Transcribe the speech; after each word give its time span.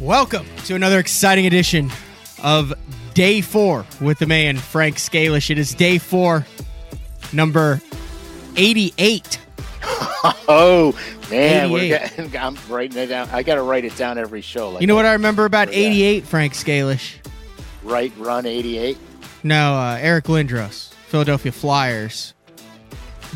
Welcome 0.00 0.46
to 0.66 0.74
another 0.74 0.98
exciting 0.98 1.46
edition 1.46 1.90
of 2.42 2.72
Day 3.14 3.40
Four 3.40 3.86
with 4.00 4.18
the 4.18 4.26
man 4.26 4.58
Frank 4.58 4.96
Scalish. 4.96 5.48
It 5.50 5.58
is 5.58 5.74
Day 5.74 5.98
Four, 5.98 6.46
number 7.32 7.80
eighty-eight. 8.56 9.40
Oh 10.48 10.92
man, 11.30 11.70
getting, 11.70 12.36
I'm 12.36 12.56
writing 12.68 12.98
it 12.98 13.06
down. 13.06 13.28
I 13.30 13.44
got 13.44 13.56
to 13.56 13.62
write 13.62 13.84
it 13.84 13.96
down 13.96 14.18
every 14.18 14.40
show. 14.40 14.70
Like 14.70 14.80
You 14.80 14.88
know 14.88 14.96
what 14.96 15.06
I 15.06 15.12
remember 15.12 15.44
about 15.44 15.68
Yeah. 15.72 15.78
eighty-eight, 15.78 16.24
Frank 16.24 16.54
Scalish? 16.54 17.14
Right, 17.84 18.12
run 18.18 18.44
88. 18.44 18.98
No, 19.44 19.74
uh, 19.74 19.98
Eric 20.00 20.24
Lindros, 20.24 20.92
Philadelphia 21.06 21.52
Flyers. 21.52 22.34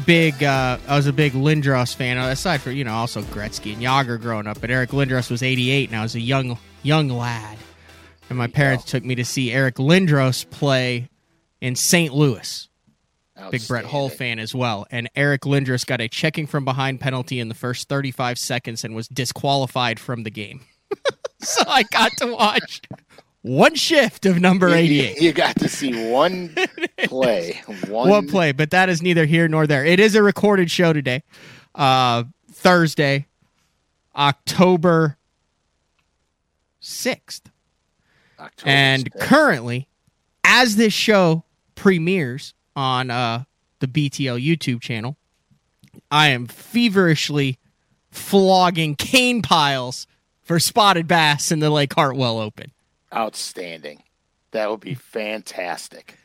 Big, 0.07 0.43
uh, 0.43 0.79
I 0.89 0.97
was 0.97 1.07
a 1.07 1.13
big 1.13 1.33
Lindros 1.33 1.95
fan. 1.95 2.19
Aside 2.19 2.61
from 2.61 2.73
you 2.73 2.85
know 2.85 2.95
also 2.95 3.23
Gretzky 3.23 3.75
and 3.75 3.83
Jagr 3.83 4.21
growing 4.21 4.47
up, 4.47 4.61
but 4.61 4.71
Eric 4.71 4.91
Lindros 4.91 5.31
was 5.31 5.43
88, 5.43 5.91
and 5.91 5.99
I 5.99 6.03
was 6.03 6.15
a 6.15 6.21
young 6.21 6.59
young 6.83 7.09
lad, 7.09 7.59
and 8.29 8.39
my 8.39 8.47
parents 8.47 8.85
took 8.85 9.05
me 9.05 9.15
to 9.17 9.25
see 9.25 9.53
Eric 9.53 9.77
Lindros 9.77 10.49
play 10.49 11.09
in 11.61 11.77
St. 11.77 12.13
Louis. 12.15 12.69
Big 13.51 13.67
Brett 13.67 13.87
Hull 13.87 14.11
fan 14.11 14.39
as 14.39 14.55
well. 14.55 14.87
And 14.91 15.09
Eric 15.17 15.43
Lindros 15.43 15.87
got 15.87 16.03
a 16.03 16.09
checking 16.09 16.47
from 16.47 16.67
behind 16.67 17.01
penalty 17.01 17.41
in 17.41 17.49
the 17.49 17.55
first 17.55 17.89
35 17.89 18.39
seconds 18.39 18.85
and 18.85 18.95
was 18.95 19.09
disqualified 19.09 19.99
from 19.99 20.25
the 20.25 20.31
game. 20.31 20.61
so 21.41 21.63
I 21.67 21.85
got 21.85 22.13
to 22.19 22.27
watch 22.27 22.83
one 23.43 23.75
shift 23.75 24.27
of 24.27 24.41
number 24.41 24.69
You- 24.69 24.75
88. 24.75 25.21
You, 25.23 25.33
got 25.33 25.57
to 25.57 25.69
see 25.69 26.11
one 26.11 26.55
play. 27.05 27.61
One, 27.89 28.09
One 28.09 28.29
play, 28.29 28.53
but 28.53 28.71
that 28.71 28.89
is 28.89 29.01
neither 29.03 29.25
here 29.27 29.49
nor 29.49 29.67
there. 29.67 29.85
It 29.85 29.99
is 30.01 30.15
a 30.15 30.23
recorded 30.23 30.71
show 30.71 30.93
today, 30.93 31.23
uh, 31.75 32.25
Thursday, 32.53 33.27
October 34.15 35.17
6th. 36.83 37.43
October 38.39 38.69
and 38.71 39.13
6th. 39.13 39.21
currently, 39.21 39.89
as 40.45 40.77
this 40.77 40.93
show 40.93 41.45
premieres 41.75 42.55
on 42.75 43.11
uh, 43.11 43.45
the 43.81 43.87
BTL 43.87 44.43
YouTube 44.45 44.81
channel, 44.81 45.17
I 46.11 46.29
am 46.29 46.47
feverishly 46.47 47.59
flogging 48.11 48.97
cane 48.97 49.43
piles 49.43 50.07
for 50.43 50.59
spotted 50.59 51.07
bass 51.07 51.53
in 51.53 51.61
the 51.61 51.71
Lake 51.71 51.93
Hartwell 51.95 52.39
Open. 52.39 52.73
Outstanding. 53.15 54.03
That 54.53 54.71
would 54.71 54.81
be 54.81 54.95
fantastic. 54.95 56.17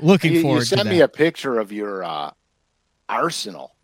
Looking 0.00 0.32
You, 0.32 0.38
you 0.38 0.42
forward 0.42 0.60
to 0.60 0.66
sent 0.66 0.88
me 0.88 1.00
a 1.00 1.08
picture 1.08 1.58
of 1.58 1.72
your 1.72 2.04
uh, 2.04 2.30
arsenal. 3.08 3.74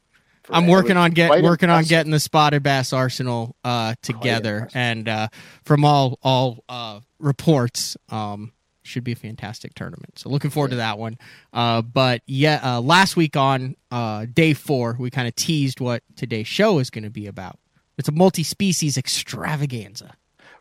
I'm 0.50 0.66
working 0.66 0.96
on 0.96 1.12
get 1.12 1.42
working 1.42 1.70
on 1.70 1.84
getting 1.84 2.12
the 2.12 2.20
spotted 2.20 2.62
bass 2.62 2.92
arsenal 2.92 3.56
uh, 3.64 3.94
together, 4.02 4.68
and 4.74 5.08
uh, 5.08 5.28
from 5.64 5.84
all 5.84 6.18
all 6.22 6.62
uh, 6.68 7.00
reports, 7.18 7.96
um, 8.10 8.52
should 8.82 9.04
be 9.04 9.12
a 9.12 9.16
fantastic 9.16 9.74
tournament. 9.74 10.18
So 10.18 10.28
looking 10.28 10.50
forward 10.50 10.70
to 10.70 10.76
that 10.76 10.98
one. 10.98 11.18
Uh, 11.52 11.82
but 11.82 12.22
yeah, 12.26 12.60
uh, 12.62 12.80
last 12.80 13.16
week 13.16 13.36
on 13.36 13.76
uh, 13.90 14.26
day 14.32 14.52
four, 14.54 14.96
we 14.98 15.10
kind 15.10 15.26
of 15.26 15.34
teased 15.34 15.80
what 15.80 16.02
today's 16.16 16.46
show 16.46 16.78
is 16.78 16.90
going 16.90 17.04
to 17.04 17.10
be 17.10 17.26
about. 17.26 17.58
It's 17.96 18.08
a 18.08 18.12
multi-species 18.12 18.96
extravaganza. 18.98 20.14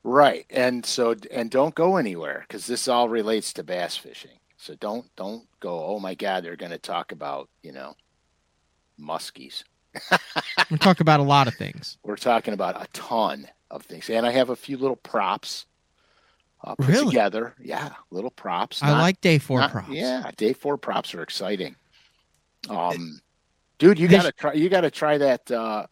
Right, 0.06 0.46
and 0.50 0.86
so 0.86 1.16
and 1.32 1.50
don't 1.50 1.74
go 1.76 1.96
anywhere 1.96 2.44
because 2.48 2.68
this 2.68 2.88
all 2.90 3.08
relates 3.08 3.54
to 3.54 3.64
bass 3.64 3.96
fishing. 3.96 4.38
So 4.58 4.76
don't 4.76 5.06
don't 5.16 5.46
go. 5.62 5.84
Oh 5.86 6.00
my 6.00 6.14
God, 6.14 6.44
they're 6.44 6.58
going 6.58 6.72
to 6.74 6.78
talk 6.78 7.12
about 7.14 7.50
you 7.62 7.72
know 7.72 7.96
muskies. 9.00 9.64
We 10.72 10.78
talk 10.78 11.02
about 11.02 11.20
a 11.20 11.24
lot 11.24 11.48
of 11.48 11.54
things. 11.56 11.98
We're 12.04 12.16
talking 12.16 12.54
about 12.54 12.82
a 12.82 12.88
ton 12.94 13.48
of 13.70 13.84
things, 13.84 14.10
and 14.10 14.26
I 14.26 14.32
have 14.32 14.50
a 14.50 14.56
few 14.56 14.78
little 14.78 14.96
props 14.96 15.66
uh, 16.64 16.76
put 16.76 16.88
Really? 16.88 17.08
together. 17.08 17.54
Yeah, 17.62 17.94
little 18.10 18.32
props. 18.32 18.82
I 18.82 18.88
Not- 18.88 19.02
like 19.02 19.22
day 19.22 19.38
four 19.38 19.60
not- 19.60 19.72
props. 19.72 19.90
Yeah, 19.90 20.30
day 20.36 20.54
four 20.54 20.78
props 20.78 21.14
are 21.14 21.22
exciting. 21.22 21.76
Um, 22.70 23.20
dude, 23.78 24.00
you 24.00 24.08
gotta 24.08 24.32
try. 24.32 24.54
You 24.54 24.68
gotta 24.70 24.90
try 24.92 25.18
that 25.20 25.52
uh, 25.52 25.86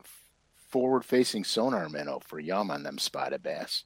forward-facing 0.69 1.43
sonar 1.43 1.87
minnow 1.89 2.19
for 2.25 2.39
yum 2.39 2.71
on 2.71 2.83
them 2.83 2.97
spotted 2.97 3.43
bass. 3.43 3.83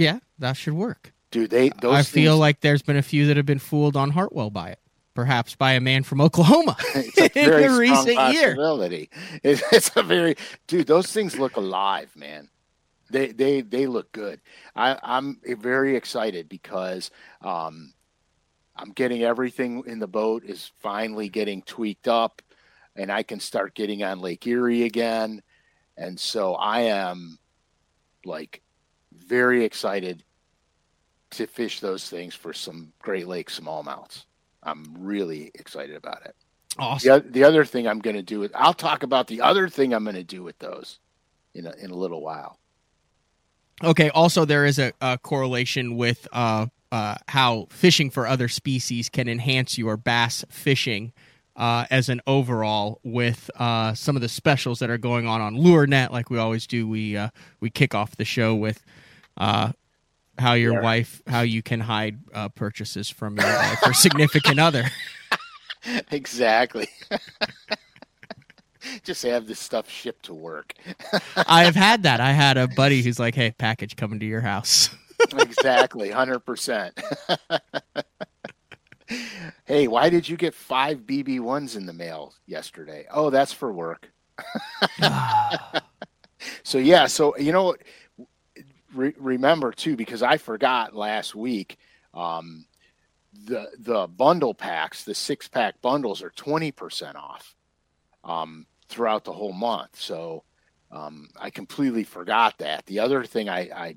Yeah, 0.00 0.18
that 0.38 0.56
should 0.56 0.72
work. 0.74 1.12
Dude, 1.30 1.50
they 1.50 1.68
those 1.80 1.94
I 1.94 2.02
feel 2.02 2.32
things- 2.32 2.40
like 2.40 2.60
there's 2.60 2.82
been 2.82 2.96
a 2.96 3.02
few 3.02 3.26
that 3.28 3.36
have 3.36 3.46
been 3.46 3.58
fooled 3.60 3.96
on 3.96 4.10
Hartwell 4.10 4.50
by 4.50 4.70
it, 4.70 4.80
perhaps 5.14 5.54
by 5.54 5.72
a 5.72 5.80
man 5.80 6.02
from 6.02 6.20
Oklahoma 6.20 6.76
it's 6.94 7.18
a 7.18 7.24
in 7.38 7.46
very 7.50 7.68
the 7.68 7.78
recent 7.78 8.08
year. 8.34 8.56
possibility. 8.56 9.10
It's 9.44 9.90
a 9.94 10.02
very 10.02 10.34
dude. 10.66 10.86
Those 10.86 11.12
things 11.12 11.38
look 11.38 11.56
alive, 11.56 12.10
man. 12.16 12.48
They 13.10 13.28
they 13.32 13.60
they 13.60 13.86
look 13.86 14.10
good. 14.12 14.40
I, 14.74 14.98
I'm 15.02 15.38
very 15.44 15.94
excited 15.96 16.48
because 16.48 17.10
um, 17.42 17.92
I'm 18.76 18.90
getting 18.92 19.22
everything 19.22 19.82
in 19.86 19.98
the 19.98 20.06
boat 20.08 20.44
is 20.44 20.70
finally 20.80 21.28
getting 21.28 21.62
tweaked 21.62 22.08
up, 22.08 22.40
and 22.96 23.10
I 23.12 23.22
can 23.22 23.38
start 23.40 23.74
getting 23.74 24.02
on 24.02 24.20
Lake 24.20 24.46
Erie 24.46 24.84
again, 24.84 25.42
and 25.96 26.18
so 26.18 26.54
I 26.54 26.82
am 26.82 27.38
like 28.24 28.62
very 29.30 29.64
excited 29.64 30.24
to 31.30 31.46
fish 31.46 31.78
those 31.78 32.10
things 32.10 32.34
for 32.34 32.52
some 32.52 32.92
Great 32.98 33.28
Lake 33.28 33.48
smallmouths. 33.48 34.24
I'm 34.64 34.84
really 34.98 35.52
excited 35.54 35.94
about 35.94 36.26
it. 36.26 36.34
Awesome. 36.78 37.22
The, 37.22 37.30
the 37.30 37.44
other 37.44 37.64
thing 37.64 37.86
I'm 37.86 38.00
going 38.00 38.16
to 38.16 38.22
do 38.22 38.40
with 38.40 38.52
I'll 38.54 38.74
talk 38.74 39.04
about 39.04 39.28
the 39.28 39.40
other 39.40 39.68
thing 39.68 39.94
I'm 39.94 40.02
going 40.02 40.16
to 40.16 40.24
do 40.24 40.42
with 40.42 40.58
those 40.58 40.98
in 41.54 41.66
a, 41.66 41.72
in 41.80 41.90
a 41.90 41.94
little 41.94 42.20
while. 42.20 42.58
Okay. 43.82 44.10
Also, 44.10 44.44
there 44.44 44.66
is 44.66 44.78
a, 44.78 44.92
a 45.00 45.16
correlation 45.18 45.96
with 45.96 46.26
uh, 46.32 46.66
uh, 46.92 47.14
how 47.28 47.68
fishing 47.70 48.10
for 48.10 48.26
other 48.26 48.48
species 48.48 49.08
can 49.08 49.28
enhance 49.28 49.78
your 49.78 49.96
bass 49.96 50.44
fishing 50.50 51.12
uh, 51.56 51.86
as 51.90 52.08
an 52.08 52.20
overall. 52.26 53.00
With 53.04 53.50
uh, 53.56 53.94
some 53.94 54.16
of 54.16 54.22
the 54.22 54.28
specials 54.28 54.80
that 54.80 54.90
are 54.90 54.98
going 54.98 55.26
on 55.26 55.40
on 55.40 55.54
LureNet, 55.54 56.10
like 56.10 56.30
we 56.30 56.38
always 56.38 56.66
do, 56.66 56.88
we 56.88 57.16
uh, 57.16 57.30
we 57.60 57.70
kick 57.70 57.94
off 57.94 58.16
the 58.16 58.24
show 58.24 58.54
with 58.54 58.82
uh, 59.40 59.72
how 60.38 60.52
your 60.52 60.74
Yeah. 60.74 60.80
wife, 60.80 61.20
how 61.26 61.40
you 61.40 61.62
can 61.62 61.80
hide 61.80 62.18
uh, 62.32 62.48
purchases 62.50 63.10
from 63.10 63.36
your 63.36 63.46
wife 63.46 63.78
or 63.84 63.92
significant 63.92 64.60
other. 64.60 64.84
exactly. 66.12 66.88
Just 69.04 69.22
have 69.24 69.46
this 69.46 69.58
stuff 69.60 69.90
shipped 69.90 70.24
to 70.26 70.34
work. 70.34 70.72
I 71.48 71.64
have 71.64 71.74
had 71.74 72.04
that. 72.04 72.20
I 72.20 72.32
had 72.32 72.56
a 72.56 72.66
buddy 72.68 73.02
who's 73.02 73.18
like, 73.18 73.34
"Hey, 73.34 73.50
package 73.50 73.94
coming 73.96 74.18
to 74.20 74.26
your 74.26 74.40
house." 74.40 74.88
exactly, 75.38 76.10
hundred 76.10 76.40
percent. 76.40 76.98
Hey, 79.66 79.86
why 79.86 80.08
did 80.08 80.28
you 80.28 80.36
get 80.38 80.54
five 80.54 81.00
BB 81.00 81.40
ones 81.40 81.76
in 81.76 81.84
the 81.84 81.92
mail 81.92 82.32
yesterday? 82.46 83.04
Oh, 83.12 83.28
that's 83.30 83.52
for 83.52 83.72
work. 83.72 84.10
So 86.62 86.78
yeah, 86.78 87.06
so 87.06 87.36
you 87.36 87.52
know, 87.52 87.76
re- 88.94 89.14
remember 89.18 89.72
too 89.72 89.96
because 89.96 90.22
I 90.22 90.36
forgot 90.36 90.94
last 90.94 91.34
week. 91.34 91.78
Um, 92.14 92.66
the 93.32 93.70
the 93.78 94.08
bundle 94.08 94.54
packs, 94.54 95.04
the 95.04 95.14
six 95.14 95.48
pack 95.48 95.80
bundles, 95.80 96.22
are 96.22 96.30
twenty 96.30 96.72
percent 96.72 97.16
off 97.16 97.54
um, 98.24 98.66
throughout 98.88 99.24
the 99.24 99.32
whole 99.32 99.52
month. 99.52 100.00
So 100.00 100.44
um, 100.90 101.28
I 101.38 101.50
completely 101.50 102.04
forgot 102.04 102.58
that. 102.58 102.86
The 102.86 102.98
other 102.98 103.24
thing 103.24 103.48
I, 103.48 103.60
I 103.70 103.96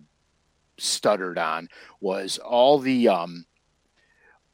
stuttered 0.77 1.37
on 1.37 1.69
was 1.99 2.37
all 2.37 2.79
the 2.79 3.09
um, 3.09 3.45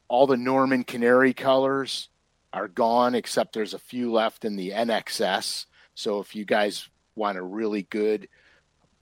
all 0.08 0.26
the 0.26 0.36
Norman 0.36 0.84
Canary 0.84 1.34
colors 1.34 2.08
are 2.52 2.68
gone, 2.68 3.14
except 3.14 3.52
there's 3.52 3.74
a 3.74 3.78
few 3.78 4.10
left 4.10 4.44
in 4.44 4.56
the 4.56 4.70
NXS. 4.70 5.66
So 5.94 6.18
if 6.20 6.34
you 6.34 6.44
guys 6.44 6.88
want 7.14 7.38
a 7.38 7.42
really 7.42 7.82
good 7.82 8.28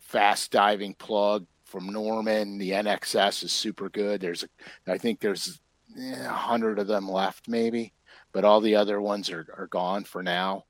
fast 0.08 0.50
diving 0.50 0.94
plug 0.94 1.46
from 1.66 1.92
Norman, 1.92 2.56
the 2.56 2.70
NXS 2.70 3.44
is 3.44 3.52
super 3.52 3.90
good. 3.90 4.22
There's 4.22 4.42
a, 4.42 4.48
I 4.90 4.96
think 4.96 5.20
there's 5.20 5.60
a 5.98 6.28
hundred 6.28 6.78
of 6.78 6.86
them 6.86 7.08
left 7.10 7.46
maybe, 7.46 7.92
but 8.32 8.42
all 8.42 8.62
the 8.62 8.74
other 8.74 9.02
ones 9.02 9.30
are, 9.30 9.46
are 9.56 9.66
gone 9.66 10.04
for 10.04 10.22
now. 10.22 10.64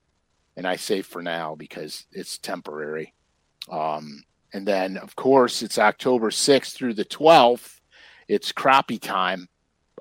And 0.57 0.67
I 0.67 0.75
say 0.75 1.03
for 1.03 1.23
now 1.23 1.55
because 1.55 2.07
it's 2.11 2.37
temporary. 2.39 3.15
Um, 3.71 4.25
and 4.53 4.67
then 4.67 4.97
of 4.97 5.15
course 5.15 5.63
it's 5.63 5.79
October 5.79 6.31
6th 6.31 6.73
through 6.73 6.95
the 6.95 7.05
12th. 7.05 7.79
It's 8.27 8.51
crappie 8.51 9.01
time 9.01 9.49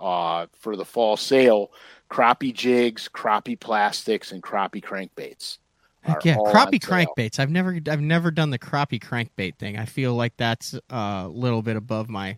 uh, 0.02 0.48
for 0.58 0.76
the 0.76 0.84
fall 0.84 1.16
sale. 1.16 1.72
Crappie 2.10 2.56
jigs, 2.56 3.08
crappie 3.08 3.60
plastics, 3.60 4.32
and 4.32 4.42
crappie 4.42 4.84
crankbaits. 4.84 5.60
Heck 6.08 6.26
yeah, 6.26 6.38
crappie 6.38 6.80
crankbaits. 6.80 7.40
I've 7.40 7.50
never, 7.50 7.80
I've 7.90 8.02
never 8.02 8.32
done 8.32 8.50
the 8.50 8.60
crappie 8.60 9.02
crankbait 9.02 9.56
thing. 9.56 9.78
I 9.78 9.86
feel 9.86 10.14
like 10.14 10.38
that's 10.38 10.74
a 10.90 11.28
little 11.28 11.62
bit 11.62 11.76
above 11.76 12.10
my 12.10 12.38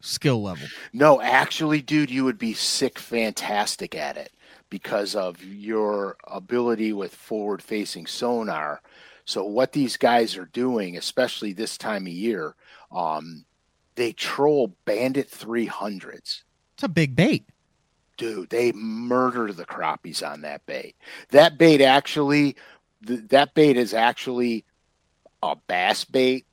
skill 0.00 0.42
level. 0.42 0.66
No, 0.92 1.20
actually, 1.20 1.80
dude, 1.80 2.10
you 2.10 2.24
would 2.24 2.38
be 2.38 2.54
sick 2.54 2.98
fantastic 2.98 3.94
at 3.94 4.16
it 4.16 4.32
because 4.70 5.14
of 5.14 5.42
your 5.42 6.16
ability 6.26 6.92
with 6.92 7.14
forward 7.14 7.62
facing 7.62 8.06
sonar. 8.06 8.82
So 9.24 9.44
what 9.44 9.72
these 9.72 9.96
guys 9.96 10.36
are 10.36 10.46
doing, 10.46 10.96
especially 10.96 11.52
this 11.52 11.76
time 11.78 12.06
of 12.06 12.12
year, 12.12 12.54
um, 12.90 13.44
they 13.94 14.12
troll 14.12 14.74
bandit 14.84 15.30
300s. 15.30 16.42
It's 16.74 16.82
a 16.82 16.88
big 16.88 17.14
bait. 17.14 17.44
Dude, 18.16 18.50
they 18.50 18.72
murder 18.72 19.52
the 19.52 19.64
crappies 19.64 20.28
on 20.28 20.40
that 20.40 20.64
bait. 20.66 20.96
That 21.30 21.58
bait 21.58 21.80
actually, 21.80 22.56
th- 23.06 23.28
that 23.28 23.54
bait 23.54 23.76
is 23.76 23.94
actually 23.94 24.64
a 25.42 25.56
bass 25.66 26.04
bait, 26.04 26.46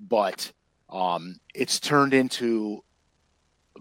but 0.00 0.52
um, 0.90 1.36
it's 1.54 1.80
turned 1.80 2.14
into 2.14 2.82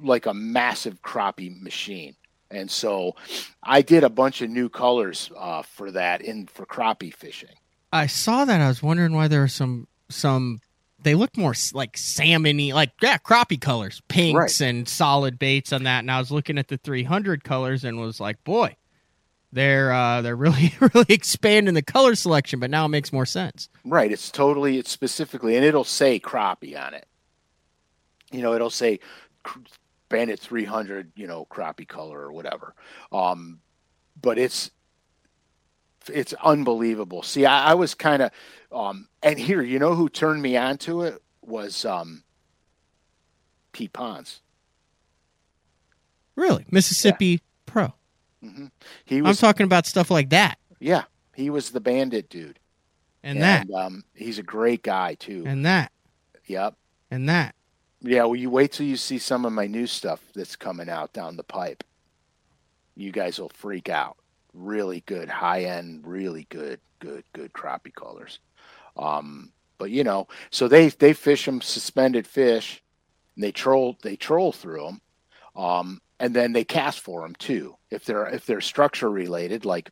like 0.02 0.26
a 0.26 0.34
massive 0.34 1.02
crappie 1.02 1.62
machine. 1.62 2.16
And 2.52 2.70
so 2.70 3.16
I 3.64 3.82
did 3.82 4.04
a 4.04 4.10
bunch 4.10 4.42
of 4.42 4.50
new 4.50 4.70
colors 4.70 5.32
uh, 5.38 5.64
for 5.64 5.92
that 5.92 6.22
in 6.22 6.48
for 6.48 6.66
crappie 6.66 7.14
fishing. 7.14 7.56
I 7.92 8.08
saw 8.08 8.46
that. 8.46 8.62
I 8.62 8.68
was 8.68 8.84
wondering 8.84 9.14
why 9.14 9.28
there 9.28 9.42
were 9.42 9.48
some 9.48 9.88
some. 10.10 10.60
They 11.00 11.16
look 11.16 11.38
more 11.38 11.54
like 11.74 11.98
salmony, 11.98 12.74
like 12.74 12.92
yeah, 13.02 13.18
crappie 13.18 13.62
colors, 13.62 14.02
pinks 14.08 14.60
and 14.60 14.88
solid 14.88 15.38
baits 15.38 15.72
on 15.72 15.84
that. 15.84 16.00
And 16.00 16.10
I 16.10 16.18
was 16.18 16.32
looking 16.32 16.58
at 16.58 16.68
the 16.68 16.78
300 16.78 17.44
colors 17.44 17.84
and 17.84 18.00
was 18.00 18.20
like, 18.20 18.44
boy, 18.44 18.76
they're 19.56 19.92
uh, 19.92 20.22
they're 20.22 20.36
really 20.36 20.74
really 20.80 21.06
expanding 21.10 21.74
the 21.74 21.82
color 21.82 22.14
selection. 22.14 22.60
But 22.60 22.70
now 22.70 22.86
it 22.86 22.90
makes 22.90 23.12
more 23.12 23.26
sense. 23.26 23.70
Right. 23.84 24.12
It's 24.12 24.30
totally, 24.30 24.78
it's 24.78 24.92
specifically, 24.92 25.56
and 25.56 25.66
it'll 25.66 25.84
say 25.84 26.20
crappie 26.20 26.80
on 26.80 26.94
it. 26.94 27.08
You 28.32 28.42
know, 28.42 28.54
it'll 28.54 28.70
say 28.70 29.00
Bandit 30.10 30.40
300, 30.40 31.14
you 31.16 31.26
know, 31.26 31.48
crappie 31.50 31.88
color 31.88 32.20
or 32.20 32.34
whatever. 32.34 32.76
Um, 33.12 33.62
but 34.22 34.38
it's, 34.38 34.72
it's 36.12 36.34
unbelievable. 36.44 37.24
See, 37.24 37.46
I, 37.46 37.72
I 37.72 37.74
was 37.76 37.96
kind 37.96 38.22
of, 38.22 38.32
um, 38.72 39.08
and 39.24 39.40
here, 39.40 39.62
you 39.62 39.80
know, 39.80 39.96
who 39.96 40.10
turned 40.10 40.42
me 40.42 40.58
on 40.58 40.78
to 40.80 41.04
it 41.04 41.22
was 41.42 41.86
um, 41.86 42.24
Pete 43.72 43.94
Ponds. 43.94 44.42
Really, 46.36 46.66
Mississippi 46.70 47.42
Pro. 47.66 47.94
Hmm 48.46 48.68
He 49.06 49.22
I'm 49.24 49.24
was, 49.24 49.40
talking 49.40 49.66
about 49.66 49.86
stuff 49.86 50.12
like 50.12 50.30
that 50.30 50.58
yeah, 50.80 51.04
he 51.36 51.50
was 51.50 51.72
the 51.72 51.80
bandit 51.82 52.30
dude. 52.30 52.60
and 53.24 53.42
that 53.42 53.68
Um, 53.74 54.04
he's 54.14 54.40
a 54.40 54.44
great 54.44 54.84
guy 54.84 55.16
too. 55.16 55.44
and 55.46 55.66
that 55.66 55.92
yep. 56.46 56.76
and 57.12 57.28
that. 57.30 57.56
Yeah, 58.02 58.24
well, 58.26 58.36
you 58.36 58.50
wait 58.50 58.72
till 58.74 58.86
you 58.86 58.98
see 58.98 59.18
some 59.18 59.46
of 59.46 59.54
my 59.54 59.68
new 59.68 59.88
stuff 59.88 60.22
that's 60.36 60.56
coming 60.56 60.90
out 60.90 61.14
down 61.14 61.38
the 61.38 61.44
pipe. 61.44 61.84
You 62.96 63.12
guys 63.12 63.40
will 63.40 63.50
freak 63.50 63.90
out. 63.90 64.18
Really 64.54 65.02
good, 65.02 65.30
high 65.30 65.64
end, 65.66 66.06
really 66.08 66.46
good, 66.50 66.80
good, 67.00 67.24
good 67.34 67.54
crappie 67.54 67.94
colors. 67.94 68.40
Um, 68.98 69.52
but 69.78 69.92
you 69.92 70.04
know, 70.04 70.28
so 70.52 70.68
they 70.68 70.90
they 70.90 71.14
fish 71.14 71.46
them 71.46 71.62
suspended 71.62 72.28
fish, 72.28 72.84
and 73.36 73.44
they 73.44 73.52
troll 73.52 73.98
they 74.04 74.16
troll 74.16 74.52
through 74.54 74.86
them, 74.86 75.02
um, 75.56 76.02
and 76.20 76.36
then 76.36 76.54
they 76.54 76.64
cast 76.66 77.00
for 77.02 77.22
them 77.22 77.36
too. 77.36 77.78
If 77.96 78.06
they're 78.06 78.28
if 78.28 78.46
they're 78.46 78.62
structure 78.62 79.10
related, 79.10 79.66
like 79.66 79.92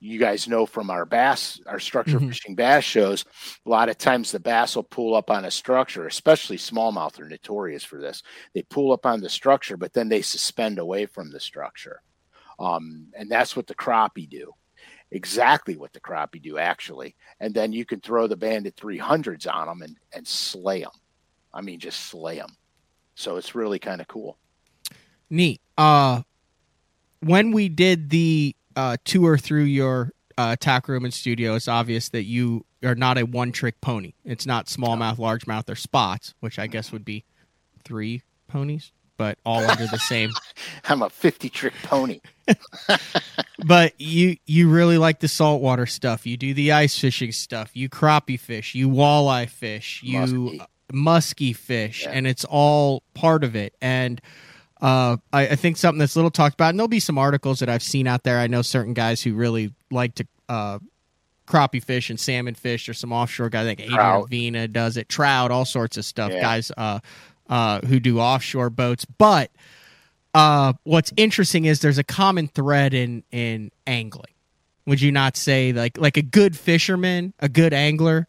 you 0.00 0.18
guys 0.18 0.46
know 0.46 0.66
from 0.66 0.90
our 0.90 1.06
bass, 1.06 1.60
our 1.66 1.80
structure 1.80 2.20
Mhm. 2.20 2.28
fishing 2.28 2.54
bass 2.54 2.84
shows, 2.84 3.24
a 3.64 3.70
lot 3.70 3.88
of 3.88 3.96
times 3.96 4.30
the 4.30 4.40
bass 4.40 4.76
will 4.76 4.82
pull 4.82 5.14
up 5.14 5.30
on 5.30 5.46
a 5.46 5.50
structure, 5.50 6.06
especially 6.06 6.58
smallmouth 6.58 7.18
are 7.18 7.28
notorious 7.28 7.84
for 7.84 7.98
this. 7.98 8.22
They 8.52 8.62
pull 8.62 8.92
up 8.92 9.06
on 9.06 9.20
the 9.22 9.30
structure, 9.30 9.78
but 9.78 9.94
then 9.94 10.10
they 10.10 10.20
suspend 10.20 10.78
away 10.78 11.06
from 11.06 11.30
the 11.30 11.40
structure. 11.40 12.02
Um, 12.58 13.08
and 13.16 13.30
that's 13.30 13.56
what 13.56 13.66
the 13.66 13.74
crappie 13.74 14.28
do. 14.28 14.52
Exactly 15.10 15.76
what 15.76 15.92
the 15.92 16.00
crappie 16.00 16.42
do, 16.42 16.58
actually. 16.58 17.16
And 17.40 17.54
then 17.54 17.72
you 17.72 17.84
can 17.86 18.00
throw 18.00 18.26
the 18.26 18.36
bandit 18.36 18.76
300s 18.76 19.46
on 19.46 19.68
them 19.68 19.80
and, 19.82 19.96
and 20.12 20.26
slay 20.26 20.80
them. 20.82 20.90
I 21.52 21.62
mean, 21.62 21.78
just 21.80 22.00
slay 22.06 22.36
them. 22.36 22.56
So 23.14 23.36
it's 23.36 23.54
really 23.54 23.78
kind 23.78 24.00
of 24.00 24.08
cool. 24.08 24.38
Neat. 25.30 25.60
Uh, 25.78 26.22
when 27.24 27.52
we 27.52 27.68
did 27.68 28.10
the 28.10 28.54
uh, 28.76 28.96
tour 29.04 29.36
through 29.38 29.64
your 29.64 30.12
uh, 30.36 30.56
tack 30.58 30.88
room 30.88 31.04
and 31.04 31.14
studio, 31.14 31.54
it's 31.54 31.68
obvious 31.68 32.08
that 32.10 32.24
you 32.24 32.64
are 32.84 32.94
not 32.94 33.18
a 33.18 33.22
one 33.24 33.52
trick 33.52 33.80
pony. 33.80 34.12
It's 34.24 34.46
not 34.46 34.66
smallmouth, 34.66 35.16
largemouth, 35.16 35.68
or 35.70 35.74
spots, 35.76 36.34
which 36.40 36.58
I 36.58 36.66
guess 36.66 36.92
would 36.92 37.04
be 37.04 37.24
three 37.84 38.22
ponies, 38.48 38.92
but 39.16 39.38
all 39.44 39.62
under 39.64 39.86
the 39.86 39.98
same. 39.98 40.30
I'm 40.88 41.02
a 41.02 41.10
50 41.10 41.48
trick 41.50 41.74
pony. 41.84 42.20
But 43.66 43.98
you 44.00 44.36
you 44.46 44.68
really 44.68 44.98
like 44.98 45.20
the 45.20 45.28
saltwater 45.28 45.86
stuff. 45.86 46.26
You 46.26 46.36
do 46.36 46.52
the 46.52 46.72
ice 46.72 46.98
fishing 46.98 47.32
stuff. 47.32 47.70
You 47.74 47.88
crappie 47.88 48.38
fish. 48.38 48.74
You 48.74 48.90
walleye 48.90 49.48
fish. 49.48 50.00
You 50.02 50.18
Muskie. 50.18 50.66
musky 50.92 51.52
fish, 51.52 52.02
Yeah. 52.02 52.10
and 52.10 52.26
it's 52.26 52.44
all 52.44 53.02
part 53.14 53.44
of 53.44 53.56
it. 53.56 53.74
And 53.80 54.20
uh, 54.84 55.16
I, 55.32 55.48
I 55.48 55.56
think 55.56 55.78
something 55.78 55.98
that's 55.98 56.14
little 56.14 56.30
talked 56.30 56.52
about, 56.52 56.68
and 56.68 56.78
there'll 56.78 56.88
be 56.88 57.00
some 57.00 57.16
articles 57.16 57.60
that 57.60 57.70
I've 57.70 57.82
seen 57.82 58.06
out 58.06 58.22
there. 58.22 58.38
I 58.38 58.48
know 58.48 58.60
certain 58.60 58.92
guys 58.92 59.22
who 59.22 59.32
really 59.34 59.72
like 59.90 60.14
to 60.16 60.26
uh, 60.50 60.78
crappie 61.48 61.82
fish 61.82 62.10
and 62.10 62.20
salmon 62.20 62.54
fish. 62.54 62.84
There's 62.84 62.98
some 62.98 63.10
offshore 63.10 63.48
guys 63.48 63.66
like 63.66 63.80
Adrian 63.80 63.98
Avena 63.98 64.70
does 64.70 64.98
it, 64.98 65.08
trout, 65.08 65.50
all 65.50 65.64
sorts 65.64 65.96
of 65.96 66.04
stuff. 66.04 66.32
Yeah. 66.32 66.42
Guys 66.42 66.70
uh, 66.76 66.98
uh, 67.48 67.80
who 67.80 67.98
do 67.98 68.20
offshore 68.20 68.68
boats, 68.68 69.06
but 69.06 69.50
uh, 70.34 70.74
what's 70.82 71.14
interesting 71.16 71.64
is 71.64 71.80
there's 71.80 71.96
a 71.96 72.04
common 72.04 72.46
thread 72.48 72.92
in 72.92 73.24
in 73.32 73.70
angling. 73.86 74.34
Would 74.84 75.00
you 75.00 75.12
not 75.12 75.38
say 75.38 75.72
like 75.72 75.96
like 75.96 76.18
a 76.18 76.22
good 76.22 76.58
fisherman, 76.58 77.32
a 77.40 77.48
good 77.48 77.72
angler 77.72 78.28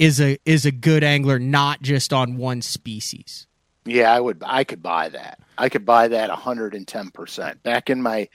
is 0.00 0.20
a 0.20 0.36
is 0.44 0.66
a 0.66 0.72
good 0.72 1.04
angler 1.04 1.38
not 1.38 1.80
just 1.80 2.12
on 2.12 2.38
one 2.38 2.60
species. 2.60 3.46
Yeah, 3.84 4.12
I 4.12 4.20
would. 4.20 4.42
I 4.46 4.64
could 4.64 4.82
buy 4.82 5.08
that. 5.08 5.40
I 5.58 5.68
could 5.68 5.84
buy 5.84 6.08
that 6.08 6.30
110 6.30 7.10
percent. 7.10 7.62
Back 7.62 7.90
in 7.90 8.00
my, 8.00 8.28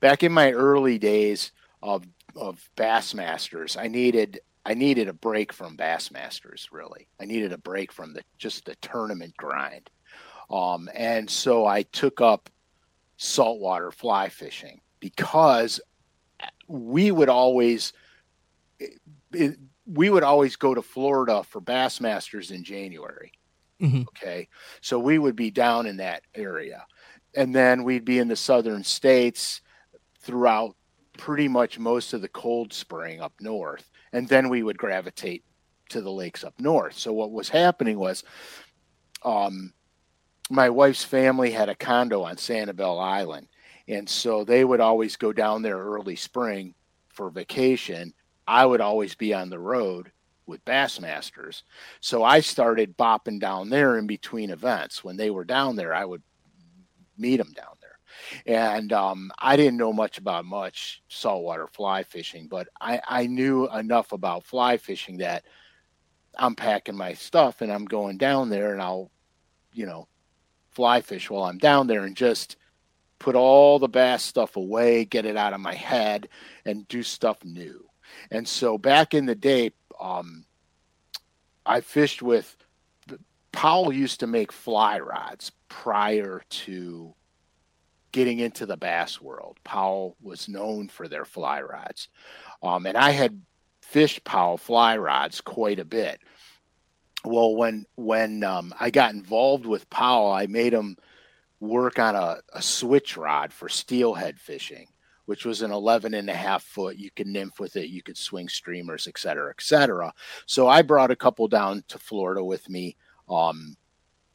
back 0.00 0.22
in 0.22 0.32
my 0.32 0.52
early 0.52 0.98
days 0.98 1.52
of 1.82 2.04
of 2.34 2.60
Bassmasters, 2.76 3.76
I 3.76 3.88
needed 3.88 4.40
I 4.64 4.74
needed 4.74 5.08
a 5.08 5.12
break 5.12 5.52
from 5.52 5.76
Bassmasters. 5.76 6.68
Really, 6.70 7.08
I 7.20 7.24
needed 7.24 7.52
a 7.52 7.58
break 7.58 7.92
from 7.92 8.14
the 8.14 8.22
just 8.38 8.64
the 8.66 8.76
tournament 8.76 9.36
grind. 9.36 9.90
Um, 10.50 10.88
and 10.94 11.28
so 11.28 11.66
I 11.66 11.82
took 11.82 12.20
up 12.20 12.48
saltwater 13.16 13.90
fly 13.90 14.28
fishing 14.28 14.80
because 15.00 15.80
we 16.68 17.10
would 17.10 17.28
always 17.28 17.92
it, 19.32 19.58
we 19.86 20.10
would 20.10 20.22
always 20.22 20.56
go 20.56 20.74
to 20.74 20.82
Florida 20.82 21.42
for 21.44 21.60
Bassmasters 21.60 22.50
in 22.50 22.64
January. 22.64 23.32
Mhm. 23.80 24.06
Okay. 24.08 24.48
So 24.80 24.98
we 24.98 25.18
would 25.18 25.36
be 25.36 25.50
down 25.50 25.86
in 25.86 25.96
that 25.98 26.22
area. 26.34 26.86
And 27.34 27.54
then 27.54 27.84
we'd 27.84 28.04
be 28.04 28.18
in 28.18 28.28
the 28.28 28.36
southern 28.36 28.82
states 28.84 29.60
throughout 30.20 30.76
pretty 31.18 31.48
much 31.48 31.78
most 31.78 32.12
of 32.14 32.22
the 32.22 32.28
cold 32.28 32.72
spring 32.72 33.20
up 33.20 33.34
north. 33.40 33.90
And 34.12 34.28
then 34.28 34.48
we 34.48 34.62
would 34.62 34.78
gravitate 34.78 35.44
to 35.90 36.00
the 36.02 36.12
lakes 36.12 36.44
up 36.44 36.58
north. 36.60 36.98
So 36.98 37.12
what 37.12 37.32
was 37.32 37.48
happening 37.50 37.98
was 37.98 38.24
um, 39.24 39.72
my 40.50 40.70
wife's 40.70 41.04
family 41.04 41.50
had 41.50 41.68
a 41.68 41.74
condo 41.74 42.22
on 42.22 42.36
Sanibel 42.36 43.02
Island. 43.02 43.48
And 43.88 44.08
so 44.08 44.44
they 44.44 44.64
would 44.64 44.80
always 44.80 45.16
go 45.16 45.32
down 45.32 45.62
there 45.62 45.78
early 45.78 46.16
spring 46.16 46.74
for 47.08 47.30
vacation. 47.30 48.14
I 48.46 48.66
would 48.66 48.80
always 48.80 49.14
be 49.14 49.34
on 49.34 49.50
the 49.50 49.58
road 49.58 50.12
with 50.46 50.64
Bassmasters. 50.64 51.62
So 52.00 52.24
I 52.24 52.40
started 52.40 52.96
bopping 52.96 53.40
down 53.40 53.68
there 53.68 53.98
in 53.98 54.06
between 54.06 54.50
events. 54.50 55.02
When 55.02 55.16
they 55.16 55.30
were 55.30 55.44
down 55.44 55.76
there, 55.76 55.94
I 55.94 56.04
would 56.04 56.22
meet 57.18 57.36
them 57.36 57.52
down 57.52 57.74
there. 57.80 57.98
And 58.46 58.92
um, 58.92 59.30
I 59.38 59.56
didn't 59.56 59.76
know 59.76 59.92
much 59.92 60.18
about 60.18 60.44
much 60.44 61.02
saltwater 61.08 61.66
fly 61.66 62.02
fishing, 62.02 62.48
but 62.48 62.68
I, 62.80 63.00
I 63.06 63.26
knew 63.26 63.68
enough 63.70 64.12
about 64.12 64.44
fly 64.44 64.76
fishing 64.76 65.18
that 65.18 65.44
I'm 66.38 66.54
packing 66.54 66.96
my 66.96 67.14
stuff 67.14 67.60
and 67.60 67.72
I'm 67.72 67.84
going 67.84 68.18
down 68.18 68.50
there 68.50 68.72
and 68.72 68.80
I'll, 68.80 69.10
you 69.72 69.86
know, 69.86 70.08
fly 70.70 71.00
fish 71.00 71.30
while 71.30 71.44
I'm 71.44 71.58
down 71.58 71.86
there 71.86 72.04
and 72.04 72.16
just 72.16 72.56
put 73.18 73.34
all 73.34 73.78
the 73.78 73.88
bass 73.88 74.22
stuff 74.22 74.56
away, 74.56 75.04
get 75.04 75.24
it 75.24 75.36
out 75.36 75.54
of 75.54 75.60
my 75.60 75.74
head, 75.74 76.28
and 76.64 76.86
do 76.88 77.02
stuff 77.02 77.42
new. 77.44 77.88
And 78.30 78.46
so 78.46 78.78
back 78.78 79.14
in 79.14 79.26
the 79.26 79.34
day, 79.34 79.72
um, 80.00 80.44
I 81.64 81.80
fished 81.80 82.22
with 82.22 82.56
Powell 83.52 83.92
used 83.92 84.20
to 84.20 84.26
make 84.26 84.52
fly 84.52 84.98
rods 84.98 85.50
prior 85.68 86.42
to 86.48 87.14
getting 88.12 88.38
into 88.38 88.66
the 88.66 88.76
bass 88.76 89.20
world. 89.20 89.58
Powell 89.64 90.16
was 90.22 90.48
known 90.48 90.88
for 90.88 91.08
their 91.08 91.24
fly 91.24 91.62
rods. 91.62 92.08
Um, 92.62 92.86
and 92.86 92.96
I 92.96 93.10
had 93.10 93.40
fished 93.80 94.24
Powell 94.24 94.58
fly 94.58 94.96
rods 94.98 95.40
quite 95.40 95.78
a 95.78 95.84
bit. 95.84 96.20
Well, 97.24 97.56
when 97.56 97.86
when 97.96 98.44
um, 98.44 98.74
I 98.78 98.90
got 98.90 99.14
involved 99.14 99.66
with 99.66 99.88
Powell, 99.90 100.30
I 100.30 100.46
made 100.46 100.72
him 100.72 100.96
work 101.58 101.98
on 101.98 102.14
a, 102.14 102.38
a 102.52 102.60
switch 102.60 103.16
rod 103.16 103.52
for 103.52 103.68
steelhead 103.68 104.38
fishing. 104.38 104.88
Which 105.26 105.44
was 105.44 105.62
an 105.62 105.70
11 105.70 106.14
and 106.14 106.30
a 106.30 106.34
half 106.34 106.62
foot. 106.62 106.96
You 106.96 107.10
could 107.10 107.26
nymph 107.26 107.60
with 107.60 107.76
it, 107.76 107.90
you 107.90 108.02
could 108.02 108.16
swing 108.16 108.48
streamers, 108.48 109.06
et 109.06 109.18
cetera, 109.18 109.50
et 109.50 109.60
cetera. 109.60 110.12
So 110.46 110.66
I 110.66 110.82
brought 110.82 111.10
a 111.10 111.16
couple 111.16 111.46
down 111.48 111.84
to 111.88 111.98
Florida 111.98 112.42
with 112.42 112.68
me 112.70 112.96
um, 113.28 113.76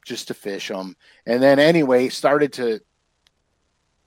just 0.05 0.27
to 0.27 0.33
fish 0.33 0.67
them. 0.67 0.95
And 1.25 1.41
then, 1.41 1.60
anyway, 1.60 2.10
started 2.10 2.53
to, 2.53 2.81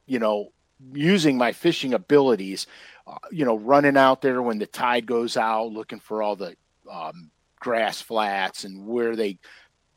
you 0.06 0.18
know, 0.18 0.52
using 0.92 1.38
my 1.38 1.52
fishing 1.52 1.94
abilities, 1.94 2.66
uh, 3.06 3.16
you 3.30 3.44
know, 3.44 3.56
running 3.56 3.96
out 3.96 4.22
there 4.22 4.42
when 4.42 4.58
the 4.58 4.66
tide 4.66 5.06
goes 5.06 5.36
out, 5.36 5.72
looking 5.72 6.00
for 6.00 6.22
all 6.22 6.36
the 6.36 6.56
um, 6.90 7.30
grass 7.58 8.00
flats 8.00 8.64
and 8.64 8.86
where 8.86 9.16
they 9.16 9.38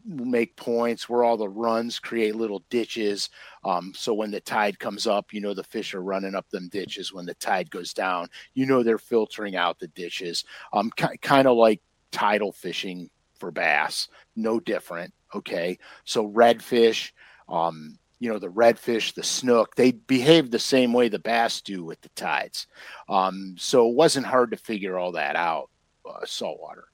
make 0.08 0.56
points 0.56 1.10
where 1.10 1.24
all 1.24 1.38
the 1.38 1.50
runs 1.50 2.00
create 2.00 2.36
little 2.36 2.64
ditches. 2.70 3.30
Um, 3.64 3.92
so 3.96 4.14
when 4.14 4.32
the 4.32 4.40
tide 4.40 4.80
comes 4.80 5.06
up, 5.06 5.34
you 5.34 5.42
know 5.42 5.54
the 5.54 5.64
fish 5.64 5.94
are 5.94 6.02
running 6.02 6.36
up 6.36 6.50
them 6.50 6.70
ditches. 6.70 7.14
When 7.14 7.26
the 7.26 7.34
tide 7.36 7.70
goes 7.70 7.94
down, 7.94 8.30
you 8.54 8.66
know 8.66 8.84
they're 8.84 8.98
filtering 8.98 9.56
out 9.56 9.80
the 9.80 9.88
ditches. 9.90 10.46
Um, 10.72 10.92
k- 10.96 11.18
kind 11.22 11.48
of 11.48 11.58
like 11.58 11.82
tidal 12.12 12.52
fishing 12.52 13.10
for 13.38 13.52
bass, 13.52 14.08
no 14.36 14.60
different. 14.60 15.14
Okay, 15.36 15.78
so 16.06 16.30
redfish, 16.30 17.12
um, 17.50 17.98
you 18.20 18.32
know 18.32 18.40
the 18.40 18.48
redfish, 18.48 19.14
the 19.14 19.24
snook, 19.24 19.76
they 19.76 19.92
behave 19.92 20.50
the 20.50 20.60
same 20.60 20.94
way 20.94 21.10
the 21.10 21.20
bass 21.20 21.62
do 21.62 21.84
with 21.84 22.00
the 22.02 22.10
tides. 22.10 22.68
Um, 23.10 23.56
so 23.60 23.90
it 23.90 23.96
wasn't 23.96 24.26
hard 24.26 24.52
to 24.52 24.58
figure 24.58 24.98
all 24.98 25.12
that 25.14 25.36
out. 25.36 25.70
Uh, 26.10 26.26
saltwater 26.26 26.86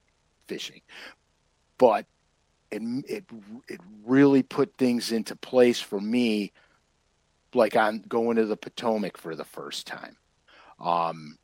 fishing, 0.48 0.82
but 1.77 2.08
it, 2.74 3.06
it 3.08 3.25
it 3.68 3.82
really 4.06 4.44
put 4.44 4.75
things 4.77 5.12
into 5.12 5.36
place 5.36 5.80
for 5.80 6.00
me 6.00 6.51
like 7.53 7.75
on 7.75 8.03
going 8.08 8.38
to 8.38 8.46
the 8.46 8.58
Potomac 8.58 9.18
for 9.18 9.36
the 9.36 9.46
first 9.46 9.86
time. 9.86 10.18
Um, 10.80 11.38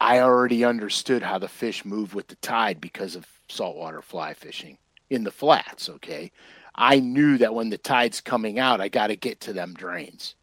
I 0.00 0.20
already 0.20 0.64
understood 0.64 1.22
how 1.22 1.38
the 1.38 1.48
fish 1.48 1.84
move 1.84 2.14
with 2.14 2.28
the 2.28 2.36
tide 2.36 2.80
because 2.80 3.14
of 3.16 3.26
saltwater 3.48 4.00
fly 4.00 4.34
fishing 4.34 4.78
in 5.10 5.24
the 5.24 5.30
flats. 5.30 5.88
Okay. 5.88 6.30
I 6.74 7.00
knew 7.00 7.38
that 7.38 7.54
when 7.54 7.70
the 7.70 7.78
tide's 7.78 8.20
coming 8.20 8.58
out, 8.58 8.80
I 8.80 8.88
got 8.88 9.08
to 9.08 9.16
get 9.16 9.40
to 9.40 9.52
them 9.52 9.74
drains 9.74 10.36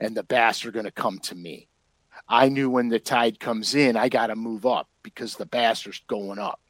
and 0.00 0.16
the 0.16 0.22
bass 0.22 0.64
are 0.64 0.70
going 0.70 0.86
to 0.86 0.90
come 0.90 1.18
to 1.20 1.34
me. 1.34 1.68
I 2.28 2.48
knew 2.48 2.70
when 2.70 2.88
the 2.88 2.98
tide 2.98 3.38
comes 3.38 3.74
in, 3.74 3.96
I 3.96 4.08
got 4.08 4.28
to 4.28 4.36
move 4.36 4.64
up 4.64 4.88
because 5.02 5.36
the 5.36 5.46
bass 5.46 5.86
are 5.86 5.92
going 6.06 6.38
up. 6.38 6.60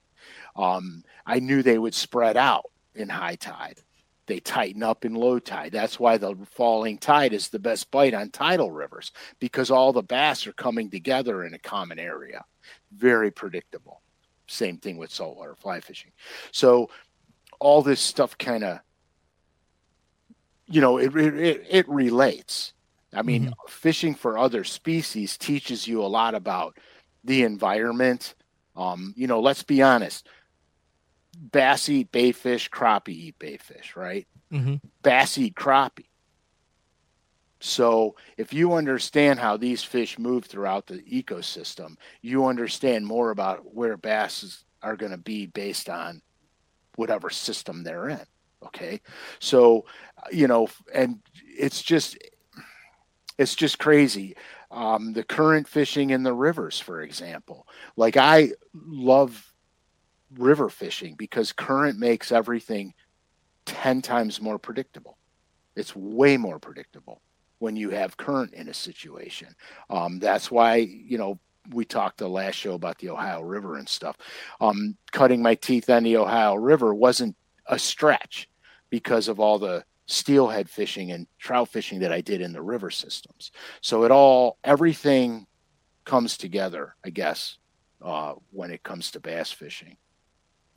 Um, 0.57 1.05
I 1.27 1.39
knew 1.39 1.63
they 1.63 1.79
would 1.79 1.95
spread 1.95 2.37
out 2.37 2.71
in 2.95 3.09
high 3.09 3.37
tide. 3.37 3.81
They 4.27 4.39
tighten 4.39 4.85
up 4.85 5.05
in 5.05 5.15
low 5.15 5.41
tide. 5.41 5.73
That's 5.73 5.99
why 5.99 6.17
the 6.17 6.37
falling 6.53 6.99
tide 6.99 7.33
is 7.33 7.49
the 7.49 7.59
best 7.59 7.91
bite 7.91 8.15
on 8.15 8.31
tidal 8.31 8.71
rivers 8.71 9.11
because 9.41 9.73
all 9.73 9.93
the 9.93 10.05
bass 10.05 10.47
are 10.47 10.53
coming 10.53 10.89
together 10.89 11.45
in 11.45 11.55
a 11.55 11.59
common 11.59 11.99
area. 11.99 12.45
Very 12.93 13.33
predictable. 13.33 14.03
Same 14.47 14.77
thing 14.77 14.99
with 14.99 15.11
saltwater 15.11 15.57
fly 15.57 15.81
fishing. 15.81 16.13
So 16.53 16.91
all 17.59 17.83
this 17.83 18.01
stuff 18.01 18.39
kind 18.39 18.63
of, 18.63 18.79
you 20.69 20.81
know, 20.81 20.99
it, 20.99 21.17
it, 21.17 21.67
it 21.69 21.89
relates. 21.89 22.73
I 23.13 23.23
mean, 23.23 23.47
mm-hmm. 23.47 23.53
fishing 23.69 24.15
for 24.15 24.39
other 24.39 24.63
species 24.63 25.37
teaches 25.37 25.89
you 25.89 26.05
a 26.05 26.07
lot 26.07 26.37
about 26.37 26.77
the 27.25 27.43
environment. 27.43 28.37
Um, 28.77 29.13
you 29.17 29.27
know, 29.27 29.41
let's 29.41 29.65
be 29.65 29.83
honest 29.83 30.29
bass 31.53 31.89
eat 31.89 32.13
baitfish, 32.13 32.69
crappie 32.69 33.09
eat 33.09 33.39
baitfish, 33.39 33.97
right? 33.97 34.27
Mm-hmm. 34.53 34.77
Bass 35.03 35.39
eat 35.39 35.55
crappie. 35.55 36.07
So 37.61 38.17
if 38.37 38.53
you 38.55 38.73
understand 38.73 39.39
how 39.39 39.57
these 39.57 39.83
fish 39.83 40.19
move 40.19 40.47
throughout 40.47 40.87
the 40.87 40.99
ecosystem, 41.03 41.97
you 42.23 42.47
understand 42.47 43.07
more 43.07 43.31
about 43.31 43.75
where 43.75 43.97
basses 43.97 44.65
are 44.83 44.97
going 44.97 45.13
to 45.13 45.19
be 45.19 45.47
based 45.47 45.91
on 45.91 46.23
whatever 46.97 47.29
system 47.31 47.83
they're 47.83 48.09
in. 48.09 48.25
Okay. 48.65 49.01
So, 49.39 49.85
you 50.33 50.47
know, 50.47 50.69
and 50.93 51.21
it's 51.45 51.83
just, 51.83 52.17
it's 53.39 53.55
just 53.55 53.79
crazy. 53.79 54.37
Um, 54.71 55.13
the 55.13 55.25
current 55.25 55.67
fishing 55.69 56.11
in 56.11 56.23
the 56.23 56.35
rivers, 56.35 56.79
for 56.79 57.03
example, 57.03 57.67
like 57.97 58.17
I 58.17 58.53
love 58.73 59.50
river 60.37 60.69
fishing 60.69 61.15
because 61.17 61.53
current 61.53 61.99
makes 61.99 62.33
everything 62.33 62.95
10 63.67 64.03
times 64.03 64.41
more 64.41 64.59
predictable. 64.59 65.19
It's 65.77 65.95
way 65.95 66.37
more 66.37 66.59
predictable 66.59 67.23
when 67.59 67.77
you 67.77 67.91
have 67.91 68.17
current 68.17 68.55
in 68.55 68.69
a 68.69 68.75
situation. 68.75 69.55
Um, 69.89 70.19
that's 70.19 70.51
why, 70.51 70.77
you 70.77 71.19
know, 71.19 71.39
we 71.73 71.85
talked 71.85 72.19
the 72.19 72.29
last 72.29 72.55
show 72.55 72.75
about 72.75 72.99
the 72.99 73.11
Ohio 73.11 73.43
River 73.43 73.77
and 73.77 73.89
stuff. 73.89 74.17
Um, 74.61 74.97
cutting 75.13 75.43
my 75.43 75.55
teeth 75.55 75.89
on 75.91 76.03
the 76.03 76.17
Ohio 76.17 76.55
River 76.55 76.95
wasn't 76.95 77.37
a 77.67 77.79
stretch 77.79 78.49
because 78.89 79.29
of 79.29 79.39
all 79.39 79.59
the 79.59 79.85
steelhead 80.07 80.69
fishing 80.69 81.13
and 81.13 81.27
trout 81.39 81.69
fishing 81.69 82.01
that 82.01 82.13
I 82.13 82.21
did 82.21 82.41
in 82.41 82.53
the 82.53 82.63
river 82.63 82.91
systems. 82.91 83.53
So 83.81 84.05
it 84.05 84.11
all, 84.11 84.59
everything 84.65 85.47
comes 86.05 86.37
together, 86.37 86.97
I 87.05 87.11
guess, 87.11 87.59
uh, 88.03 88.35
when 88.51 88.73
it 88.73 88.83
comes 88.83 89.13
to 89.13 89.21
bass 89.21 89.53
fishing. 89.53 89.97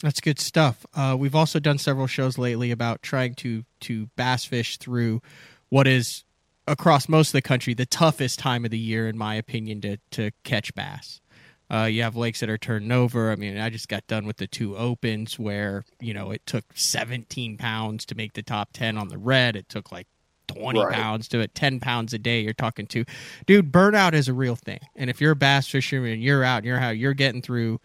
That's 0.03 0.19
good 0.19 0.37
stuff. 0.37 0.85
Uh, 0.93 1.15
we've 1.17 1.33
also 1.33 1.59
done 1.59 1.77
several 1.77 2.07
shows 2.07 2.37
lately 2.37 2.71
about 2.71 3.01
trying 3.01 3.35
to 3.35 3.63
to 3.81 4.07
bass 4.17 4.43
fish 4.43 4.77
through 4.77 5.21
what 5.69 5.87
is 5.87 6.25
across 6.67 7.07
most 7.07 7.29
of 7.29 7.33
the 7.33 7.41
country 7.41 7.73
the 7.73 7.85
toughest 7.85 8.37
time 8.37 8.65
of 8.65 8.71
the 8.71 8.77
year, 8.77 9.07
in 9.07 9.17
my 9.17 9.35
opinion, 9.35 9.79
to 9.81 9.97
to 10.11 10.31
catch 10.43 10.75
bass. 10.75 11.21
Uh, 11.71 11.85
you 11.85 12.03
have 12.03 12.17
lakes 12.17 12.41
that 12.41 12.49
are 12.49 12.57
turned 12.57 12.91
over. 12.91 13.31
I 13.31 13.37
mean, 13.37 13.57
I 13.57 13.69
just 13.69 13.87
got 13.87 14.05
done 14.07 14.27
with 14.27 14.35
the 14.35 14.45
two 14.45 14.75
opens 14.75 15.39
where 15.39 15.85
you 16.01 16.13
know 16.13 16.31
it 16.31 16.45
took 16.45 16.65
17 16.75 17.57
pounds 17.57 18.05
to 18.07 18.15
make 18.15 18.33
the 18.33 18.43
top 18.43 18.73
10 18.73 18.97
on 18.97 19.07
the 19.07 19.17
red. 19.17 19.55
It 19.55 19.69
took 19.69 19.89
like 19.89 20.07
20 20.49 20.83
right. 20.83 20.93
pounds 20.93 21.29
to 21.29 21.39
it 21.39 21.55
10 21.55 21.79
pounds 21.79 22.13
a 22.13 22.19
day 22.19 22.41
you're 22.41 22.51
talking 22.51 22.85
to 22.85 23.05
dude 23.45 23.71
burnout 23.71 24.13
is 24.13 24.27
a 24.27 24.33
real 24.33 24.57
thing 24.57 24.79
and 24.93 25.09
if 25.09 25.21
you're 25.21 25.31
a 25.31 25.35
bass 25.37 25.67
fisherman 25.69 26.21
you're 26.21 26.43
out 26.43 26.57
and 26.57 26.65
you're 26.65 26.77
how 26.77 26.89
you're 26.89 27.13
getting 27.13 27.41
through 27.41 27.79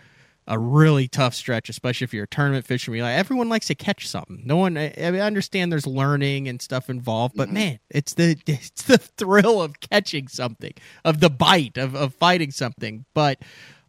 a 0.48 0.58
really 0.58 1.06
tough 1.06 1.34
stretch, 1.34 1.68
especially 1.68 2.06
if 2.06 2.14
you're 2.14 2.24
a 2.24 2.28
tournament 2.28 2.66
fisherman. 2.66 3.02
Like 3.02 3.16
everyone 3.16 3.50
likes 3.50 3.66
to 3.66 3.74
catch 3.74 4.08
something. 4.08 4.42
No 4.44 4.56
one. 4.56 4.78
I, 4.78 4.92
I 4.96 5.20
understand 5.20 5.70
there's 5.70 5.86
learning 5.86 6.48
and 6.48 6.60
stuff 6.60 6.88
involved, 6.88 7.36
but 7.36 7.48
mm-hmm. 7.48 7.54
man, 7.54 7.78
it's 7.90 8.14
the 8.14 8.36
it's 8.46 8.82
the 8.82 8.98
thrill 8.98 9.62
of 9.62 9.78
catching 9.78 10.26
something, 10.26 10.72
of 11.04 11.20
the 11.20 11.30
bite, 11.30 11.76
of 11.76 11.94
of 11.94 12.14
fighting 12.14 12.50
something. 12.50 13.04
But 13.14 13.40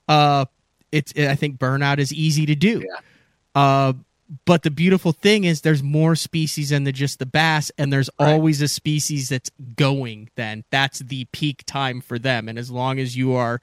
uh, 0.07 0.45
it's 0.91 1.13
I 1.17 1.35
think 1.35 1.57
burnout 1.57 1.97
is 1.97 2.13
easy 2.13 2.45
to 2.45 2.55
do. 2.55 2.83
Yeah. 2.85 2.99
Uh, 3.55 3.93
but 4.45 4.61
the 4.61 4.69
beautiful 4.69 5.11
thing 5.11 5.45
is 5.45 5.61
there's 5.61 5.81
more 5.81 6.15
species 6.15 6.69
than 6.69 6.83
the, 6.83 6.91
just 6.91 7.17
the 7.17 7.25
bass 7.25 7.71
and 7.79 7.91
there's 7.91 8.11
right. 8.19 8.33
always 8.33 8.61
a 8.61 8.67
species 8.67 9.29
that's 9.29 9.49
going 9.75 10.29
then 10.35 10.63
that's 10.69 10.99
the 10.99 11.25
peak 11.31 11.63
time 11.65 11.99
for 11.99 12.19
them 12.19 12.47
and 12.47 12.59
as 12.59 12.69
long 12.69 12.99
as 12.99 13.17
you 13.17 13.33
are 13.33 13.59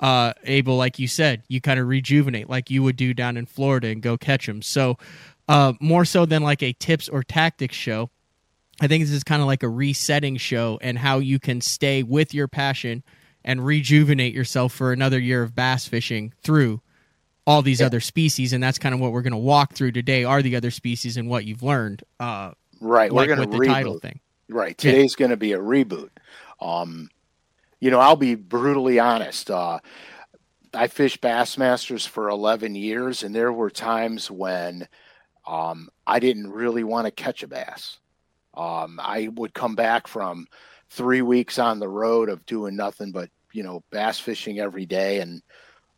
uh, 0.00 0.32
able, 0.44 0.76
like 0.76 0.98
you 0.98 1.08
said, 1.08 1.42
you 1.48 1.60
kind 1.60 1.80
of 1.80 1.88
rejuvenate 1.88 2.48
like 2.48 2.70
you 2.70 2.82
would 2.82 2.96
do 2.96 3.14
down 3.14 3.36
in 3.36 3.46
Florida 3.46 3.88
and 3.88 4.02
go 4.02 4.16
catch 4.16 4.46
them. 4.46 4.62
So, 4.62 4.98
uh, 5.48 5.72
more 5.80 6.04
so 6.04 6.26
than 6.26 6.42
like 6.42 6.62
a 6.62 6.72
tips 6.74 7.08
or 7.08 7.22
tactics 7.22 7.74
show, 7.74 8.10
I 8.80 8.86
think 8.86 9.02
this 9.02 9.12
is 9.12 9.24
kind 9.24 9.42
of 9.42 9.48
like 9.48 9.62
a 9.62 9.68
resetting 9.68 10.36
show 10.36 10.78
and 10.80 10.98
how 10.98 11.18
you 11.18 11.38
can 11.38 11.60
stay 11.60 12.02
with 12.02 12.32
your 12.32 12.48
passion 12.48 13.02
and 13.44 13.64
rejuvenate 13.64 14.34
yourself 14.34 14.72
for 14.72 14.92
another 14.92 15.18
year 15.18 15.42
of 15.42 15.54
bass 15.54 15.88
fishing 15.88 16.32
through 16.42 16.80
all 17.46 17.62
these 17.62 17.80
yeah. 17.80 17.86
other 17.86 18.00
species. 18.00 18.52
And 18.52 18.62
that's 18.62 18.78
kind 18.78 18.94
of 18.94 19.00
what 19.00 19.12
we're 19.12 19.22
going 19.22 19.32
to 19.32 19.38
walk 19.38 19.72
through 19.72 19.92
today 19.92 20.22
are 20.22 20.42
the 20.42 20.54
other 20.54 20.70
species 20.70 21.16
and 21.16 21.28
what 21.28 21.44
you've 21.44 21.62
learned. 21.62 22.04
Uh, 22.20 22.52
right. 22.80 23.10
Like 23.10 23.28
we're 23.28 23.36
going 23.36 23.50
to 23.50 23.58
the 23.58 23.64
title 23.64 23.98
thing. 23.98 24.20
Right. 24.48 24.76
Today's 24.76 25.14
yeah. 25.14 25.18
going 25.18 25.30
to 25.30 25.36
be 25.36 25.54
a 25.54 25.58
reboot. 25.58 26.10
Um, 26.60 27.08
you 27.80 27.90
know, 27.90 28.00
I'll 28.00 28.16
be 28.16 28.34
brutally 28.34 28.98
honest. 28.98 29.50
Uh, 29.50 29.78
I 30.74 30.88
fished 30.88 31.20
Bassmasters 31.20 32.06
for 32.06 32.28
11 32.28 32.74
years, 32.74 33.22
and 33.22 33.34
there 33.34 33.52
were 33.52 33.70
times 33.70 34.30
when 34.30 34.86
um, 35.46 35.88
I 36.06 36.18
didn't 36.18 36.50
really 36.50 36.84
want 36.84 37.06
to 37.06 37.10
catch 37.10 37.42
a 37.42 37.48
bass. 37.48 37.98
Um, 38.54 39.00
I 39.02 39.28
would 39.34 39.54
come 39.54 39.74
back 39.74 40.06
from 40.06 40.46
three 40.90 41.22
weeks 41.22 41.58
on 41.58 41.78
the 41.78 41.88
road 41.88 42.28
of 42.28 42.44
doing 42.46 42.76
nothing 42.76 43.12
but, 43.12 43.30
you 43.52 43.62
know, 43.62 43.82
bass 43.90 44.18
fishing 44.18 44.58
every 44.58 44.84
day 44.84 45.20
and 45.20 45.42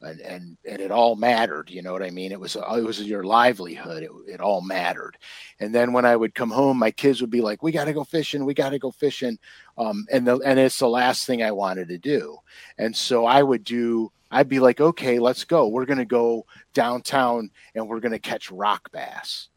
and 0.02 0.20
and 0.20 0.56
and 0.64 0.80
it 0.80 0.90
all 0.90 1.16
mattered 1.16 1.70
you 1.70 1.82
know 1.82 1.92
what 1.92 2.02
i 2.02 2.10
mean? 2.10 2.32
It 2.32 2.40
was 2.40 2.56
it 2.56 2.84
was 2.84 3.02
your 3.02 3.24
livelihood 3.24 4.02
it, 4.02 4.10
it 4.26 4.40
all 4.40 4.60
mattered. 4.60 5.16
And 5.58 5.74
then 5.74 5.92
when 5.92 6.04
i 6.04 6.16
would 6.16 6.34
come 6.34 6.50
home 6.50 6.78
my 6.78 6.90
kids 6.90 7.20
would 7.20 7.30
be 7.30 7.40
like 7.40 7.62
we 7.62 7.72
got 7.72 7.84
to 7.84 7.92
go 7.92 8.04
fishing 8.04 8.44
we 8.44 8.54
got 8.54 8.70
to 8.70 8.78
go 8.78 8.90
fishing 8.90 9.38
um, 9.78 10.06
and 10.10 10.26
the 10.26 10.38
and 10.38 10.58
it's 10.58 10.78
the 10.78 10.88
last 10.88 11.26
thing 11.26 11.42
i 11.42 11.52
wanted 11.52 11.88
to 11.88 11.98
do. 11.98 12.38
And 12.78 12.96
so 12.96 13.26
i 13.26 13.42
would 13.42 13.64
do 13.64 14.10
i'd 14.30 14.48
be 14.48 14.60
like 14.60 14.80
okay 14.80 15.18
let's 15.18 15.44
go. 15.44 15.68
We're 15.68 15.86
going 15.86 15.98
to 15.98 16.04
go 16.04 16.46
downtown 16.74 17.50
and 17.74 17.88
we're 17.88 18.00
going 18.00 18.12
to 18.12 18.18
catch 18.18 18.50
rock 18.50 18.90
bass. 18.92 19.48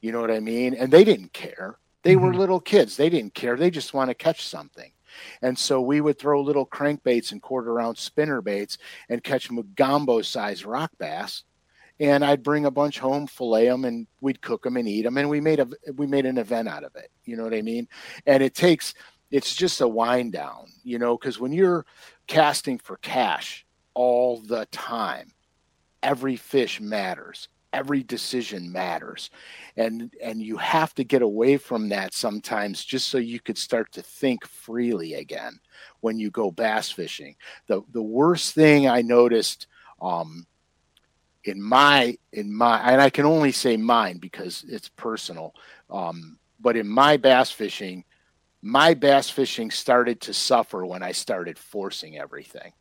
You 0.00 0.12
know 0.12 0.20
what 0.20 0.30
i 0.30 0.40
mean? 0.40 0.74
And 0.74 0.92
they 0.92 1.04
didn't 1.04 1.32
care. 1.32 1.78
They 2.02 2.14
mm-hmm. 2.14 2.26
were 2.26 2.34
little 2.34 2.60
kids. 2.60 2.96
They 2.96 3.08
didn't 3.08 3.34
care. 3.34 3.56
They 3.56 3.70
just 3.70 3.94
want 3.94 4.10
to 4.10 4.14
catch 4.14 4.46
something 4.46 4.92
And 5.42 5.58
so 5.58 5.80
we 5.80 6.00
would 6.00 6.18
throw 6.18 6.42
little 6.42 6.66
crankbaits 6.66 7.32
and 7.32 7.42
quarter 7.42 7.80
ounce 7.80 8.00
spinner 8.00 8.40
baits 8.40 8.78
and 9.08 9.22
catch 9.22 9.50
Magombo 9.50 10.24
size 10.24 10.64
rock 10.64 10.92
bass. 10.98 11.44
And 12.00 12.24
I'd 12.24 12.42
bring 12.42 12.66
a 12.66 12.72
bunch 12.72 12.98
home, 12.98 13.28
fillet 13.28 13.68
them, 13.68 13.84
and 13.84 14.08
we'd 14.20 14.42
cook 14.42 14.64
them 14.64 14.76
and 14.76 14.88
eat 14.88 15.02
them. 15.02 15.16
And 15.16 15.30
we 15.30 15.40
made 15.40 15.60
a 15.60 15.68
we 15.94 16.06
made 16.06 16.26
an 16.26 16.38
event 16.38 16.68
out 16.68 16.82
of 16.82 16.96
it. 16.96 17.10
You 17.24 17.36
know 17.36 17.44
what 17.44 17.54
I 17.54 17.62
mean? 17.62 17.88
And 18.26 18.42
it 18.42 18.54
takes 18.54 18.94
it's 19.30 19.54
just 19.54 19.80
a 19.80 19.88
wind 19.88 20.32
down, 20.32 20.66
you 20.82 20.98
know, 20.98 21.16
because 21.16 21.38
when 21.38 21.52
you're 21.52 21.86
casting 22.26 22.78
for 22.78 22.96
cash 22.98 23.64
all 23.94 24.40
the 24.40 24.66
time, 24.66 25.32
every 26.02 26.36
fish 26.36 26.80
matters 26.80 27.48
every 27.74 28.02
decision 28.02 28.70
matters. 28.70 29.30
And 29.76 30.14
and 30.22 30.40
you 30.40 30.56
have 30.56 30.94
to 30.94 31.04
get 31.04 31.22
away 31.22 31.56
from 31.56 31.88
that 31.90 32.14
sometimes 32.14 32.84
just 32.84 33.08
so 33.08 33.18
you 33.18 33.40
could 33.40 33.58
start 33.58 33.92
to 33.92 34.02
think 34.02 34.46
freely 34.46 35.14
again 35.14 35.58
when 36.00 36.18
you 36.18 36.30
go 36.30 36.50
bass 36.50 36.90
fishing. 36.90 37.34
The 37.66 37.82
the 37.90 38.02
worst 38.02 38.54
thing 38.54 38.88
i 38.88 39.02
noticed 39.02 39.66
um 40.00 40.46
in 41.44 41.60
my 41.60 42.16
in 42.32 42.52
my 42.52 42.78
and 42.90 43.00
i 43.00 43.10
can 43.10 43.26
only 43.26 43.52
say 43.52 43.76
mine 43.76 44.18
because 44.18 44.64
it's 44.68 44.88
personal 44.90 45.54
um 45.90 46.38
but 46.60 46.76
in 46.76 46.88
my 46.88 47.16
bass 47.16 47.50
fishing 47.50 48.04
my 48.62 48.94
bass 48.94 49.28
fishing 49.28 49.70
started 49.70 50.20
to 50.20 50.32
suffer 50.32 50.86
when 50.86 51.02
i 51.02 51.12
started 51.12 51.58
forcing 51.58 52.18
everything 52.18 52.72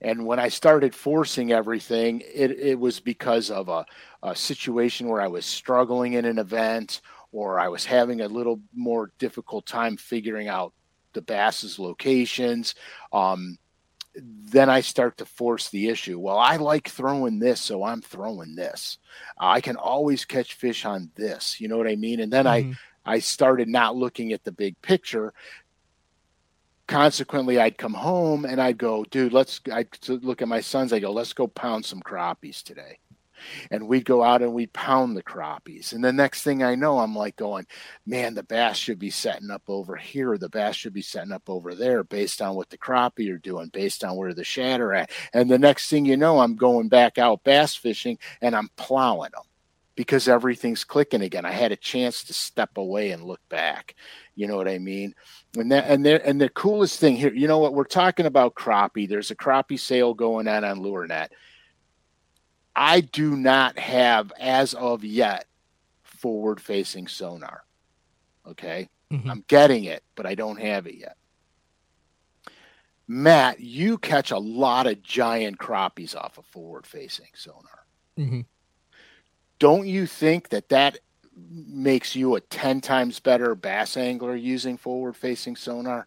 and 0.00 0.24
when 0.24 0.38
I 0.38 0.48
started 0.48 0.94
forcing 0.94 1.52
everything, 1.52 2.22
it, 2.32 2.52
it 2.52 2.78
was 2.78 3.00
because 3.00 3.50
of 3.50 3.68
a, 3.68 3.84
a 4.22 4.34
situation 4.34 5.08
where 5.08 5.20
I 5.20 5.28
was 5.28 5.44
struggling 5.44 6.12
in 6.12 6.24
an 6.24 6.38
event 6.38 7.00
or 7.32 7.58
I 7.58 7.68
was 7.68 7.84
having 7.84 8.20
a 8.20 8.28
little 8.28 8.60
more 8.74 9.10
difficult 9.18 9.66
time 9.66 9.96
figuring 9.96 10.48
out 10.48 10.72
the 11.14 11.22
bass's 11.22 11.78
locations. 11.78 12.74
Um, 13.12 13.58
then 14.14 14.70
I 14.70 14.80
start 14.80 15.18
to 15.18 15.26
force 15.26 15.68
the 15.68 15.88
issue. 15.88 16.18
Well, 16.18 16.38
I 16.38 16.56
like 16.56 16.88
throwing 16.88 17.38
this, 17.38 17.60
so 17.60 17.84
I'm 17.84 18.00
throwing 18.00 18.54
this. 18.54 18.98
I 19.38 19.60
can 19.60 19.76
always 19.76 20.24
catch 20.24 20.54
fish 20.54 20.84
on 20.84 21.10
this. 21.14 21.60
You 21.60 21.68
know 21.68 21.76
what 21.76 21.88
I 21.88 21.96
mean? 21.96 22.20
And 22.20 22.32
then 22.32 22.46
mm-hmm. 22.46 22.72
I 22.72 22.76
I 23.14 23.20
started 23.20 23.68
not 23.68 23.96
looking 23.96 24.32
at 24.32 24.44
the 24.44 24.52
big 24.52 24.80
picture 24.82 25.32
consequently 26.88 27.60
i'd 27.60 27.78
come 27.78 27.94
home 27.94 28.46
and 28.46 28.60
i'd 28.60 28.78
go 28.78 29.04
dude 29.04 29.32
let's 29.32 29.60
i 29.72 29.84
look 30.08 30.42
at 30.42 30.48
my 30.48 30.60
sons. 30.60 30.92
I 30.92 30.98
go 30.98 31.12
let's 31.12 31.32
go 31.32 31.46
pound 31.46 31.84
some 31.84 32.00
crappies 32.00 32.62
today. 32.62 32.98
And 33.70 33.86
we'd 33.86 34.04
go 34.04 34.24
out 34.24 34.42
and 34.42 34.52
we'd 34.52 34.72
pound 34.72 35.16
the 35.16 35.22
crappies. 35.22 35.92
And 35.92 36.02
the 36.02 36.12
next 36.12 36.42
thing 36.42 36.62
i 36.62 36.74
know 36.74 36.98
i'm 36.98 37.14
like 37.14 37.36
going 37.36 37.66
man 38.06 38.34
the 38.34 38.42
bass 38.42 38.76
should 38.76 38.98
be 38.98 39.10
setting 39.10 39.50
up 39.50 39.62
over 39.68 39.94
here. 39.96 40.38
The 40.38 40.48
bass 40.48 40.74
should 40.74 40.94
be 40.94 41.02
setting 41.02 41.32
up 41.32 41.48
over 41.48 41.74
there 41.74 42.02
based 42.02 42.42
on 42.42 42.56
what 42.56 42.70
the 42.70 42.78
crappie 42.78 43.32
are 43.32 43.38
doing 43.38 43.68
based 43.68 44.02
on 44.02 44.16
where 44.16 44.34
the 44.34 44.42
shad 44.42 44.80
are 44.80 44.94
at. 44.94 45.10
And 45.32 45.50
the 45.50 45.58
next 45.58 45.90
thing 45.90 46.04
you 46.04 46.16
know 46.16 46.40
i'm 46.40 46.56
going 46.56 46.88
back 46.88 47.18
out 47.18 47.44
bass 47.44 47.74
fishing 47.74 48.18
and 48.40 48.56
i'm 48.56 48.70
plowing 48.76 49.30
them 49.32 49.44
because 49.98 50.28
everything's 50.28 50.84
clicking 50.84 51.22
again 51.22 51.44
i 51.44 51.50
had 51.50 51.72
a 51.72 51.76
chance 51.76 52.22
to 52.22 52.32
step 52.32 52.78
away 52.78 53.10
and 53.10 53.24
look 53.24 53.40
back 53.48 53.94
you 54.38 54.46
know 54.46 54.56
what 54.56 54.68
I 54.68 54.78
mean? 54.78 55.16
And 55.56 55.72
that 55.72 55.86
and 55.88 56.06
there 56.06 56.24
and 56.24 56.40
the 56.40 56.48
coolest 56.48 57.00
thing 57.00 57.16
here, 57.16 57.34
you 57.34 57.48
know 57.48 57.58
what? 57.58 57.74
We're 57.74 57.82
talking 57.82 58.24
about 58.24 58.54
crappie. 58.54 59.08
There's 59.08 59.32
a 59.32 59.36
crappie 59.36 59.80
sale 59.80 60.14
going 60.14 60.46
on 60.46 60.62
on 60.62 60.78
LureNet. 60.78 61.30
I 62.76 63.00
do 63.00 63.34
not 63.34 63.76
have, 63.76 64.32
as 64.38 64.74
of 64.74 65.02
yet, 65.02 65.46
forward 66.04 66.60
facing 66.60 67.08
sonar. 67.08 67.64
Okay. 68.46 68.88
Mm-hmm. 69.12 69.28
I'm 69.28 69.44
getting 69.48 69.82
it, 69.82 70.04
but 70.14 70.24
I 70.24 70.36
don't 70.36 70.60
have 70.60 70.86
it 70.86 70.94
yet. 70.94 71.16
Matt, 73.08 73.58
you 73.58 73.98
catch 73.98 74.30
a 74.30 74.38
lot 74.38 74.86
of 74.86 75.02
giant 75.02 75.58
crappies 75.58 76.14
off 76.14 76.38
of 76.38 76.46
forward 76.46 76.86
facing 76.86 77.30
sonar. 77.34 77.84
Mm-hmm. 78.16 78.42
Don't 79.58 79.86
you 79.86 80.06
think 80.06 80.50
that 80.50 80.68
that 80.68 80.98
makes 81.50 82.16
you 82.16 82.34
a 82.34 82.40
10 82.40 82.80
times 82.80 83.20
better 83.20 83.54
bass 83.54 83.96
angler 83.96 84.36
using 84.36 84.76
forward 84.76 85.16
facing 85.16 85.56
sonar? 85.56 86.06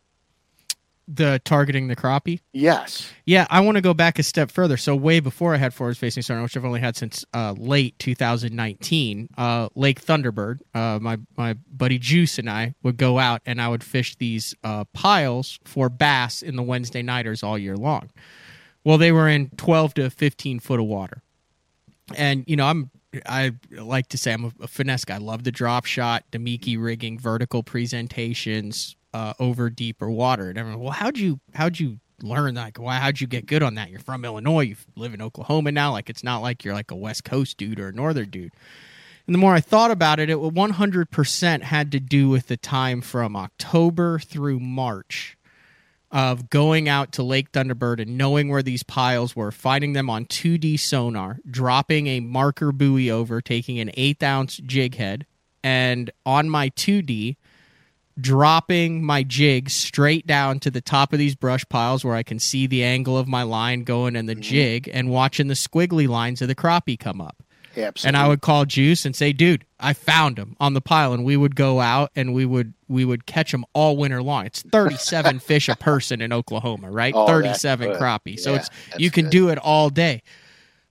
The 1.07 1.41
targeting 1.43 1.87
the 1.87 1.95
crappie? 1.95 2.39
Yes. 2.53 3.11
Yeah, 3.25 3.45
I 3.49 3.59
want 3.61 3.75
to 3.75 3.81
go 3.81 3.93
back 3.93 4.17
a 4.17 4.23
step 4.23 4.49
further. 4.49 4.77
So, 4.77 4.95
way 4.95 5.19
before 5.19 5.53
I 5.53 5.57
had 5.57 5.73
forward 5.73 5.97
facing 5.97 6.23
sonar, 6.23 6.43
which 6.43 6.55
I've 6.55 6.63
only 6.63 6.79
had 6.79 6.95
since 6.95 7.25
uh, 7.33 7.53
late 7.57 7.99
2019, 7.99 9.29
uh, 9.37 9.67
Lake 9.75 10.01
Thunderbird, 10.01 10.59
uh, 10.73 10.99
my, 11.01 11.17
my 11.35 11.55
buddy 11.69 11.97
Juice 11.97 12.39
and 12.39 12.49
I 12.49 12.75
would 12.83 12.95
go 12.95 13.19
out 13.19 13.41
and 13.45 13.61
I 13.61 13.67
would 13.67 13.83
fish 13.83 14.15
these 14.15 14.55
uh, 14.63 14.85
piles 14.93 15.59
for 15.65 15.89
bass 15.89 16.41
in 16.41 16.55
the 16.55 16.63
Wednesday 16.63 17.01
nighters 17.01 17.43
all 17.43 17.57
year 17.57 17.75
long. 17.75 18.09
Well, 18.85 18.97
they 18.97 19.11
were 19.11 19.27
in 19.27 19.49
12 19.57 19.95
to 19.95 20.09
15 20.09 20.59
foot 20.59 20.79
of 20.79 20.85
water. 20.85 21.23
And, 22.15 22.45
you 22.47 22.55
know, 22.55 22.67
I'm 22.67 22.89
I 23.25 23.53
like 23.71 24.07
to 24.07 24.17
say 24.17 24.33
I'm 24.33 24.45
a, 24.45 24.51
a 24.61 24.67
finesse 24.67 25.05
guy. 25.05 25.15
I 25.15 25.19
love 25.19 25.43
the 25.43 25.51
drop 25.51 25.85
shot, 25.85 26.23
Damiki 26.31 26.81
rigging, 26.81 27.19
vertical 27.19 27.63
presentations 27.63 28.95
uh, 29.13 29.33
over 29.39 29.69
deeper 29.69 30.09
water. 30.09 30.49
And 30.49 30.57
everyone, 30.57 30.81
well, 30.81 30.91
how'd 30.91 31.17
you 31.17 31.39
how'd 31.53 31.79
you 31.79 31.99
learn 32.21 32.53
that? 32.55 32.63
Like, 32.63 32.79
why 32.79 32.95
how'd 32.97 33.19
you 33.19 33.27
get 33.27 33.45
good 33.45 33.63
on 33.63 33.75
that? 33.75 33.89
You're 33.89 33.99
from 33.99 34.23
Illinois. 34.23 34.61
You 34.61 34.75
live 34.95 35.13
in 35.13 35.21
Oklahoma 35.21 35.71
now. 35.71 35.91
Like, 35.91 36.09
it's 36.09 36.23
not 36.23 36.41
like 36.41 36.63
you're 36.63 36.73
like 36.73 36.91
a 36.91 36.95
West 36.95 37.23
Coast 37.23 37.57
dude 37.57 37.79
or 37.79 37.89
a 37.89 37.93
Northern 37.93 38.29
dude. 38.29 38.53
And 39.27 39.35
the 39.35 39.39
more 39.39 39.53
I 39.53 39.61
thought 39.61 39.91
about 39.91 40.19
it, 40.19 40.29
it 40.29 40.37
100% 40.37 41.61
had 41.61 41.91
to 41.91 41.99
do 41.99 42.29
with 42.29 42.47
the 42.47 42.57
time 42.57 43.01
from 43.01 43.35
October 43.35 44.19
through 44.19 44.59
March 44.59 45.37
of 46.11 46.49
going 46.49 46.89
out 46.89 47.13
to 47.13 47.23
Lake 47.23 47.51
Thunderbird 47.51 48.01
and 48.01 48.17
knowing 48.17 48.49
where 48.49 48.63
these 48.63 48.83
piles 48.83 49.35
were, 49.35 49.51
finding 49.51 49.93
them 49.93 50.09
on 50.09 50.25
2D 50.25 50.79
sonar, 50.79 51.39
dropping 51.49 52.07
a 52.07 52.19
marker 52.19 52.71
buoy 52.71 53.09
over, 53.09 53.41
taking 53.41 53.79
an 53.79 53.91
eighth 53.95 54.21
ounce 54.21 54.57
jig 54.57 54.95
head, 54.95 55.25
and 55.63 56.11
on 56.25 56.49
my 56.49 56.69
2D, 56.71 57.37
dropping 58.19 59.03
my 59.03 59.23
jig 59.23 59.69
straight 59.69 60.27
down 60.27 60.59
to 60.59 60.69
the 60.69 60.81
top 60.81 61.13
of 61.13 61.19
these 61.19 61.35
brush 61.35 61.67
piles 61.69 62.03
where 62.03 62.15
I 62.15 62.23
can 62.23 62.39
see 62.39 62.67
the 62.67 62.83
angle 62.83 63.17
of 63.17 63.27
my 63.27 63.43
line 63.43 63.83
going 63.83 64.15
in 64.15 64.25
the 64.25 64.33
mm-hmm. 64.33 64.41
jig 64.41 64.89
and 64.93 65.09
watching 65.09 65.47
the 65.47 65.53
squiggly 65.53 66.07
lines 66.07 66.41
of 66.41 66.47
the 66.47 66.55
crappie 66.55 66.99
come 66.99 67.21
up. 67.21 67.41
Absolutely. 67.75 68.07
And 68.07 68.17
I 68.17 68.27
would 68.27 68.41
call 68.41 68.65
Juice 68.65 69.05
and 69.05 69.15
say, 69.15 69.33
"Dude, 69.33 69.65
I 69.79 69.93
found 69.93 70.37
him 70.37 70.55
on 70.59 70.73
the 70.73 70.81
pile." 70.81 71.13
And 71.13 71.23
we 71.23 71.37
would 71.37 71.55
go 71.55 71.79
out 71.79 72.11
and 72.15 72.33
we 72.33 72.45
would 72.45 72.73
we 72.87 73.05
would 73.05 73.25
catch 73.25 73.51
them 73.51 73.65
all 73.73 73.97
winter 73.97 74.21
long. 74.21 74.45
It's 74.45 74.61
37 74.61 75.39
fish 75.39 75.69
a 75.69 75.75
person 75.75 76.21
in 76.21 76.33
Oklahoma, 76.33 76.91
right? 76.91 77.13
Oh, 77.15 77.25
37 77.27 77.93
crappie. 77.93 78.39
So 78.39 78.55
it's 78.55 78.69
you 78.97 79.09
can 79.11 79.25
good. 79.25 79.31
do 79.31 79.49
it 79.49 79.57
all 79.57 79.89
day. 79.89 80.21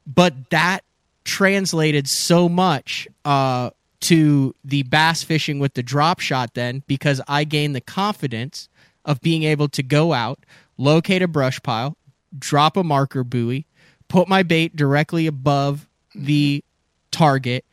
But 0.07 0.51
that 0.51 0.81
translated 1.25 2.09
so 2.09 2.49
much 2.49 3.07
uh, 3.25 3.71
to 4.01 4.55
the 4.65 4.83
bass 4.85 5.23
fishing 5.23 5.59
with 5.59 5.75
the 5.75 5.83
drop 5.83 6.21
shot 6.21 6.55
then 6.55 6.83
because 6.87 7.21
I 7.29 7.45
gained 7.45 7.77
the 7.77 7.81
confidence 7.81 8.69
of 9.05 9.21
being 9.21 9.43
able 9.45 9.69
to 9.69 9.83
go 9.83 10.13
out, 10.13 10.45
locate 10.77 11.23
a 11.23 11.29
brush 11.29 11.63
pile, 11.63 11.97
drop 12.39 12.77
a 12.77 12.85
marker 12.85 13.25
buoy, 13.25 13.67
put 14.09 14.29
my 14.29 14.43
bait 14.43 14.75
directly 14.75 15.27
above 15.27 15.89
the 16.15 16.65
target, 17.11 17.65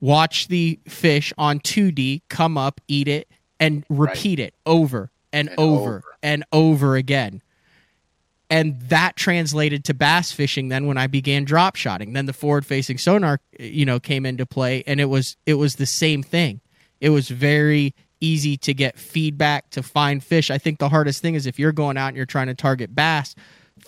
watch 0.00 0.48
the 0.48 0.78
fish 0.86 1.32
on 1.38 1.60
2D 1.60 2.22
come 2.28 2.56
up, 2.56 2.80
eat 2.88 3.08
it, 3.08 3.28
and 3.60 3.84
repeat 3.88 4.38
right. 4.38 4.48
it 4.48 4.54
over 4.66 5.10
and, 5.32 5.48
and 5.48 5.58
over, 5.58 5.80
over 5.80 6.04
and 6.22 6.44
over 6.52 6.96
again. 6.96 7.42
And 8.50 8.80
that 8.82 9.16
translated 9.16 9.84
to 9.86 9.94
bass 9.94 10.32
fishing 10.32 10.68
then 10.68 10.86
when 10.86 10.96
I 10.96 11.06
began 11.06 11.44
drop 11.44 11.76
shotting. 11.76 12.14
Then 12.14 12.26
the 12.26 12.32
forward 12.32 12.64
facing 12.64 12.96
sonar, 12.96 13.40
you 13.58 13.84
know, 13.84 14.00
came 14.00 14.24
into 14.24 14.46
play 14.46 14.82
and 14.86 15.00
it 15.00 15.06
was 15.06 15.36
it 15.44 15.54
was 15.54 15.76
the 15.76 15.86
same 15.86 16.22
thing. 16.22 16.60
It 17.00 17.10
was 17.10 17.28
very 17.28 17.94
easy 18.20 18.56
to 18.56 18.74
get 18.74 18.98
feedback 18.98 19.70
to 19.70 19.82
find 19.82 20.24
fish. 20.24 20.50
I 20.50 20.58
think 20.58 20.78
the 20.78 20.88
hardest 20.88 21.20
thing 21.22 21.34
is 21.34 21.46
if 21.46 21.58
you're 21.58 21.72
going 21.72 21.96
out 21.96 22.08
and 22.08 22.16
you're 22.16 22.26
trying 22.26 22.48
to 22.48 22.54
target 22.54 22.94
bass, 22.94 23.34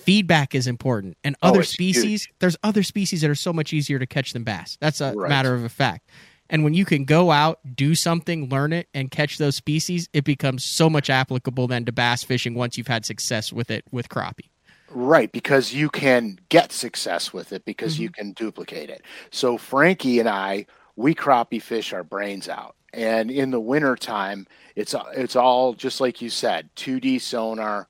feedback 0.00 0.54
is 0.54 0.66
important. 0.66 1.16
And 1.24 1.36
oh, 1.42 1.48
other 1.48 1.60
oh, 1.60 1.62
species, 1.62 2.24
huge. 2.24 2.34
there's 2.40 2.56
other 2.62 2.82
species 2.82 3.20
that 3.20 3.30
are 3.30 3.34
so 3.34 3.52
much 3.52 3.72
easier 3.72 3.98
to 3.98 4.06
catch 4.06 4.32
than 4.32 4.44
bass. 4.44 4.76
That's 4.80 5.00
a 5.00 5.12
right. 5.14 5.28
matter 5.28 5.54
of 5.54 5.64
a 5.64 5.68
fact. 5.68 6.08
And 6.50 6.64
when 6.64 6.74
you 6.74 6.84
can 6.84 7.04
go 7.04 7.30
out, 7.30 7.60
do 7.76 7.94
something, 7.94 8.48
learn 8.48 8.72
it, 8.72 8.88
and 8.92 9.10
catch 9.10 9.38
those 9.38 9.54
species, 9.54 10.08
it 10.12 10.24
becomes 10.24 10.64
so 10.64 10.90
much 10.90 11.08
applicable 11.08 11.68
then 11.68 11.84
to 11.84 11.92
bass 11.92 12.24
fishing 12.24 12.54
once 12.54 12.76
you've 12.76 12.88
had 12.88 13.06
success 13.06 13.52
with 13.52 13.70
it 13.70 13.84
with 13.92 14.08
crappie. 14.08 14.50
Right, 14.92 15.30
because 15.30 15.72
you 15.72 15.88
can 15.88 16.40
get 16.48 16.72
success 16.72 17.32
with 17.32 17.52
it 17.52 17.64
because 17.64 17.94
mm-hmm. 17.94 18.02
you 18.02 18.10
can 18.10 18.32
duplicate 18.32 18.90
it. 18.90 19.02
So 19.30 19.56
Frankie 19.56 20.18
and 20.18 20.28
I, 20.28 20.66
we 20.96 21.14
crappie 21.14 21.62
fish 21.62 21.92
our 21.92 22.02
brains 22.02 22.48
out. 22.48 22.74
And 22.92 23.30
in 23.30 23.52
the 23.52 23.60
wintertime, 23.60 24.48
it's 24.74 24.96
it's 25.14 25.36
all 25.36 25.74
just 25.74 26.00
like 26.00 26.20
you 26.20 26.28
said, 26.28 26.70
2D 26.74 27.20
sonar, 27.20 27.88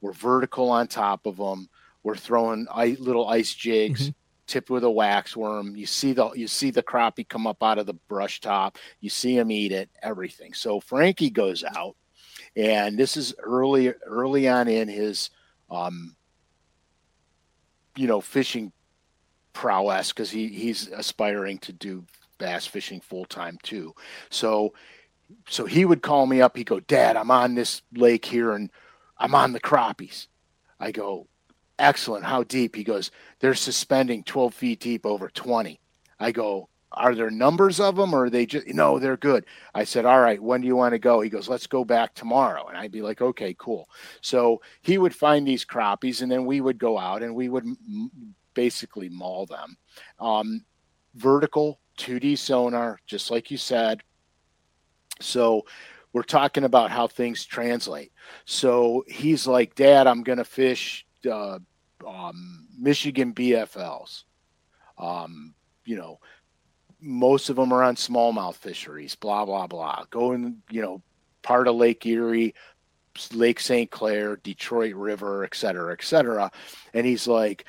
we're 0.00 0.12
vertical 0.12 0.70
on 0.70 0.88
top 0.88 1.26
of 1.26 1.36
them. 1.36 1.68
We're 2.02 2.16
throwing 2.16 2.66
little 2.98 3.28
ice 3.28 3.54
jigs. 3.54 4.02
Mm-hmm. 4.02 4.12
Tipped 4.46 4.70
with 4.70 4.82
a 4.82 4.90
wax 4.90 5.36
worm. 5.36 5.76
You 5.76 5.84
see 5.84 6.14
the 6.14 6.30
you 6.30 6.48
see 6.48 6.70
the 6.70 6.82
crappie 6.82 7.28
come 7.28 7.46
up 7.46 7.62
out 7.62 7.76
of 7.76 7.84
the 7.84 7.92
brush 7.92 8.40
top. 8.40 8.78
You 8.98 9.10
see 9.10 9.36
him 9.36 9.50
eat 9.50 9.72
it. 9.72 9.90
Everything. 10.02 10.54
So 10.54 10.80
Frankie 10.80 11.28
goes 11.28 11.62
out 11.62 11.96
and 12.56 12.98
this 12.98 13.16
is 13.16 13.34
early 13.42 13.94
early 14.04 14.48
on 14.48 14.68
in 14.68 14.88
his 14.88 15.30
um, 15.70 16.16
you 17.96 18.06
know 18.06 18.20
fishing 18.20 18.72
prowess 19.52 20.12
because 20.12 20.30
he 20.30 20.48
he's 20.48 20.88
aspiring 20.88 21.58
to 21.58 21.72
do 21.72 22.04
bass 22.38 22.66
fishing 22.66 23.00
full 23.00 23.24
time 23.24 23.58
too. 23.62 23.94
So 24.30 24.74
so 25.48 25.66
he 25.66 25.84
would 25.84 26.02
call 26.02 26.26
me 26.26 26.40
up. 26.40 26.56
He'd 26.56 26.66
go, 26.66 26.80
Dad, 26.80 27.16
I'm 27.16 27.30
on 27.30 27.54
this 27.54 27.82
lake 27.94 28.24
here 28.24 28.52
and 28.52 28.70
I'm 29.18 29.34
on 29.34 29.52
the 29.52 29.60
crappies. 29.60 30.26
I 30.78 30.92
go, 30.92 31.26
excellent. 31.78 32.24
How 32.24 32.44
deep? 32.44 32.76
He 32.76 32.84
goes, 32.84 33.10
they're 33.40 33.54
suspending 33.54 34.24
12 34.24 34.54
feet 34.54 34.80
deep 34.80 35.04
over 35.04 35.28
20. 35.28 35.80
I 36.20 36.32
go, 36.32 36.68
are 36.92 37.14
there 37.14 37.30
numbers 37.30 37.80
of 37.80 37.96
them 37.96 38.14
or 38.14 38.24
are 38.24 38.30
they 38.30 38.46
just 38.46 38.66
no 38.68 38.98
they're 38.98 39.16
good 39.16 39.44
i 39.74 39.84
said 39.84 40.04
all 40.04 40.20
right 40.20 40.42
when 40.42 40.60
do 40.60 40.66
you 40.66 40.76
want 40.76 40.92
to 40.92 40.98
go 40.98 41.20
he 41.20 41.28
goes 41.28 41.48
let's 41.48 41.66
go 41.66 41.84
back 41.84 42.14
tomorrow 42.14 42.66
and 42.66 42.76
i'd 42.78 42.92
be 42.92 43.02
like 43.02 43.20
okay 43.20 43.54
cool 43.58 43.88
so 44.20 44.60
he 44.82 44.96
would 44.98 45.14
find 45.14 45.46
these 45.46 45.64
crappies 45.64 46.22
and 46.22 46.30
then 46.32 46.46
we 46.46 46.60
would 46.60 46.78
go 46.78 46.98
out 46.98 47.22
and 47.22 47.34
we 47.34 47.48
would 47.48 47.64
m- 47.64 48.10
basically 48.54 49.08
maul 49.08 49.46
them 49.46 49.76
um, 50.18 50.64
vertical 51.14 51.78
2d 51.98 52.38
sonar 52.38 52.98
just 53.06 53.30
like 53.30 53.50
you 53.50 53.58
said 53.58 54.00
so 55.20 55.64
we're 56.18 56.22
talking 56.24 56.64
about 56.64 56.90
how 56.90 57.06
things 57.06 57.44
translate 57.44 58.12
so 58.44 59.04
he's 59.06 59.46
like 59.46 59.74
dad 59.74 60.06
i'm 60.06 60.22
going 60.22 60.38
to 60.38 60.44
fish 60.44 61.06
uh, 61.30 61.58
um, 62.06 62.66
michigan 62.76 63.32
bfls 63.32 64.24
um, 64.98 65.54
you 65.84 65.96
know 65.96 66.18
most 67.00 67.48
of 67.48 67.56
them 67.56 67.72
are 67.72 67.82
on 67.82 67.96
smallmouth 67.96 68.56
fisheries, 68.56 69.14
blah, 69.14 69.44
blah, 69.44 69.66
blah. 69.66 70.04
Going, 70.10 70.62
you 70.70 70.82
know, 70.82 71.02
part 71.42 71.68
of 71.68 71.76
Lake 71.76 72.04
Erie, 72.06 72.54
Lake 73.32 73.60
St. 73.60 73.90
Clair, 73.90 74.36
Detroit 74.36 74.94
River, 74.94 75.44
et 75.44 75.54
cetera, 75.54 75.92
et 75.92 76.02
cetera. 76.02 76.50
And 76.94 77.06
he's 77.06 77.26
like, 77.26 77.64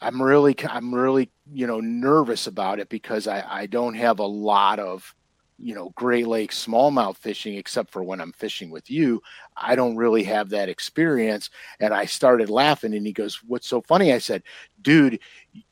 I'm 0.00 0.20
really, 0.20 0.56
I'm 0.68 0.94
really, 0.94 1.30
you 1.52 1.66
know, 1.66 1.80
nervous 1.80 2.46
about 2.46 2.80
it 2.80 2.88
because 2.88 3.26
I, 3.26 3.44
I 3.48 3.66
don't 3.66 3.94
have 3.94 4.18
a 4.18 4.26
lot 4.26 4.78
of, 4.78 5.14
you 5.58 5.74
know, 5.74 5.90
Great 5.94 6.26
Lakes 6.26 6.64
smallmouth 6.66 7.16
fishing 7.16 7.56
except 7.56 7.90
for 7.90 8.02
when 8.02 8.20
I'm 8.20 8.32
fishing 8.32 8.70
with 8.70 8.90
you. 8.90 9.22
I 9.56 9.74
don't 9.74 9.96
really 9.96 10.22
have 10.24 10.50
that 10.50 10.68
experience. 10.68 11.50
And 11.80 11.94
I 11.94 12.04
started 12.04 12.50
laughing 12.50 12.94
and 12.94 13.06
he 13.06 13.12
goes, 13.12 13.40
What's 13.46 13.68
so 13.68 13.80
funny? 13.80 14.12
I 14.12 14.18
said, 14.18 14.42
Dude, 14.82 15.20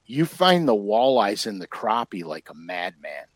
you 0.07 0.25
find 0.25 0.66
the 0.66 0.75
walleyes 0.75 1.47
in 1.47 1.59
the 1.59 1.68
crappie 1.68 2.25
like 2.25 2.51
a 2.51 2.55
madman 2.55 3.27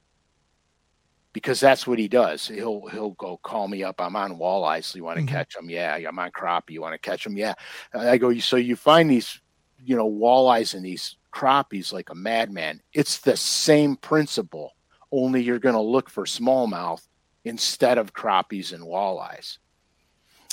because 1.32 1.60
that's 1.60 1.86
what 1.86 1.98
he 1.98 2.08
does. 2.08 2.48
He'll 2.48 2.86
he'll 2.86 3.10
go 3.10 3.36
call 3.38 3.68
me 3.68 3.84
up. 3.84 4.00
I'm 4.00 4.16
on 4.16 4.38
walleyes. 4.38 4.84
So 4.84 4.96
you 4.96 5.04
want 5.04 5.18
to 5.18 5.24
mm-hmm. 5.24 5.34
catch 5.34 5.54
them? 5.54 5.70
Yeah. 5.70 5.94
I'm 5.94 6.18
on 6.18 6.30
crappie. 6.30 6.70
You 6.70 6.80
want 6.80 6.94
to 6.94 6.98
catch 6.98 7.24
them? 7.24 7.36
Yeah. 7.36 7.54
I 7.94 8.18
go. 8.18 8.36
So 8.38 8.56
you 8.56 8.76
find 8.76 9.10
these, 9.10 9.40
you 9.84 9.96
know, 9.96 10.10
walleyes 10.10 10.74
and 10.74 10.84
these 10.84 11.16
crappies 11.32 11.92
like 11.92 12.10
a 12.10 12.14
madman. 12.14 12.80
It's 12.92 13.18
the 13.18 13.36
same 13.36 13.96
principle, 13.96 14.72
only 15.10 15.42
you're 15.42 15.58
going 15.58 15.74
to 15.74 15.80
look 15.80 16.10
for 16.10 16.24
smallmouth 16.24 17.06
instead 17.44 17.98
of 17.98 18.12
crappies 18.12 18.72
and 18.72 18.84
walleyes. 18.84 19.58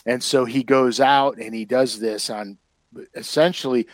And 0.05 0.21
so 0.21 0.45
he 0.45 0.63
goes 0.63 0.99
out 0.99 1.37
and 1.37 1.53
he 1.53 1.65
does 1.65 1.99
this 1.99 2.29
on 2.29 2.57
essentially 3.13 3.87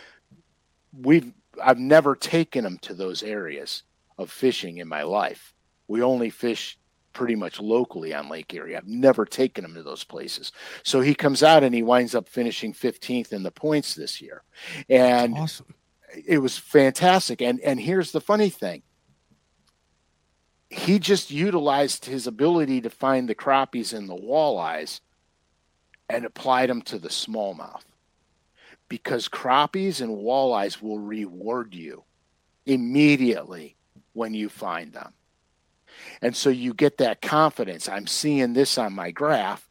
we've 0.96 1.32
I've 1.62 1.78
never 1.78 2.14
taken 2.14 2.64
him 2.64 2.78
to 2.82 2.94
those 2.94 3.22
areas 3.22 3.82
of 4.18 4.30
fishing 4.30 4.78
in 4.78 4.88
my 4.88 5.02
life. 5.02 5.54
We 5.86 6.02
only 6.02 6.30
fish 6.30 6.78
pretty 7.12 7.34
much 7.34 7.60
locally 7.60 8.14
on 8.14 8.30
Lake 8.30 8.52
Erie. 8.54 8.76
I've 8.76 8.86
never 8.86 9.26
taken 9.26 9.64
him 9.64 9.74
to 9.74 9.82
those 9.82 10.04
places. 10.04 10.50
So 10.82 11.00
he 11.02 11.14
comes 11.14 11.42
out 11.42 11.62
and 11.62 11.74
he 11.74 11.82
winds 11.82 12.14
up 12.14 12.28
finishing 12.28 12.72
15th 12.72 13.32
in 13.32 13.42
the 13.42 13.50
points 13.50 13.94
this 13.94 14.22
year. 14.22 14.42
And 14.88 15.36
awesome. 15.36 15.74
it 16.26 16.38
was 16.38 16.56
fantastic. 16.56 17.42
And 17.42 17.60
and 17.60 17.80
here's 17.80 18.12
the 18.12 18.20
funny 18.20 18.48
thing. 18.48 18.82
He 20.72 20.98
just 20.98 21.30
utilized 21.30 22.06
his 22.06 22.26
ability 22.26 22.80
to 22.80 22.90
find 22.90 23.28
the 23.28 23.34
crappies 23.34 23.92
and 23.92 24.08
the 24.08 24.16
walleyes 24.16 25.00
and 26.08 26.24
applied 26.24 26.70
them 26.70 26.80
to 26.82 26.98
the 26.98 27.10
smallmouth 27.10 27.82
because 28.88 29.28
crappies 29.28 30.00
and 30.00 30.16
walleyes 30.16 30.80
will 30.80 30.98
reward 30.98 31.74
you 31.74 32.04
immediately 32.64 33.76
when 34.14 34.32
you 34.32 34.48
find 34.48 34.94
them. 34.94 35.12
And 36.22 36.34
so 36.34 36.48
you 36.48 36.72
get 36.72 36.96
that 36.98 37.20
confidence. 37.20 37.86
I'm 37.86 38.06
seeing 38.06 38.54
this 38.54 38.78
on 38.78 38.94
my 38.94 39.10
graph, 39.10 39.68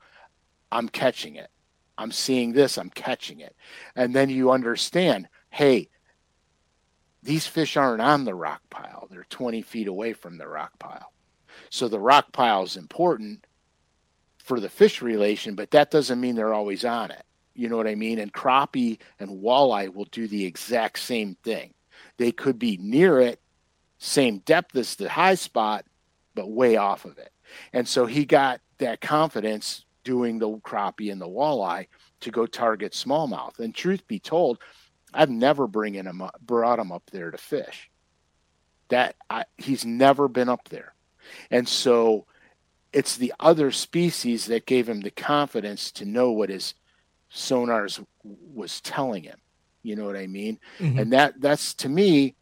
I'm 0.72 0.88
catching 0.88 1.36
it. 1.36 1.50
I'm 1.98 2.12
seeing 2.12 2.54
this, 2.54 2.78
I'm 2.78 2.92
catching 2.92 3.40
it. 3.40 3.56
And 3.96 4.16
then 4.16 4.30
you 4.30 4.52
understand 4.52 5.28
hey, 5.50 5.90
these 7.24 7.48
fish 7.48 7.78
aren't 7.78 8.02
on 8.02 8.26
the 8.26 8.36
rock 8.36 8.62
pile, 8.70 9.08
they're 9.10 9.26
20 9.30 9.62
feet 9.62 9.88
away 9.88 10.14
from 10.14 10.38
the 10.38 10.48
rock 10.48 10.78
pile. 10.80 11.12
So 11.70 11.88
the 11.88 12.00
rock 12.00 12.32
pile 12.32 12.64
is 12.64 12.78
important 12.78 13.46
for 14.38 14.60
the 14.60 14.70
fish 14.70 15.02
relation, 15.02 15.56
but 15.56 15.72
that 15.72 15.92
doesn't 15.92 16.20
mean 16.20 16.36
they're 16.36 16.54
always 16.54 16.84
on 16.84 17.12
it. 17.12 17.24
You 17.54 17.70
know 17.70 17.78
what 17.78 17.88
I 17.88 17.96
mean? 17.96 18.20
And 18.20 18.34
crappie 18.34 19.00
and 19.20 19.42
walleye 19.42 19.94
will 19.94 20.06
do 20.06 20.28
the 20.28 20.46
exact 20.46 21.00
same 21.00 21.36
thing. 21.44 21.74
They 22.18 22.32
could 22.32 22.58
be 22.58 22.78
near 22.78 23.20
it, 23.20 23.40
same 24.00 24.40
depth 24.40 24.76
as 24.76 24.96
the 24.96 25.10
high 25.10 25.36
spot, 25.36 25.86
but 26.34 26.50
way 26.50 26.78
off 26.78 27.06
of 27.06 27.18
it. 27.18 27.32
And 27.74 27.88
so 27.88 28.06
he 28.06 28.26
got 28.26 28.62
that 28.80 29.02
confidence 29.02 29.86
doing 30.04 30.40
the 30.40 30.50
crappie 30.60 31.12
and 31.12 31.22
the 31.22 31.28
walleye 31.28 31.88
to 32.22 32.32
go 32.32 32.46
target 32.46 32.94
smallmouth. 32.94 33.60
And 33.60 33.76
truth 33.76 34.08
be 34.08 34.20
told, 34.20 34.60
I've 35.14 35.30
never 35.30 35.68
bringing 35.68 36.06
him 36.06 36.22
up, 36.22 36.40
brought 36.42 36.80
him 36.80 36.92
up 36.92 37.04
there 37.12 37.32
to 37.32 37.38
fish. 37.38 37.90
That 38.90 39.16
I, 39.30 39.46
he's 39.58 39.86
never 39.86 40.28
been 40.28 40.50
up 40.50 40.68
there, 40.70 40.94
and 41.50 41.68
so 41.68 42.26
it's 42.92 43.16
the 43.16 43.34
other 43.40 43.72
species 43.72 44.46
that 44.48 44.66
gave 44.66 44.88
him 44.88 45.02
the 45.02 45.12
confidence 45.12 45.92
to 45.94 46.06
know 46.06 46.32
what 46.32 46.50
his 46.50 46.74
sonars 47.34 48.06
was 48.24 48.82
telling 48.82 49.24
him. 49.24 49.40
You 49.84 49.96
know 49.96 50.06
what 50.06 50.18
I 50.18 50.28
mean? 50.28 50.60
Mm-hmm. 50.80 51.00
And 51.00 51.14
that 51.14 51.40
that's 51.40 51.74
to 51.76 51.90
me. 51.90 52.36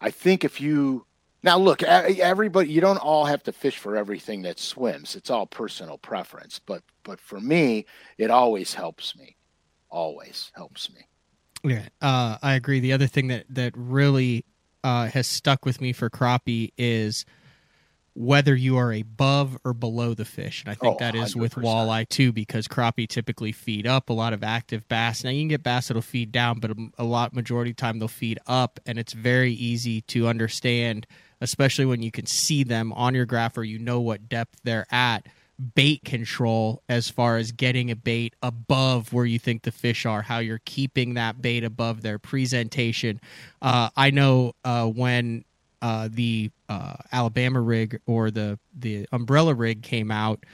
I 0.00 0.10
think 0.10 0.44
if 0.44 0.60
you 0.60 1.06
now 1.42 1.58
look, 1.58 1.82
everybody, 1.82 2.70
you 2.70 2.80
don't 2.80 2.98
all 2.98 3.24
have 3.24 3.42
to 3.44 3.52
fish 3.52 3.78
for 3.78 3.96
everything 3.96 4.42
that 4.42 4.58
swims. 4.58 5.14
It's 5.14 5.30
all 5.30 5.46
personal 5.46 5.96
preference. 5.96 6.58
But 6.58 6.82
but 7.04 7.20
for 7.20 7.40
me, 7.40 7.86
it 8.18 8.30
always 8.30 8.74
helps 8.74 9.16
me. 9.16 9.35
Always 9.96 10.52
helps 10.54 10.92
me. 10.92 11.00
Yeah, 11.64 11.88
uh, 12.02 12.36
I 12.42 12.52
agree. 12.52 12.80
The 12.80 12.92
other 12.92 13.06
thing 13.06 13.28
that 13.28 13.46
that 13.48 13.72
really 13.74 14.44
uh, 14.84 15.06
has 15.06 15.26
stuck 15.26 15.64
with 15.64 15.80
me 15.80 15.94
for 15.94 16.10
crappie 16.10 16.72
is 16.76 17.24
whether 18.12 18.54
you 18.54 18.76
are 18.76 18.92
above 18.92 19.56
or 19.64 19.72
below 19.72 20.12
the 20.12 20.26
fish. 20.26 20.62
And 20.62 20.70
I 20.70 20.74
think 20.74 20.96
oh, 20.96 20.98
that 21.00 21.14
is 21.14 21.34
100%. 21.34 21.36
with 21.36 21.54
walleye 21.54 22.06
too, 22.10 22.30
because 22.30 22.68
crappie 22.68 23.08
typically 23.08 23.52
feed 23.52 23.86
up 23.86 24.10
a 24.10 24.12
lot 24.12 24.34
of 24.34 24.44
active 24.44 24.86
bass. 24.86 25.24
Now 25.24 25.30
you 25.30 25.40
can 25.40 25.48
get 25.48 25.62
bass 25.62 25.88
that'll 25.88 26.02
feed 26.02 26.30
down, 26.30 26.60
but 26.60 26.72
a 26.98 27.04
lot 27.04 27.32
majority 27.32 27.70
of 27.70 27.78
time 27.78 27.98
they'll 27.98 28.08
feed 28.08 28.38
up, 28.46 28.78
and 28.84 28.98
it's 28.98 29.14
very 29.14 29.54
easy 29.54 30.02
to 30.02 30.28
understand, 30.28 31.06
especially 31.40 31.86
when 31.86 32.02
you 32.02 32.10
can 32.10 32.26
see 32.26 32.64
them 32.64 32.92
on 32.92 33.14
your 33.14 33.24
graph 33.24 33.56
or 33.56 33.64
you 33.64 33.78
know 33.78 34.00
what 34.02 34.28
depth 34.28 34.60
they're 34.62 34.86
at. 34.90 35.26
Bait 35.74 36.04
control 36.04 36.82
as 36.88 37.08
far 37.08 37.38
as 37.38 37.50
getting 37.52 37.90
a 37.90 37.96
bait 37.96 38.34
above 38.42 39.12
where 39.12 39.24
you 39.24 39.38
think 39.38 39.62
the 39.62 39.72
fish 39.72 40.04
are, 40.04 40.20
how 40.22 40.38
you're 40.38 40.60
keeping 40.64 41.14
that 41.14 41.40
bait 41.40 41.64
above 41.64 42.02
their 42.02 42.18
presentation. 42.18 43.20
Uh, 43.62 43.88
I 43.96 44.10
know 44.10 44.54
uh, 44.64 44.86
when 44.86 45.44
uh, 45.80 46.08
the 46.10 46.50
uh, 46.68 46.96
Alabama 47.10 47.60
rig 47.60 48.00
or 48.06 48.30
the 48.30 48.58
the 48.78 49.06
umbrella 49.12 49.54
rig 49.54 49.82
came 49.82 50.10
out, 50.10 50.44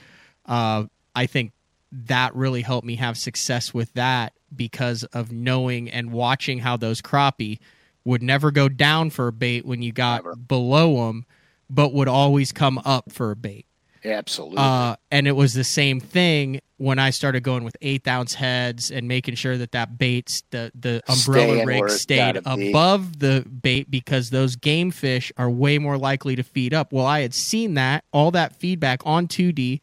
uh, 0.45 0.85
I 1.15 1.25
think 1.25 1.51
that 1.91 2.35
really 2.35 2.61
helped 2.61 2.87
me 2.87 2.95
have 2.95 3.17
success 3.17 3.73
with 3.73 3.93
that 3.93 4.33
because 4.55 5.03
of 5.05 5.31
knowing 5.31 5.89
and 5.89 6.11
watching 6.11 6.59
how 6.59 6.77
those 6.77 7.01
crappie 7.01 7.59
would 8.05 8.23
never 8.23 8.51
go 8.51 8.69
down 8.69 9.09
for 9.09 9.27
a 9.27 9.31
bait 9.31 9.65
when 9.65 9.81
you 9.81 9.91
got 9.91 10.23
never. 10.23 10.35
below 10.35 11.07
them, 11.07 11.25
but 11.69 11.93
would 11.93 12.07
always 12.07 12.51
come 12.51 12.79
up 12.85 13.11
for 13.11 13.31
a 13.31 13.35
bait. 13.35 13.65
Absolutely. 14.05 14.57
Uh, 14.57 14.95
and 15.11 15.27
it 15.27 15.31
was 15.31 15.53
the 15.53 15.63
same 15.63 15.99
thing 15.99 16.59
when 16.77 16.99
I 16.99 17.11
started 17.11 17.43
going 17.43 17.63
with 17.63 17.77
eighth 17.81 18.07
ounce 18.07 18.33
heads 18.33 18.91
and 18.91 19.07
making 19.07 19.35
sure 19.35 19.57
that 19.57 19.71
that 19.71 19.97
bait, 19.97 20.43
the 20.51 20.71
the 20.75 21.01
umbrella 21.07 21.53
Staying 21.53 21.65
rig, 21.65 21.89
stayed 21.89 22.37
above 22.45 23.19
be. 23.19 23.27
the 23.27 23.49
bait 23.49 23.89
because 23.89 24.29
those 24.29 24.55
game 24.55 24.91
fish 24.91 25.31
are 25.37 25.49
way 25.49 25.77
more 25.77 25.97
likely 25.97 26.35
to 26.35 26.43
feed 26.43 26.73
up. 26.73 26.91
Well, 26.91 27.05
I 27.05 27.21
had 27.21 27.33
seen 27.33 27.75
that 27.75 28.03
all 28.11 28.31
that 28.31 28.55
feedback 28.55 29.01
on 29.05 29.27
2D 29.27 29.79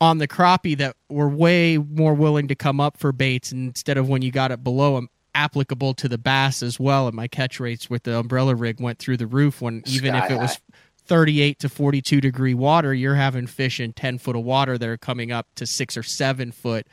on 0.00 0.18
the 0.18 0.28
crappie 0.28 0.76
that 0.78 0.96
were 1.08 1.28
way 1.28 1.76
more 1.76 2.14
willing 2.14 2.48
to 2.48 2.54
come 2.54 2.80
up 2.80 2.96
for 2.96 3.12
baits 3.12 3.52
instead 3.52 3.98
of 3.98 4.08
when 4.08 4.22
you 4.22 4.30
got 4.30 4.50
it 4.50 4.62
below 4.62 4.94
them 4.94 5.08
applicable 5.34 5.94
to 5.94 6.08
the 6.08 6.18
bass 6.18 6.62
as 6.62 6.80
well 6.80 7.06
and 7.06 7.14
my 7.14 7.28
catch 7.28 7.60
rates 7.60 7.88
with 7.88 8.02
the 8.02 8.18
umbrella 8.18 8.54
rig 8.54 8.80
went 8.80 8.98
through 8.98 9.16
the 9.16 9.26
roof 9.26 9.60
when 9.60 9.82
even 9.86 10.12
Sky 10.14 10.24
if 10.24 10.30
it 10.32 10.36
was 10.36 10.60
38 11.08 11.58
to 11.60 11.68
42 11.68 12.20
degree 12.20 12.54
water, 12.54 12.94
you're 12.94 13.14
having 13.14 13.46
fish 13.46 13.80
in 13.80 13.92
10 13.92 14.18
foot 14.18 14.36
of 14.36 14.44
water 14.44 14.78
that 14.78 14.88
are 14.88 14.98
coming 14.98 15.32
up 15.32 15.46
to 15.56 15.66
six 15.66 15.96
or 15.96 16.02
seven 16.02 16.52
foot 16.52 16.86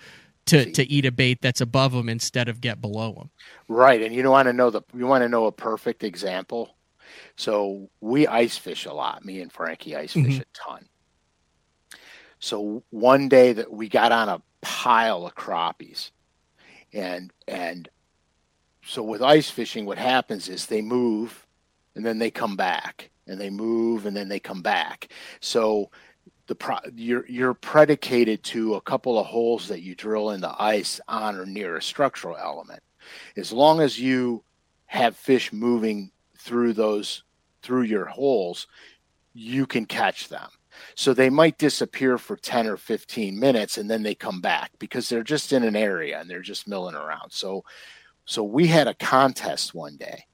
to, 0.46 0.72
to 0.72 0.90
eat 0.90 1.06
a 1.06 1.12
bait 1.12 1.42
that's 1.42 1.62
above 1.62 1.92
them 1.92 2.08
instead 2.08 2.48
of 2.48 2.62
get 2.62 2.82
below 2.82 3.14
them. 3.14 3.30
Right. 3.68 4.02
And 4.02 4.14
you 4.14 4.24
don't 4.24 4.32
want 4.32 4.48
to 4.48 4.54
know 4.54 4.70
the, 4.70 4.82
you 4.96 5.06
want 5.06 5.24
to 5.24 5.30
know 5.30 5.46
a 5.46 5.52
perfect 5.52 6.04
example. 6.04 6.76
So 7.36 7.90
we 8.00 8.28
ice 8.28 8.58
fish 8.58 8.86
a 8.86 8.94
lot. 8.94 9.26
Me 9.26 9.42
and 9.42 9.52
Frankie 9.52 9.96
ice 9.96 10.14
fish 10.14 10.24
mm-hmm. 10.24 10.42
a 10.42 10.46
ton. 10.54 10.88
So 12.40 12.84
one 12.92 13.28
day 13.28 13.54
that 13.54 13.72
we 13.72 13.90
got 13.90 14.12
on 14.12 14.30
a 14.30 14.42
pile 14.62 15.26
of 15.26 15.36
crappies 15.36 16.12
and, 16.94 17.34
and 17.48 17.90
so 18.86 19.02
with 19.04 19.22
ice 19.22 19.50
fishing, 19.50 19.86
what 19.86 19.98
happens 19.98 20.48
is 20.48 20.68
they 20.68 20.82
move 20.82 21.46
and 21.96 22.06
then 22.06 22.20
they 22.20 22.30
come 22.30 22.56
back 22.56 23.10
and 23.28 23.40
they 23.40 23.50
move 23.50 24.06
and 24.06 24.16
then 24.16 24.30
they 24.30 24.40
come 24.40 24.62
back. 24.62 25.10
So 25.40 25.90
the 26.48 26.56
pro, 26.56 26.78
you're 26.96 27.26
you're 27.28 27.54
predicated 27.54 28.44
to 28.44 28.76
a 28.76 28.82
couple 28.82 29.18
of 29.18 29.26
holes 29.26 29.68
that 29.68 29.82
you 29.82 29.96
drill 29.96 30.32
in 30.32 30.42
the 30.42 30.56
ice 30.62 31.00
on 31.08 31.36
or 31.36 31.46
near 31.46 31.78
a 31.78 31.82
structural 31.82 32.38
element. 32.38 32.82
As 33.36 33.52
long 33.52 33.82
as 33.82 34.00
you 34.00 34.44
have 34.86 35.16
fish 35.16 35.52
moving 35.52 36.12
through 36.38 36.74
those 36.74 37.24
through 37.62 37.84
your 37.84 38.06
holes, 38.06 38.68
you 39.34 39.66
can 39.66 39.86
catch 39.86 40.30
them. 40.30 40.50
So 40.96 41.14
they 41.14 41.30
might 41.30 41.58
disappear 41.58 42.18
for 42.18 42.36
10 42.36 42.68
or 42.68 42.78
15 42.78 43.40
minutes 43.40 43.78
and 43.78 43.90
then 43.90 44.04
they 44.04 44.14
come 44.14 44.42
back 44.42 44.72
because 44.78 45.08
they're 45.08 45.24
just 45.24 45.54
in 45.54 45.64
an 45.64 45.76
area 45.76 46.20
and 46.20 46.30
they're 46.30 46.42
just 46.42 46.68
milling 46.68 46.96
around. 46.96 47.32
So 47.32 47.64
so 48.26 48.44
we 48.44 48.68
had 48.68 48.88
a 48.88 48.94
contest 48.94 49.74
one 49.74 49.98
day 49.98 50.26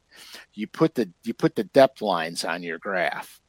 you 0.53 0.67
put 0.67 0.95
the 0.95 1.11
you 1.23 1.33
put 1.33 1.55
the 1.55 1.63
depth 1.63 2.01
lines 2.01 2.43
on 2.45 2.63
your 2.63 2.77
graph. 2.77 3.41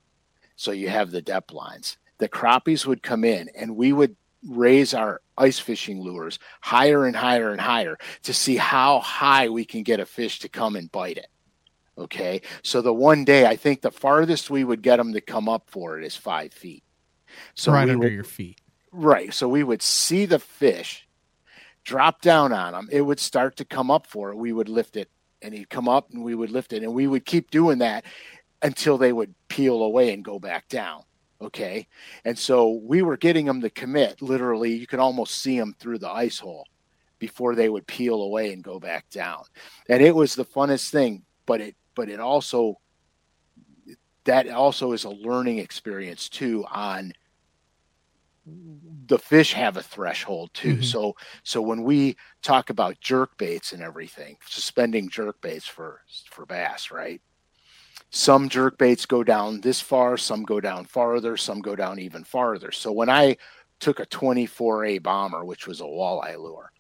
So 0.57 0.71
you 0.71 0.89
have 0.89 1.11
the 1.11 1.23
depth 1.23 1.53
lines. 1.53 1.97
The 2.19 2.29
crappies 2.29 2.87
would 2.87 3.03
come 3.03 3.25
in 3.25 3.51
and 3.57 3.77
we 3.77 3.93
would 3.93 4.17
raise 4.47 4.93
our 4.93 5.21
ice 5.39 5.59
fishing 5.59 6.01
lures 6.01 6.39
higher 6.61 7.07
and 7.07 7.17
higher 7.17 7.51
and 7.51 7.61
higher 7.61 7.97
to 8.25 8.35
see 8.35 8.57
how 8.57 9.01
high 9.01 9.49
we 9.49 9.65
can 9.65 9.83
get 9.83 10.01
a 10.01 10.07
fish 10.07 10.41
to 10.41 10.49
come 10.49 10.77
and 10.77 10.91
bite 10.91 11.17
it. 11.17 11.29
Okay? 11.97 12.43
So 12.63 12.81
the 12.83 12.93
one 12.93 13.25
day 13.25 13.47
i 13.47 13.57
think 13.57 13.81
the 13.81 13.91
farthest 13.91 14.51
we 14.51 14.65
would 14.65 14.83
get 14.83 14.97
them 14.97 15.13
to 15.13 15.21
come 15.21 15.49
up 15.49 15.69
for 15.69 15.99
it 15.99 16.05
is 16.05 16.17
five 16.17 16.53
feet. 16.53 16.85
So 17.55 17.73
right 17.73 17.83
under 17.83 17.99
would, 17.99 18.13
your 18.13 18.25
feet. 18.25 18.61
Right. 18.91 19.33
So 19.33 19.49
we 19.49 19.63
would 19.63 19.83
see 19.83 20.27
the 20.27 20.39
fish 20.39 21.07
drop 21.85 22.21
down 22.21 22.53
on 22.53 22.73
them 22.73 22.89
it 22.93 23.01
would 23.01 23.19
start 23.19 23.57
to 23.57 23.65
come 23.65 23.91
up 23.91 24.07
for 24.07 24.31
it. 24.31 24.37
We 24.37 24.53
would 24.53 24.69
lift 24.69 24.97
it 24.97 25.11
and 25.43 25.55
he'd 25.55 25.71
come 25.71 25.89
up 25.89 26.11
and 26.13 26.23
we 26.23 26.35
would 26.35 26.51
lift 26.51 26.73
it 26.73 26.83
and 26.83 26.95
we 26.95 27.07
would 27.07 27.25
keep 27.25 27.51
doing 27.51 27.79
that 27.79 28.05
until 28.63 28.97
they 28.97 29.13
would 29.13 29.35
peel 29.49 29.83
away 29.83 30.13
and 30.13 30.25
go 30.25 30.39
back 30.39 30.69
down 30.69 31.03
okay? 31.41 31.89
And 32.25 32.39
so 32.39 32.81
we 32.85 33.03
were 33.03 33.17
getting 33.17 33.47
them 33.47 33.61
to 33.63 33.71
commit 33.71 34.23
literally 34.23 34.75
you 34.75 34.87
could 34.87 35.01
almost 35.01 35.43
see 35.43 35.59
them 35.59 35.75
through 35.79 35.99
the 35.99 36.11
ice 36.11 36.39
hole 36.39 36.67
before 37.19 37.55
they 37.55 37.69
would 37.69 37.87
peel 37.87 38.23
away 38.23 38.53
and 38.53 38.63
go 38.63 38.79
back 38.79 39.11
down. 39.11 39.43
And 39.89 40.03
it 40.03 40.15
was 40.15 40.35
the 40.35 40.45
funnest 40.45 40.91
thing 40.91 41.25
but 41.47 41.61
it 41.61 41.77
but 41.95 42.09
it 42.09 42.21
also 42.21 42.79
that 44.25 44.49
also 44.49 44.93
is 44.93 45.05
a 45.05 45.11
learning 45.11 45.59
experience 45.59 46.29
too 46.29 46.65
on 46.71 47.13
the 48.45 49.19
fish 49.19 49.53
have 49.53 49.77
a 49.77 49.83
threshold 49.83 50.51
too. 50.55 50.75
Mm-hmm. 50.75 50.83
So 50.83 51.15
so 51.45 51.63
when 51.63 51.83
we 51.83 52.17
talk 52.43 52.71
about 52.71 53.01
jerk 53.01 53.37
baits 53.39 53.73
and 53.73 53.83
everything, 53.83 54.37
suspending 54.47 55.09
jerk 55.09 55.41
baits 55.41 55.67
for 55.67 56.01
for 56.31 56.47
bass, 56.47 56.91
right? 56.91 57.21
Some 58.11 58.49
jerk 58.49 58.79
baits 58.79 59.07
go 59.07 59.25
down 59.25 59.61
this 59.61 59.81
far, 59.81 60.17
some 60.17 60.43
go 60.43 60.61
down 60.61 60.85
farther, 60.85 61.37
some 61.37 61.61
go 61.61 61.75
down 61.75 61.99
even 61.99 62.25
farther. 62.25 62.71
So 62.71 62.93
when 62.93 63.09
I 63.09 63.39
took 63.81 64.01
a 64.01 64.07
24A 64.07 65.03
bomber, 65.03 65.45
which 65.45 65.67
was 65.67 65.81
a 65.81 65.85
walleye 65.85 66.37
lure, 66.37 66.73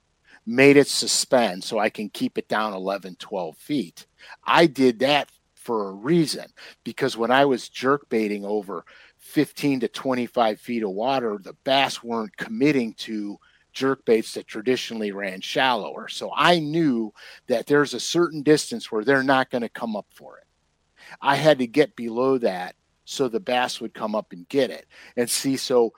made 0.44 0.76
it 0.76 0.88
suspend 0.88 1.64
so 1.64 1.78
I 1.78 1.88
can 1.88 2.10
keep 2.10 2.36
it 2.36 2.48
down 2.48 2.74
11, 2.74 3.16
12 3.16 3.56
feet. 3.56 4.06
I 4.44 4.66
did 4.66 4.98
that 4.98 5.30
for 5.54 5.88
a 5.88 5.92
reason 5.92 6.46
because 6.84 7.16
when 7.16 7.30
I 7.30 7.44
was 7.44 7.68
jerk 7.68 8.08
baiting 8.08 8.44
over 8.44 8.84
15 9.22 9.80
to 9.80 9.88
25 9.88 10.60
feet 10.60 10.82
of 10.82 10.90
water, 10.90 11.38
the 11.40 11.54
bass 11.64 12.02
weren't 12.02 12.36
committing 12.36 12.92
to 12.94 13.38
jerk 13.72 14.04
baits 14.04 14.34
that 14.34 14.46
traditionally 14.46 15.12
ran 15.12 15.40
shallower. 15.40 16.08
So 16.08 16.32
I 16.36 16.58
knew 16.58 17.14
that 17.46 17.66
there's 17.66 17.94
a 17.94 18.00
certain 18.00 18.42
distance 18.42 18.90
where 18.90 19.04
they're 19.04 19.22
not 19.22 19.48
going 19.48 19.62
to 19.62 19.68
come 19.68 19.96
up 19.96 20.06
for 20.10 20.38
it. 20.38 20.44
I 21.20 21.36
had 21.36 21.60
to 21.60 21.66
get 21.66 21.96
below 21.96 22.36
that 22.38 22.74
so 23.04 23.28
the 23.28 23.40
bass 23.40 23.80
would 23.80 23.94
come 23.94 24.14
up 24.14 24.32
and 24.32 24.48
get 24.48 24.70
it. 24.70 24.86
And 25.16 25.30
see, 25.30 25.56
so 25.56 25.92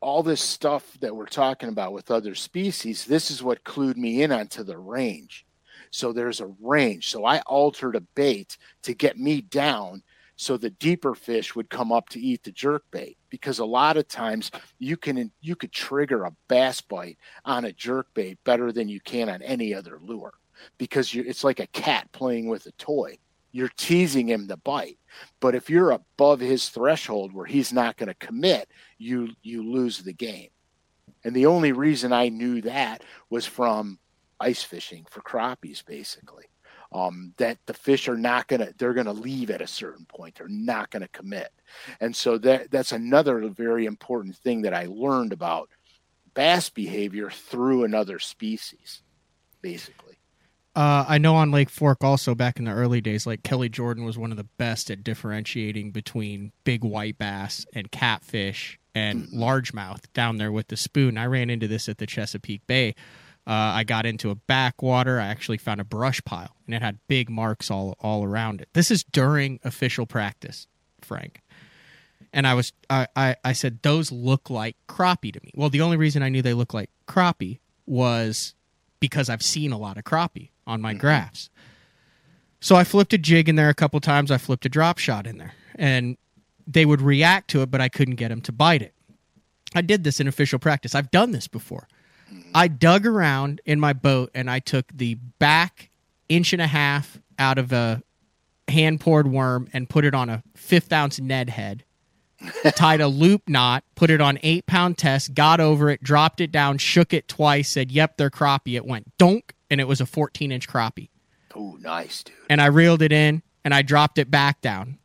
all 0.00 0.24
this 0.24 0.42
stuff 0.42 0.98
that 1.00 1.14
we're 1.14 1.26
talking 1.26 1.68
about 1.68 1.92
with 1.92 2.10
other 2.10 2.34
species, 2.34 3.04
this 3.04 3.30
is 3.30 3.42
what 3.42 3.64
clued 3.64 3.96
me 3.96 4.22
in 4.22 4.32
onto 4.32 4.64
the 4.64 4.76
range. 4.76 5.46
So 5.90 6.12
there's 6.12 6.40
a 6.40 6.52
range. 6.60 7.10
So 7.10 7.24
I 7.24 7.38
altered 7.40 7.94
a 7.94 8.00
bait 8.00 8.58
to 8.82 8.92
get 8.92 9.18
me 9.18 9.40
down 9.40 10.02
so 10.36 10.56
the 10.56 10.70
deeper 10.70 11.14
fish 11.14 11.56
would 11.56 11.70
come 11.70 11.90
up 11.90 12.10
to 12.10 12.20
eat 12.20 12.44
the 12.44 12.52
jerk 12.52 12.84
bait 12.90 13.16
because 13.30 13.58
a 13.58 13.64
lot 13.64 13.96
of 13.96 14.06
times 14.06 14.50
you 14.78 14.96
can 14.96 15.32
you 15.40 15.56
could 15.56 15.72
trigger 15.72 16.24
a 16.24 16.32
bass 16.46 16.80
bite 16.82 17.18
on 17.44 17.64
a 17.64 17.72
jerk 17.72 18.06
bait 18.14 18.38
better 18.44 18.70
than 18.70 18.88
you 18.88 19.00
can 19.00 19.28
on 19.30 19.42
any 19.42 19.74
other 19.74 19.98
lure 20.02 20.34
because 20.78 21.12
you 21.14 21.24
it's 21.26 21.42
like 21.42 21.58
a 21.58 21.66
cat 21.68 22.10
playing 22.12 22.48
with 22.48 22.66
a 22.66 22.72
toy. 22.72 23.18
You're 23.52 23.72
teasing 23.76 24.28
him 24.28 24.46
to 24.48 24.58
bite 24.58 24.98
but 25.40 25.54
if 25.54 25.70
you're 25.70 25.92
above 25.92 26.40
his 26.40 26.68
threshold 26.68 27.32
where 27.32 27.46
he's 27.46 27.72
not 27.72 27.96
going 27.96 28.08
to 28.08 28.14
commit 28.26 28.68
you 28.98 29.30
you 29.42 29.62
lose 29.62 29.98
the 30.02 30.12
game. 30.12 30.50
And 31.24 31.34
the 31.34 31.46
only 31.46 31.72
reason 31.72 32.12
i 32.12 32.28
knew 32.28 32.60
that 32.62 33.02
was 33.30 33.46
from 33.46 33.98
ice 34.38 34.62
fishing 34.62 35.06
for 35.08 35.22
crappies 35.22 35.82
basically 35.84 36.44
um, 36.92 37.32
that 37.36 37.58
the 37.66 37.74
fish 37.74 38.08
are 38.08 38.16
not 38.16 38.48
going 38.48 38.60
to 38.60 38.74
they're 38.78 38.94
going 38.94 39.06
to 39.06 39.12
leave 39.12 39.50
at 39.50 39.60
a 39.60 39.66
certain 39.66 40.04
point 40.06 40.34
they're 40.36 40.48
not 40.48 40.90
going 40.90 41.02
to 41.02 41.08
commit 41.08 41.52
and 42.00 42.14
so 42.14 42.38
that 42.38 42.70
that's 42.70 42.92
another 42.92 43.48
very 43.48 43.86
important 43.86 44.36
thing 44.36 44.62
that 44.62 44.74
i 44.74 44.86
learned 44.88 45.32
about 45.32 45.68
bass 46.34 46.68
behavior 46.68 47.30
through 47.30 47.84
another 47.84 48.18
species 48.18 49.02
basically 49.62 50.06
uh, 50.76 51.06
I 51.08 51.16
know 51.16 51.36
on 51.36 51.52
Lake 51.52 51.70
Fork 51.70 52.04
also 52.04 52.34
back 52.34 52.58
in 52.58 52.66
the 52.66 52.70
early 52.70 53.00
days, 53.00 53.26
like 53.26 53.42
Kelly 53.42 53.70
Jordan 53.70 54.04
was 54.04 54.18
one 54.18 54.30
of 54.30 54.36
the 54.36 54.44
best 54.44 54.90
at 54.90 55.02
differentiating 55.02 55.90
between 55.90 56.52
big 56.64 56.84
white 56.84 57.16
bass 57.16 57.64
and 57.72 57.90
catfish 57.90 58.78
and 58.94 59.22
mm-hmm. 59.22 59.42
largemouth 59.42 60.02
down 60.12 60.36
there 60.36 60.52
with 60.52 60.68
the 60.68 60.76
spoon. 60.76 61.16
I 61.16 61.24
ran 61.24 61.48
into 61.48 61.66
this 61.66 61.88
at 61.88 61.96
the 61.96 62.04
Chesapeake 62.04 62.66
Bay 62.66 62.94
uh, 63.46 63.52
I 63.52 63.84
got 63.84 64.06
into 64.06 64.30
a 64.30 64.34
backwater. 64.34 65.20
I 65.20 65.26
actually 65.26 65.58
found 65.58 65.80
a 65.80 65.84
brush 65.84 66.22
pile, 66.24 66.56
and 66.66 66.74
it 66.74 66.82
had 66.82 66.98
big 67.06 67.30
marks 67.30 67.70
all 67.70 67.96
all 68.00 68.24
around 68.24 68.60
it. 68.60 68.68
This 68.72 68.90
is 68.90 69.04
during 69.04 69.60
official 69.62 70.06
practice, 70.06 70.66
Frank. 71.00 71.42
And 72.32 72.46
I 72.46 72.54
was 72.54 72.72
I, 72.90 73.06
I, 73.14 73.36
I 73.44 73.52
said 73.52 73.82
those 73.82 74.10
look 74.10 74.50
like 74.50 74.76
crappie 74.88 75.32
to 75.32 75.40
me. 75.42 75.52
Well, 75.54 75.70
the 75.70 75.80
only 75.80 75.96
reason 75.96 76.22
I 76.22 76.28
knew 76.28 76.42
they 76.42 76.54
look 76.54 76.74
like 76.74 76.90
crappie 77.06 77.60
was 77.86 78.54
because 78.98 79.28
I've 79.28 79.42
seen 79.42 79.72
a 79.72 79.78
lot 79.78 79.96
of 79.96 80.04
crappie 80.04 80.50
on 80.66 80.80
my 80.80 80.92
mm-hmm. 80.92 81.00
graphs. 81.00 81.48
So 82.60 82.74
I 82.74 82.82
flipped 82.82 83.12
a 83.12 83.18
jig 83.18 83.48
in 83.48 83.54
there 83.54 83.68
a 83.68 83.74
couple 83.74 84.00
times. 84.00 84.30
I 84.30 84.38
flipped 84.38 84.66
a 84.66 84.68
drop 84.68 84.98
shot 84.98 85.26
in 85.26 85.38
there, 85.38 85.52
and 85.76 86.16
they 86.66 86.84
would 86.84 87.00
react 87.00 87.48
to 87.50 87.62
it, 87.62 87.70
but 87.70 87.80
I 87.80 87.88
couldn't 87.88 88.16
get 88.16 88.28
them 88.28 88.40
to 88.42 88.52
bite 88.52 88.82
it. 88.82 88.92
I 89.74 89.82
did 89.82 90.02
this 90.02 90.18
in 90.18 90.26
official 90.26 90.58
practice. 90.58 90.94
I've 90.94 91.10
done 91.10 91.30
this 91.30 91.46
before. 91.46 91.86
I 92.54 92.68
dug 92.68 93.06
around 93.06 93.60
in 93.64 93.80
my 93.80 93.92
boat 93.92 94.30
and 94.34 94.50
I 94.50 94.58
took 94.58 94.86
the 94.92 95.14
back 95.38 95.90
inch 96.28 96.52
and 96.52 96.62
a 96.62 96.66
half 96.66 97.18
out 97.38 97.58
of 97.58 97.72
a 97.72 98.02
hand 98.68 99.00
poured 99.00 99.28
worm 99.28 99.68
and 99.72 99.88
put 99.88 100.04
it 100.04 100.14
on 100.14 100.28
a 100.28 100.42
fifth 100.54 100.92
ounce 100.92 101.20
Ned 101.20 101.50
head. 101.50 101.84
tied 102.74 103.00
a 103.00 103.08
loop 103.08 103.48
knot, 103.48 103.82
put 103.94 104.10
it 104.10 104.20
on 104.20 104.38
eight 104.42 104.66
pound 104.66 104.98
test, 104.98 105.34
got 105.34 105.58
over 105.58 105.88
it, 105.88 106.02
dropped 106.02 106.40
it 106.40 106.52
down, 106.52 106.76
shook 106.76 107.14
it 107.14 107.28
twice, 107.28 107.70
said, 107.70 107.90
Yep, 107.90 108.18
they're 108.18 108.30
crappie. 108.30 108.76
It 108.76 108.84
went 108.84 109.16
donk, 109.16 109.54
and 109.70 109.80
it 109.80 109.88
was 109.88 110.02
a 110.02 110.06
14 110.06 110.52
inch 110.52 110.68
crappie. 110.68 111.08
Oh, 111.54 111.78
nice, 111.80 112.22
dude. 112.22 112.34
And 112.50 112.60
I 112.60 112.66
reeled 112.66 113.00
it 113.00 113.12
in 113.12 113.42
and 113.64 113.72
I 113.72 113.80
dropped 113.80 114.18
it 114.18 114.30
back 114.30 114.60
down 114.60 114.98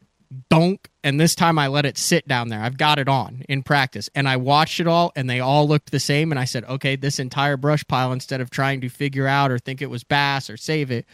donk 0.49 0.89
and 1.03 1.19
this 1.19 1.35
time 1.35 1.59
I 1.59 1.67
let 1.67 1.85
it 1.85 1.97
sit 1.97 2.27
down 2.27 2.49
there. 2.49 2.61
I've 2.61 2.77
got 2.77 2.99
it 2.99 3.07
on 3.07 3.43
in 3.49 3.63
practice 3.63 4.09
and 4.15 4.27
I 4.27 4.37
watched 4.37 4.79
it 4.79 4.87
all 4.87 5.11
and 5.15 5.29
they 5.29 5.39
all 5.39 5.67
looked 5.67 5.91
the 5.91 5.99
same 5.99 6.31
and 6.31 6.39
I 6.39 6.45
said, 6.45 6.63
"Okay, 6.65 6.95
this 6.95 7.19
entire 7.19 7.57
brush 7.57 7.85
pile 7.87 8.11
instead 8.11 8.41
of 8.41 8.49
trying 8.49 8.81
to 8.81 8.89
figure 8.89 9.27
out 9.27 9.51
or 9.51 9.59
think 9.59 9.81
it 9.81 9.89
was 9.89 10.03
bass 10.03 10.49
or 10.49 10.57
save 10.57 10.91
it 10.91 11.05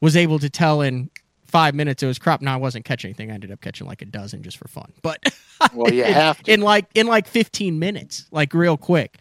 was 0.00 0.16
able 0.16 0.38
to 0.38 0.48
tell 0.48 0.80
in 0.80 1.10
5 1.46 1.74
minutes 1.74 2.02
it 2.02 2.06
was 2.06 2.18
crop. 2.18 2.40
Now 2.40 2.54
I 2.54 2.56
wasn't 2.58 2.84
catching 2.84 3.08
anything. 3.08 3.30
I 3.30 3.34
ended 3.34 3.50
up 3.50 3.60
catching 3.60 3.86
like 3.86 4.02
a 4.02 4.06
dozen 4.06 4.42
just 4.42 4.58
for 4.58 4.68
fun. 4.68 4.92
But 5.02 5.24
well, 5.74 5.92
you 5.92 6.04
have 6.04 6.42
to. 6.44 6.52
in 6.52 6.60
like 6.60 6.86
in 6.94 7.06
like 7.06 7.26
15 7.26 7.78
minutes, 7.78 8.26
like 8.30 8.54
real 8.54 8.76
quick. 8.76 9.18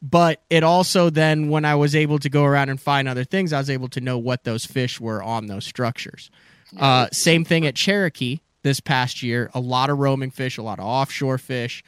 But 0.00 0.42
it 0.50 0.62
also 0.62 1.10
then 1.10 1.48
when 1.48 1.64
I 1.64 1.76
was 1.76 1.96
able 1.96 2.18
to 2.18 2.28
go 2.28 2.44
around 2.44 2.68
and 2.68 2.80
find 2.80 3.08
other 3.08 3.24
things, 3.24 3.52
I 3.52 3.58
was 3.58 3.70
able 3.70 3.88
to 3.88 4.00
know 4.00 4.18
what 4.18 4.44
those 4.44 4.64
fish 4.66 5.00
were 5.00 5.22
on 5.22 5.46
those 5.46 5.64
structures. 5.64 6.30
Uh, 6.78 7.08
same 7.12 7.44
thing 7.44 7.66
at 7.66 7.74
Cherokee 7.74 8.40
this 8.64 8.80
past 8.80 9.22
year. 9.22 9.48
A 9.54 9.60
lot 9.60 9.90
of 9.90 9.98
roaming 9.98 10.32
fish, 10.32 10.58
a 10.58 10.62
lot 10.62 10.80
of 10.80 10.84
offshore 10.84 11.38
fish, 11.38 11.84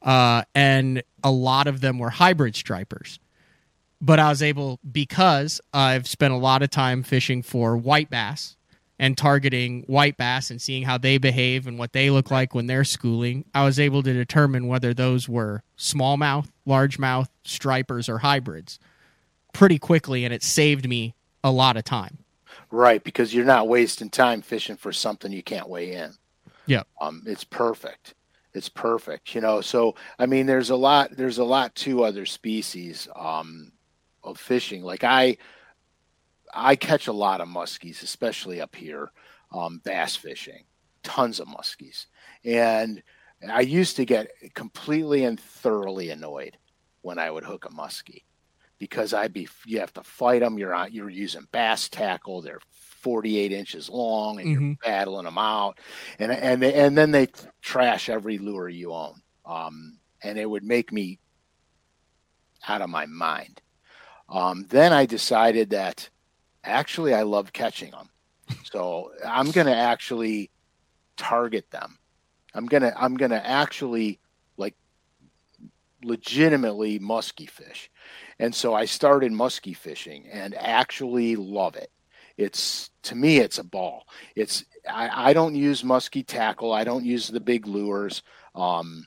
uh, 0.00 0.44
and 0.54 1.02
a 1.22 1.30
lot 1.30 1.66
of 1.66 1.82
them 1.82 1.98
were 1.98 2.08
hybrid 2.08 2.56
stripers. 2.56 3.18
But 4.00 4.18
I 4.18 4.30
was 4.30 4.42
able 4.42 4.80
because 4.90 5.60
I've 5.74 6.08
spent 6.08 6.32
a 6.32 6.38
lot 6.38 6.62
of 6.62 6.70
time 6.70 7.02
fishing 7.02 7.42
for 7.42 7.76
white 7.76 8.08
bass 8.08 8.56
and 8.98 9.16
targeting 9.16 9.82
white 9.82 10.16
bass 10.16 10.50
and 10.50 10.60
seeing 10.60 10.84
how 10.84 10.96
they 10.96 11.18
behave 11.18 11.66
and 11.66 11.78
what 11.78 11.92
they 11.92 12.08
look 12.08 12.30
like 12.30 12.54
when 12.54 12.66
they're 12.66 12.84
schooling. 12.84 13.44
I 13.54 13.64
was 13.64 13.78
able 13.78 14.02
to 14.02 14.12
determine 14.12 14.68
whether 14.68 14.94
those 14.94 15.28
were 15.28 15.62
smallmouth, 15.76 16.48
largemouth, 16.66 17.28
stripers, 17.44 18.08
or 18.08 18.18
hybrids 18.18 18.78
pretty 19.52 19.78
quickly, 19.78 20.24
and 20.24 20.32
it 20.32 20.42
saved 20.42 20.88
me 20.88 21.14
a 21.42 21.50
lot 21.50 21.76
of 21.76 21.84
time. 21.84 22.18
Right, 22.70 23.02
because 23.02 23.34
you're 23.34 23.44
not 23.44 23.68
wasting 23.68 24.10
time 24.10 24.42
fishing 24.42 24.76
for 24.76 24.92
something 24.92 25.32
you 25.32 25.42
can't 25.42 25.68
weigh 25.68 25.92
in. 25.92 26.12
Yeah. 26.70 26.84
Um, 27.00 27.24
it's 27.26 27.42
perfect. 27.42 28.14
It's 28.54 28.68
perfect. 28.68 29.34
You 29.34 29.40
know, 29.40 29.60
so 29.60 29.96
I 30.20 30.26
mean 30.26 30.46
there's 30.46 30.70
a 30.70 30.76
lot 30.76 31.16
there's 31.16 31.38
a 31.38 31.44
lot 31.44 31.74
to 31.76 32.04
other 32.04 32.24
species 32.24 33.08
um 33.16 33.72
of 34.22 34.38
fishing. 34.38 34.84
Like 34.84 35.02
I 35.02 35.36
I 36.54 36.76
catch 36.76 37.08
a 37.08 37.12
lot 37.12 37.40
of 37.40 37.48
muskies, 37.48 38.02
especially 38.04 38.60
up 38.60 38.76
here, 38.76 39.10
um, 39.52 39.80
bass 39.84 40.14
fishing, 40.14 40.64
tons 41.02 41.40
of 41.40 41.48
muskies. 41.48 42.06
And 42.44 43.02
I 43.48 43.60
used 43.62 43.96
to 43.96 44.04
get 44.04 44.30
completely 44.54 45.24
and 45.24 45.40
thoroughly 45.40 46.10
annoyed 46.10 46.56
when 47.02 47.18
I 47.18 47.30
would 47.32 47.44
hook 47.44 47.64
a 47.64 47.70
muskie 47.70 48.22
because 48.78 49.12
I'd 49.12 49.32
be 49.32 49.48
you 49.66 49.80
have 49.80 49.92
to 49.94 50.04
fight 50.04 50.40
them. 50.40 50.56
You're 50.58 50.74
on 50.74 50.92
you're 50.92 51.10
using 51.10 51.48
bass 51.52 51.88
tackle. 51.88 52.42
They're 52.42 52.60
48 53.00 53.52
inches 53.52 53.88
long, 53.88 54.40
and 54.40 54.48
mm-hmm. 54.48 54.66
you're 54.66 54.76
battling 54.84 55.24
them 55.24 55.38
out, 55.38 55.78
and 56.18 56.32
and 56.32 56.62
they, 56.62 56.74
and 56.74 56.96
then 56.96 57.10
they 57.10 57.28
trash 57.62 58.08
every 58.08 58.38
lure 58.38 58.68
you 58.68 58.92
own. 58.92 59.20
Um, 59.44 59.98
and 60.22 60.38
it 60.38 60.48
would 60.48 60.64
make 60.64 60.92
me 60.92 61.18
out 62.68 62.82
of 62.82 62.90
my 62.90 63.06
mind. 63.06 63.62
Um, 64.28 64.66
then 64.68 64.92
I 64.92 65.06
decided 65.06 65.70
that 65.70 66.08
actually 66.62 67.14
I 67.14 67.22
love 67.22 67.52
catching 67.52 67.90
them, 67.90 68.10
so 68.64 69.12
I'm 69.26 69.50
going 69.50 69.66
to 69.66 69.76
actually 69.76 70.50
target 71.16 71.70
them. 71.70 71.98
I'm 72.54 72.66
gonna 72.66 72.92
I'm 72.96 73.16
gonna 73.16 73.42
actually 73.44 74.18
like 74.56 74.74
legitimately 76.02 76.98
musky 76.98 77.46
fish. 77.46 77.90
And 78.38 78.54
so 78.54 78.74
I 78.74 78.86
started 78.86 79.32
musky 79.32 79.74
fishing 79.74 80.26
and 80.32 80.54
actually 80.56 81.36
love 81.36 81.76
it. 81.76 81.90
It's 82.40 82.88
to 83.02 83.14
me, 83.14 83.36
it's 83.36 83.58
a 83.58 83.64
ball. 83.64 84.06
It's 84.34 84.64
I, 84.90 85.30
I 85.30 85.32
don't 85.34 85.54
use 85.54 85.84
musky 85.84 86.22
tackle. 86.22 86.72
I 86.72 86.84
don't 86.84 87.04
use 87.04 87.28
the 87.28 87.38
big 87.38 87.66
lures. 87.66 88.22
Um, 88.54 89.06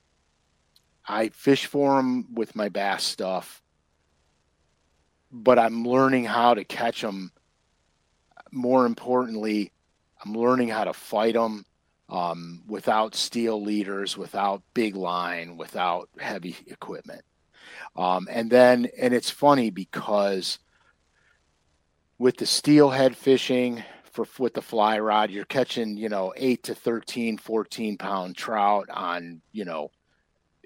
I 1.08 1.30
fish 1.30 1.65
for 1.65 1.98
them 1.98 2.36
with 2.36 2.56
my 2.56 2.69
bass 2.69 3.04
stuff, 3.04 3.63
but 5.32 5.58
I'm 5.58 5.84
learning 5.84 6.26
how 6.26 6.54
to 6.54 6.63
catch 6.63 7.02
them. 7.02 7.32
More 8.52 8.86
importantly, 8.86 9.72
I'm 10.24 10.34
learning 10.34 10.69
how 10.69 10.84
to 10.84 10.93
fight 10.93 11.34
them 11.34 11.65
um, 12.10 12.62
without 12.67 13.15
steel 13.15 13.60
leaders, 13.60 14.15
without 14.15 14.62
big 14.76 14.96
line, 14.96 15.58
without 15.58 16.08
heavy 16.19 16.56
equipment. 16.67 17.24
Um, 17.96 18.28
and 18.30 18.52
then, 18.52 18.89
and 18.96 19.12
it's 19.12 19.32
funny 19.32 19.72
because 19.72 20.60
with 22.24 22.38
the 22.38 22.46
steelhead 22.46 23.18
fishing 23.18 23.84
for 24.14 24.26
with 24.40 24.54
the 24.54 24.62
fly 24.62 24.98
rod, 24.98 25.30
you're 25.30 25.44
catching, 25.44 25.98
you 25.98 26.08
know, 26.08 26.34
eight 26.38 26.64
to 26.64 26.74
13, 26.74 27.38
14 27.38 27.98
pound 27.98 28.38
trout 28.38 28.88
on, 28.90 29.42
you 29.52 29.66
know, 29.66 29.92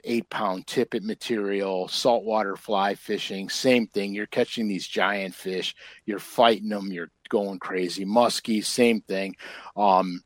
eight 0.04 0.30
pound 0.30 0.68
tippet 0.68 1.02
material, 1.02 1.88
saltwater 1.88 2.56
fly 2.56 2.94
fishing, 2.94 3.50
same 3.50 3.88
thing. 3.88 4.14
You're 4.14 4.28
catching 4.28 4.68
these 4.68 4.88
giant 4.88 5.34
fish, 5.34 5.74
you're 6.06 6.20
fighting 6.20 6.70
them, 6.70 6.92
you're 6.92 7.10
going 7.28 7.58
crazy. 7.58 8.06
Muskie, 8.06 8.64
same 8.64 9.02
thing. 9.02 9.36
Um, 9.76 10.22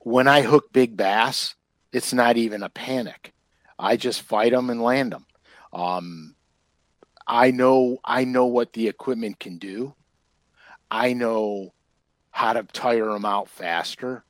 when 0.00 0.26
I 0.26 0.42
hook 0.42 0.72
big 0.72 0.96
bass, 0.96 1.54
it's 1.92 2.12
not 2.12 2.36
even 2.36 2.64
a 2.64 2.68
panic. 2.68 3.32
I 3.78 3.96
just 3.96 4.22
fight 4.22 4.50
them 4.50 4.70
and 4.70 4.82
land 4.82 5.12
them. 5.12 5.26
Um, 5.72 6.34
I 7.26 7.50
know 7.50 7.98
I 8.04 8.24
know 8.24 8.46
what 8.46 8.72
the 8.72 8.88
equipment 8.88 9.38
can 9.38 9.58
do. 9.58 9.94
I 10.90 11.12
know 11.12 11.72
how 12.30 12.52
to 12.54 12.62
tire 12.64 13.06
them 13.06 13.24
out 13.24 13.48
faster. 13.48 14.24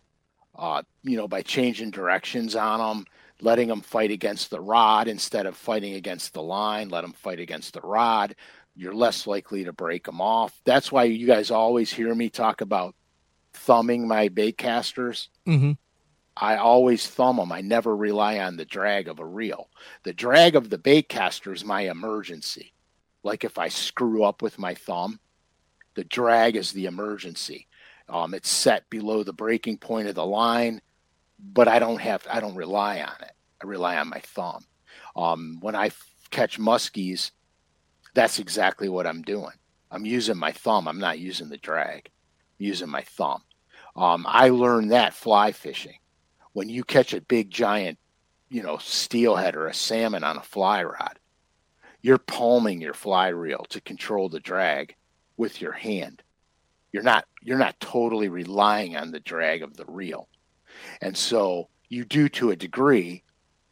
Uh, 0.55 0.83
you 1.03 1.17
know, 1.17 1.27
by 1.27 1.43
changing 1.43 1.91
directions 1.91 2.55
on 2.55 2.79
them, 2.79 3.07
letting 3.41 3.69
them 3.69 3.81
fight 3.81 4.11
against 4.11 4.51
the 4.51 4.61
rod 4.61 5.09
instead 5.09 5.47
of 5.47 5.57
fighting 5.57 5.95
against 5.95 6.35
the 6.35 6.43
line. 6.43 6.89
Let 6.89 7.03
them 7.03 7.15
fight 7.15 7.41
against 7.41 7.73
the 7.73 7.81
rod. 7.81 8.35
You're 8.77 8.95
less 8.95 9.27
likely 9.27 9.65
to 9.65 9.73
break 9.73 10.05
them 10.05 10.21
off. 10.21 10.61
That's 10.65 10.93
why 10.93 11.05
you 11.05 11.27
guys 11.27 11.51
always 11.51 11.93
hear 11.93 12.15
me 12.15 12.29
talk 12.29 12.61
about 12.61 12.95
thumbing 13.55 14.07
my 14.07 14.29
bait 14.29 14.59
casters. 14.59 15.29
Mm-hmm. 15.47 15.73
I 16.37 16.57
always 16.57 17.07
thumb 17.07 17.37
them. 17.37 17.53
I 17.53 17.61
never 17.61 17.95
rely 17.95 18.39
on 18.39 18.57
the 18.57 18.65
drag 18.65 19.09
of 19.09 19.19
a 19.19 19.27
reel. 19.27 19.69
The 20.05 20.15
drag 20.15 20.57
of 20.57 20.71
the 20.71 20.79
bait 20.79 21.09
caster 21.09 21.53
is 21.53 21.65
my 21.65 21.83
emergency. 21.83 22.73
Like 23.23 23.45
if 23.45 23.59
I 23.59 23.69
screw 23.69 24.25
up 24.25 24.43
with 24.43 24.59
my 24.59 24.75
thumb, 24.75 25.21
the 25.95 26.05
drag 26.05 26.57
is 26.57 26.73
the 26.73 26.87
emergency. 26.87 27.69
Um, 28.09 28.35
it's 28.35 28.51
set 28.51 28.89
below 28.91 29.23
the 29.23 29.33
breaking 29.33 29.79
point 29.79 30.09
of 30.09 30.15
the 30.15 30.27
line, 30.27 30.81
but 31.39 31.69
I 31.69 31.79
don't 31.79 32.01
have 32.01 32.27
I 32.31 32.41
don't 32.41 32.57
rely 32.57 33.01
on 33.01 33.15
it. 33.21 33.33
I 33.63 33.67
rely 33.67 33.97
on 33.97 34.09
my 34.09 34.21
thumb. 34.21 34.65
Um, 35.15 35.59
when 35.61 35.75
I 35.75 35.87
f- 35.87 36.15
catch 36.31 36.59
muskies, 36.59 37.31
that's 38.15 38.39
exactly 38.39 38.89
what 38.89 39.07
I'm 39.07 39.23
doing. 39.23 39.53
I'm 39.91 40.07
using 40.07 40.37
my 40.37 40.53
thumb. 40.53 40.89
I'm 40.89 40.99
not 40.99 41.19
using 41.19 41.49
the 41.49 41.59
drag. 41.59 42.11
I'm 42.59 42.67
using 42.67 42.89
my 42.89 43.03
thumb. 43.03 43.43
Um, 43.95 44.25
I 44.29 44.49
learned 44.49 44.91
that 44.93 45.15
fly 45.15 45.53
fishing 45.53 45.99
when 46.53 46.69
you 46.69 46.85
catch 46.85 47.13
a 47.13 47.21
big 47.21 47.51
giant, 47.51 47.99
you 48.49 48.63
know, 48.63 48.79
steelhead 48.79 49.57
or 49.57 49.67
a 49.67 49.75
salmon 49.75 50.25
on 50.25 50.37
a 50.37 50.43
fly 50.43 50.83
rod, 50.83 51.19
you're 52.03 52.19
palming 52.19 52.81
your 52.81 52.95
fly 52.95 53.29
reel 53.29 53.65
to 53.71 53.81
control 53.81 54.29
the 54.29 54.41
drag 54.41 54.97
with 55.37 55.61
your 55.61 55.73
hand. 55.73 56.23
You're 56.93 57.05
not 57.05 57.25
you're 57.41 57.59
not 57.59 57.81
totally 57.81 58.29
relying 58.29 58.97
on 58.97 59.13
the 59.13 59.21
drag 59.21 59.63
of 59.63 59.77
the 59.77 59.87
reel. 59.87 60.29
And 61.01 61.17
so 61.17 61.69
you 61.89 62.05
do 62.05 62.29
to 62.31 62.51
a 62.51 62.57
degree, 62.57 63.23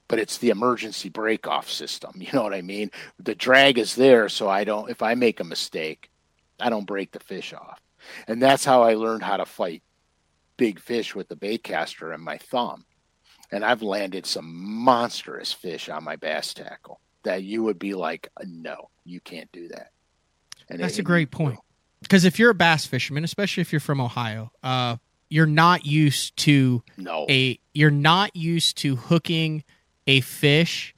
but 0.09 0.19
it's 0.19 0.39
the 0.39 0.51
emergency 0.51 1.09
break 1.09 1.47
off 1.47 1.69
system. 1.69 2.13
You 2.17 2.29
know 2.33 2.43
what 2.43 2.55
I 2.55 2.63
mean? 2.63 2.91
The 3.19 3.35
drag 3.35 3.79
is 3.79 3.95
there 3.95 4.29
so 4.29 4.49
I 4.49 4.65
don't 4.65 4.91
if 4.91 5.03
I 5.03 5.15
make 5.15 5.41
a 5.41 5.45
mistake, 5.45 6.11
I 6.61 6.71
don't 6.71 6.87
break 6.87 7.11
the 7.11 7.21
fish 7.21 7.53
off. 7.53 7.81
And 8.27 8.41
that's 8.41 8.65
how 8.65 8.83
I 8.83 8.95
learned 8.95 9.25
how 9.25 9.37
to 9.37 9.45
fight 9.45 9.83
big 10.57 10.79
fish 10.81 11.15
with 11.15 11.29
the 11.29 11.37
bait 11.37 11.65
caster 11.65 12.13
and 12.13 12.23
my 12.23 12.39
thumb. 12.39 12.85
And 13.53 13.65
I've 13.65 13.83
landed 13.83 14.25
some 14.25 14.55
monstrous 14.55 15.53
fish 15.53 15.89
on 15.89 16.05
my 16.05 16.17
bass 16.17 16.55
tackle 16.55 17.01
that 17.23 17.43
you 17.43 17.63
would 17.63 17.79
be 17.79 17.95
like, 17.95 18.29
no, 18.45 18.91
you 19.05 19.21
can't 19.21 19.51
do 19.53 19.69
that. 19.69 19.91
And 20.69 20.81
That's 20.81 20.99
it, 20.99 21.01
a 21.01 21.05
great 21.05 21.31
point. 21.31 21.59
Because 22.01 22.25
if 22.25 22.39
you're 22.39 22.51
a 22.51 22.55
bass 22.55 22.87
fisherman, 22.87 23.25
especially 23.25 23.61
if 23.61 23.73
you're 23.73 23.81
from 23.81 24.01
Ohio, 24.01 24.53
uh, 24.63 24.97
you're 25.29 25.47
not 25.47 25.85
used 25.85 26.37
to 26.39 26.83
no. 26.97 27.27
a 27.29 27.59
you're 27.73 27.91
not 27.91 28.35
used 28.35 28.79
to 28.79 28.97
hooking 28.97 29.65
a 30.07 30.21
fish 30.21 30.95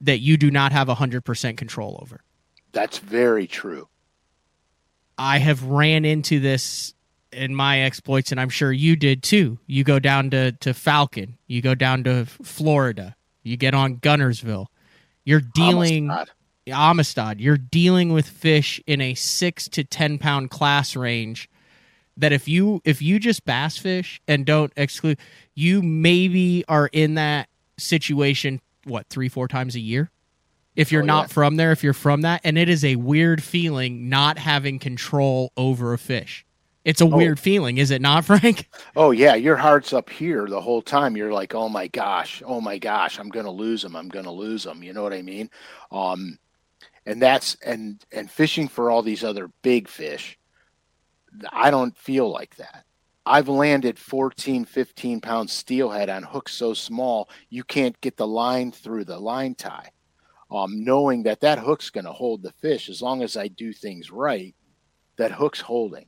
that 0.00 0.18
you 0.18 0.36
do 0.36 0.50
not 0.50 0.72
have 0.72 0.88
100% 0.88 1.56
control 1.56 1.98
over. 2.02 2.20
That's 2.72 2.98
very 2.98 3.46
true. 3.46 3.88
I 5.16 5.38
have 5.38 5.62
ran 5.62 6.04
into 6.04 6.40
this 6.40 6.94
in 7.32 7.54
my 7.54 7.80
exploits, 7.80 8.30
and 8.30 8.40
I'm 8.40 8.48
sure 8.48 8.72
you 8.72 8.96
did 8.96 9.22
too. 9.22 9.58
You 9.66 9.82
go 9.82 9.98
down 9.98 10.30
to, 10.30 10.52
to 10.52 10.74
Falcon, 10.74 11.38
you 11.46 11.62
go 11.62 11.74
down 11.74 12.04
to 12.04 12.26
Florida, 12.26 13.16
you 13.42 13.56
get 13.56 13.74
on 13.74 13.96
Guntersville. 13.96 14.66
You're 15.24 15.40
dealing 15.40 16.10
Amistad. 16.10 16.30
Amistad. 16.68 17.40
You're 17.40 17.56
dealing 17.56 18.12
with 18.12 18.28
fish 18.28 18.80
in 18.86 19.00
a 19.00 19.14
six 19.14 19.68
to 19.70 19.84
ten 19.84 20.18
pound 20.18 20.50
class 20.50 20.96
range. 20.96 21.48
That 22.16 22.32
if 22.32 22.46
you 22.46 22.80
if 22.84 23.02
you 23.02 23.18
just 23.18 23.44
bass 23.44 23.76
fish 23.76 24.20
and 24.28 24.46
don't 24.46 24.72
exclude, 24.76 25.18
you 25.54 25.82
maybe 25.82 26.64
are 26.68 26.88
in 26.92 27.14
that 27.14 27.48
situation 27.78 28.60
what 28.84 29.08
three 29.08 29.28
four 29.28 29.48
times 29.48 29.74
a 29.74 29.80
year 29.80 30.10
if 30.76 30.90
you're 30.90 31.02
oh, 31.02 31.06
not 31.06 31.28
yeah. 31.28 31.32
from 31.32 31.56
there 31.56 31.72
if 31.72 31.82
you're 31.82 31.92
from 31.92 32.22
that 32.22 32.40
and 32.44 32.58
it 32.58 32.68
is 32.68 32.84
a 32.84 32.96
weird 32.96 33.42
feeling 33.42 34.08
not 34.08 34.38
having 34.38 34.78
control 34.78 35.52
over 35.56 35.92
a 35.92 35.98
fish 35.98 36.44
it's 36.84 37.00
a 37.00 37.04
oh. 37.04 37.16
weird 37.16 37.40
feeling, 37.40 37.78
is 37.78 37.90
it 37.90 38.02
not, 38.02 38.24
Frank? 38.26 38.68
Oh 38.94 39.10
yeah, 39.10 39.34
your 39.34 39.56
heart's 39.56 39.92
up 39.92 40.10
here 40.10 40.46
the 40.46 40.60
whole 40.60 40.82
time. 40.82 41.16
You're 41.16 41.32
like, 41.32 41.54
oh 41.54 41.68
my 41.68 41.86
gosh, 41.88 42.42
oh 42.44 42.60
my 42.60 42.78
gosh, 42.78 43.18
I'm 43.18 43.28
gonna 43.28 43.50
lose 43.50 43.82
them. 43.82 43.96
I'm 43.96 44.08
gonna 44.08 44.32
lose 44.32 44.64
them. 44.64 44.82
You 44.82 44.92
know 44.92 45.02
what 45.02 45.12
I 45.14 45.22
mean? 45.22 45.50
Um, 45.90 46.38
and 47.06 47.20
that's 47.20 47.56
and 47.64 48.04
and 48.12 48.30
fishing 48.30 48.68
for 48.68 48.90
all 48.90 49.02
these 49.02 49.24
other 49.24 49.50
big 49.62 49.88
fish. 49.88 50.38
I 51.50 51.70
don't 51.70 51.96
feel 51.96 52.30
like 52.30 52.56
that. 52.56 52.84
I've 53.26 53.48
landed 53.48 53.98
14, 53.98 54.66
15 54.66 55.20
pound 55.20 55.48
steelhead 55.48 56.10
on 56.10 56.22
hooks 56.22 56.52
so 56.52 56.74
small 56.74 57.30
you 57.48 57.64
can't 57.64 57.98
get 58.02 58.16
the 58.16 58.26
line 58.26 58.70
through 58.70 59.04
the 59.04 59.18
line 59.18 59.54
tie. 59.54 59.90
Um, 60.50 60.84
knowing 60.84 61.22
that 61.22 61.40
that 61.40 61.58
hook's 61.58 61.90
going 61.90 62.04
to 62.04 62.12
hold 62.12 62.42
the 62.42 62.52
fish 62.52 62.88
as 62.88 63.00
long 63.00 63.22
as 63.22 63.36
I 63.36 63.48
do 63.48 63.72
things 63.72 64.10
right, 64.10 64.54
that 65.16 65.32
hook's 65.32 65.60
holding. 65.60 66.06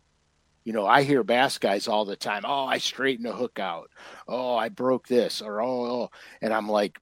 You 0.67 0.73
know, 0.73 0.85
I 0.85 1.05
hear 1.05 1.23
bass 1.23 1.59
guys 1.59 1.87
all 1.87 2.05
the 2.05 2.17
time. 2.17 2.43
Oh, 2.45 2.65
I 2.65 2.79
straightened 2.79 3.29
a 3.29 3.33
hook 3.33 3.61
out. 3.61 3.89
Oh, 4.27 4.57
I 4.57 4.69
broke 4.69 5.07
this, 5.07 5.41
or 5.41 5.63
oh, 5.63 5.85
oh. 5.85 6.11
and 6.43 6.53
I'm 6.53 6.69
like, 6.69 6.99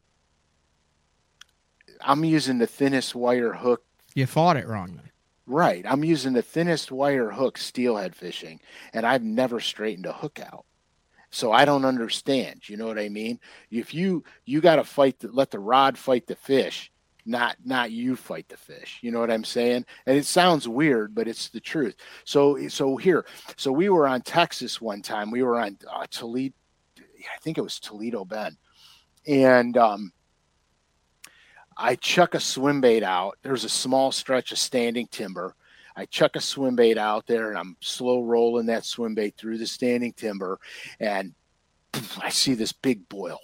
I'm 1.98 2.26
using 2.26 2.58
the 2.58 2.66
thinnest 2.66 3.14
wire 3.14 3.54
hook. 3.54 3.82
You 4.14 4.26
fought 4.26 4.58
it 4.58 4.68
wrong. 4.68 5.00
Right. 5.46 5.82
I'm 5.88 6.04
using 6.04 6.34
the 6.34 6.42
thinnest 6.42 6.92
wire 6.92 7.30
hook 7.30 7.56
steelhead 7.56 8.14
fishing, 8.14 8.60
and 8.92 9.06
I've 9.06 9.24
never 9.24 9.60
straightened 9.60 10.04
a 10.04 10.12
hook 10.12 10.40
out. 10.40 10.66
So 11.30 11.50
I 11.50 11.64
don't 11.64 11.86
understand. 11.86 12.68
You 12.68 12.76
know 12.76 12.86
what 12.86 12.98
I 12.98 13.08
mean? 13.08 13.40
If 13.70 13.94
you 13.94 14.24
you 14.44 14.60
got 14.60 14.76
to 14.76 14.84
fight, 14.84 15.20
the, 15.20 15.32
let 15.32 15.50
the 15.50 15.58
rod 15.58 15.96
fight 15.96 16.26
the 16.26 16.36
fish, 16.36 16.92
not 17.26 17.56
not 17.64 17.90
you 17.90 18.16
fight 18.16 18.48
the 18.48 18.56
fish. 18.56 18.98
You 19.02 19.10
know 19.10 19.20
what 19.20 19.30
I'm 19.30 19.44
saying? 19.44 19.86
And 20.06 20.16
it 20.16 20.26
sounds 20.26 20.68
weird, 20.68 21.14
but 21.14 21.28
it's 21.28 21.48
the 21.48 21.60
truth. 21.60 21.96
So 22.24 22.68
so 22.68 22.96
here, 22.96 23.24
so 23.56 23.72
we 23.72 23.88
were 23.88 24.06
on 24.06 24.22
Texas 24.22 24.80
one 24.80 25.02
time. 25.02 25.30
We 25.30 25.42
were 25.42 25.58
on 25.58 25.78
uh, 25.90 26.06
Toledo. 26.10 26.54
I 26.88 27.38
think 27.40 27.56
it 27.56 27.62
was 27.62 27.80
Toledo 27.80 28.24
Bend, 28.24 28.56
and 29.26 29.76
um, 29.78 30.12
I 31.76 31.96
chuck 31.96 32.34
a 32.34 32.40
swim 32.40 32.80
bait 32.80 33.02
out. 33.02 33.38
There's 33.42 33.64
a 33.64 33.68
small 33.68 34.12
stretch 34.12 34.52
of 34.52 34.58
standing 34.58 35.06
timber. 35.06 35.54
I 35.96 36.06
chuck 36.06 36.36
a 36.36 36.40
swim 36.40 36.76
bait 36.76 36.98
out 36.98 37.26
there 37.26 37.50
and 37.50 37.58
I'm 37.58 37.76
slow 37.80 38.22
rolling 38.22 38.66
that 38.66 38.84
swim 38.84 39.14
bait 39.14 39.36
through 39.36 39.58
the 39.58 39.66
standing 39.66 40.12
timber 40.12 40.58
and 40.98 41.34
I 42.20 42.30
see 42.30 42.54
this 42.54 42.72
big 42.72 43.08
boil. 43.08 43.38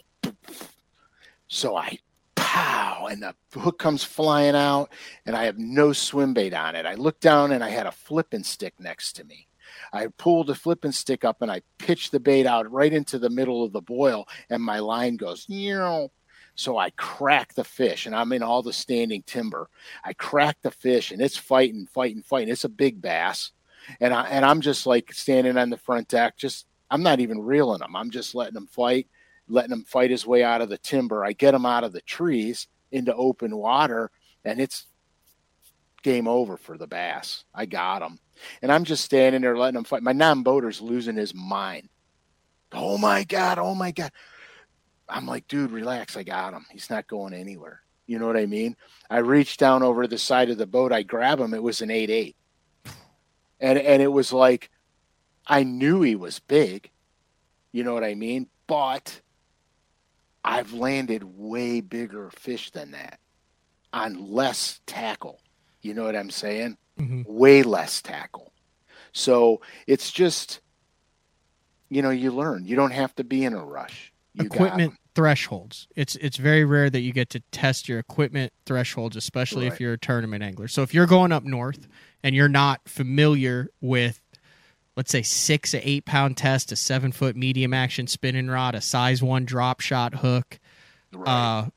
So 1.47 1.77
I 1.77 1.99
pow 2.35 2.90
and 3.07 3.23
the 3.23 3.35
hook 3.59 3.79
comes 3.79 4.05
flying 4.05 4.55
out 4.55 4.91
and 5.27 5.37
I 5.37 5.45
have 5.45 5.59
no 5.59 5.93
swim 5.93 6.35
bait 6.35 6.55
on 6.55 6.75
it. 6.75 6.87
I 6.87 6.95
look 6.95 7.21
down 7.21 7.53
and 7.53 7.63
I 7.63 7.71
had 7.71 7.87
a 7.87 7.93
flipping 7.93 8.45
stick 8.45 8.75
next 8.79 9.15
to 9.15 9.25
me. 9.25 9.47
I 9.93 10.09
pulled 10.09 10.49
the 10.49 10.55
flipping 10.55 10.93
stick 10.93 11.25
up 11.25 11.43
and 11.43 11.51
I 11.51 11.63
pitched 11.79 12.13
the 12.13 12.21
bait 12.21 12.47
out 12.47 12.71
right 12.71 12.93
into 12.93 13.19
the 13.19 13.31
middle 13.31 13.65
of 13.65 13.73
the 13.73 13.81
boil 13.81 14.27
and 14.49 14.63
my 14.63 14.79
line 14.79 15.17
goes, 15.17 15.49
know, 15.49 16.11
so 16.61 16.77
I 16.77 16.91
crack 16.91 17.55
the 17.55 17.65
fish, 17.65 18.05
and 18.05 18.15
I'm 18.15 18.33
in 18.33 18.43
all 18.43 18.63
the 18.63 18.73
standing 18.73 19.23
timber. 19.23 19.71
I 20.05 20.13
crack 20.13 20.59
the 20.61 20.71
fish, 20.71 21.11
and 21.11 21.23
it's 21.23 21.37
fighting, 21.37 21.87
fighting, 21.87 22.23
fighting. 22.23 22.51
It's 22.51 22.65
a 22.65 22.69
big 22.69 23.01
bass, 23.01 23.53
and 23.99 24.13
I 24.13 24.29
and 24.29 24.45
I'm 24.45 24.61
just 24.61 24.87
like 24.87 25.13
standing 25.13 25.57
on 25.57 25.71
the 25.71 25.79
front 25.79 26.09
deck. 26.09 26.37
Just 26.37 26.67
I'm 26.91 27.03
not 27.03 27.21
even 27.21 27.41
reeling 27.41 27.81
him. 27.81 27.97
I'm 27.97 28.11
just 28.11 28.35
letting 28.35 28.57
him 28.57 28.67
fight, 28.67 29.09
letting 29.49 29.73
him 29.73 29.85
fight 29.85 30.11
his 30.11 30.27
way 30.27 30.43
out 30.43 30.61
of 30.61 30.69
the 30.69 30.77
timber. 30.77 31.25
I 31.25 31.33
get 31.33 31.55
him 31.55 31.65
out 31.65 31.85
of 31.85 31.93
the 31.93 32.03
trees 32.03 32.69
into 32.93 33.15
open 33.15 33.57
water, 33.57 34.11
and 34.45 34.61
it's 34.61 34.87
game 36.03 36.27
over 36.27 36.57
for 36.57 36.79
the 36.79 36.87
bass. 36.87 37.45
I 37.55 37.67
got 37.67 38.03
him, 38.03 38.19
and 38.63 38.73
I'm 38.73 38.85
just 38.85 39.05
standing 39.05 39.43
there 39.43 39.57
letting 39.57 39.79
him 39.79 39.85
fight. 39.85 40.03
My 40.03 40.13
non-boater's 40.13 40.81
losing 40.81 41.17
his 41.17 41.35
mind. 41.35 41.89
Oh 42.73 42.99
my 42.99 43.25
god! 43.25 43.59
Oh 43.59 43.75
my 43.75 43.91
god! 43.91 44.13
I'm 45.09 45.27
like, 45.27 45.49
dude, 45.49 45.73
relax. 45.73 46.17
I 46.17 46.23
got 46.23 46.55
him. 46.55 46.67
He's 46.71 46.91
not 46.91 47.07
going 47.07 47.35
anywhere. 47.35 47.83
You 48.07 48.19
know 48.19 48.27
what 48.27 48.37
I 48.37 48.47
mean? 48.47 48.77
I 49.09 49.19
reach 49.19 49.57
down 49.57 49.83
over 49.83 50.07
the 50.07 50.19
side 50.19 50.51
of 50.51 50.59
the 50.59 50.67
boat. 50.67 50.93
I 50.93 51.03
grab 51.03 51.39
him. 51.39 51.55
It 51.55 51.63
was 51.63 51.81
an 51.81 51.91
eight 51.91 52.11
eight, 52.11 52.37
and 53.61 53.79
and 53.79 54.03
it 54.03 54.13
was 54.13 54.33
like, 54.33 54.71
I 55.47 55.63
knew 55.65 56.03
he 56.03 56.17
was 56.17 56.39
big. 56.39 56.91
You 57.73 57.85
know 57.85 57.95
what 57.95 58.05
I 58.05 58.15
mean? 58.15 58.49
But 58.67 59.21
I've 60.45 60.73
landed 60.73 61.25
way 61.25 61.81
bigger 61.81 62.31
fish 62.31 62.71
than 62.71 62.93
that 62.93 63.21
on 63.93 64.33
less 64.33 64.81
tackle. 64.87 65.41
You 65.83 65.95
know 65.95 66.05
what 66.05 66.17
I'm 66.17 66.31
saying? 66.31 66.77
Mm-hmm. 66.99 67.23
Way 67.27 67.63
less 67.63 68.03
tackle. 68.03 68.53
So 69.13 69.61
it's 69.87 70.11
just, 70.11 70.61
you 71.89 72.03
know, 72.03 72.11
you 72.11 72.31
learn. 72.31 72.65
You 72.67 72.77
don't 72.77 72.93
have 72.93 73.15
to 73.17 73.25
be 73.25 73.45
in 73.45 73.55
a 73.55 73.65
rush. 73.65 74.13
You 74.35 74.47
equipment 74.47 74.95
thresholds. 75.15 75.89
It's 75.97 76.15
it's 76.17 76.37
very 76.37 76.65
rare 76.65 76.89
that 76.89 77.01
you 77.01 77.13
get 77.13 77.31
to 77.31 77.41
test 77.51 77.89
your 77.89 77.99
equipment 77.99 78.53
thresholds, 78.65 79.17
especially 79.17 79.65
right. 79.65 79.73
if 79.73 79.81
you're 79.81 79.95
a 79.95 79.99
tournament 79.99 80.45
angler. 80.45 80.69
So 80.69 80.83
if 80.83 80.95
you're 80.95 81.07
going 81.07 81.33
up 81.33 81.45
north 81.45 81.89
and 82.23 82.35
you're 82.35 82.49
not 82.49 82.83
familiar 82.87 83.69
with 83.81 84.20
let's 84.97 85.11
say 85.11 85.23
six 85.23 85.71
to 85.73 85.89
eight 85.89 86.05
pound 86.05 86.37
test, 86.37 86.73
a 86.73 86.77
seven 86.77 87.13
foot 87.13 87.37
medium 87.37 87.73
action 87.73 88.07
spinning 88.07 88.49
rod, 88.49 88.75
a 88.75 88.81
size 88.81 89.23
one 89.23 89.45
drop 89.45 89.81
shot 89.81 90.17
hook, 90.17 90.59
right. 91.13 91.29
uh, 91.29 91.71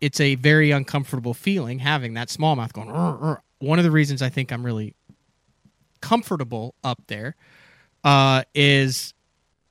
it's 0.00 0.20
a 0.20 0.34
very 0.34 0.70
uncomfortable 0.70 1.34
feeling 1.34 1.78
having 1.78 2.14
that 2.14 2.28
smallmouth 2.28 2.72
going. 2.72 2.88
Rrr, 2.88 3.20
rrr. 3.20 3.40
One 3.58 3.78
of 3.78 3.84
the 3.84 3.90
reasons 3.90 4.20
I 4.22 4.28
think 4.28 4.52
I'm 4.52 4.64
really 4.64 4.94
comfortable 6.00 6.74
up 6.84 7.00
there 7.06 7.34
uh, 8.04 8.42
is 8.54 9.14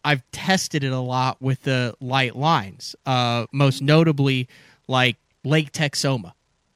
I've 0.03 0.24
tested 0.32 0.84
it 0.84 0.91
a 0.91 0.99
lot 0.99 1.41
with 1.41 1.64
the 1.64 1.95
light 1.99 2.36
lines, 2.36 2.95
uh, 3.06 3.45
most 3.51 3.82
notably 3.82 4.47
like 4.88 5.18
Lake 5.43 5.72
Texoma 5.72 6.34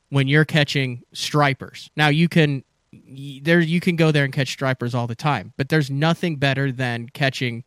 when 0.10 0.28
you're 0.28 0.46
catching 0.46 1.04
stripers. 1.14 1.90
Now 1.96 2.08
you 2.08 2.28
can 2.28 2.64
there 2.92 3.60
you 3.60 3.80
can 3.80 3.96
go 3.96 4.12
there 4.12 4.24
and 4.24 4.34
catch 4.34 4.52
stripers 4.52 4.96
all 4.96 5.08
the 5.08 5.16
time, 5.16 5.54
but 5.58 5.70
there's 5.70 5.90
nothing 5.90 6.38
better 6.38 6.72
than 6.72 7.10
catching 7.10 7.64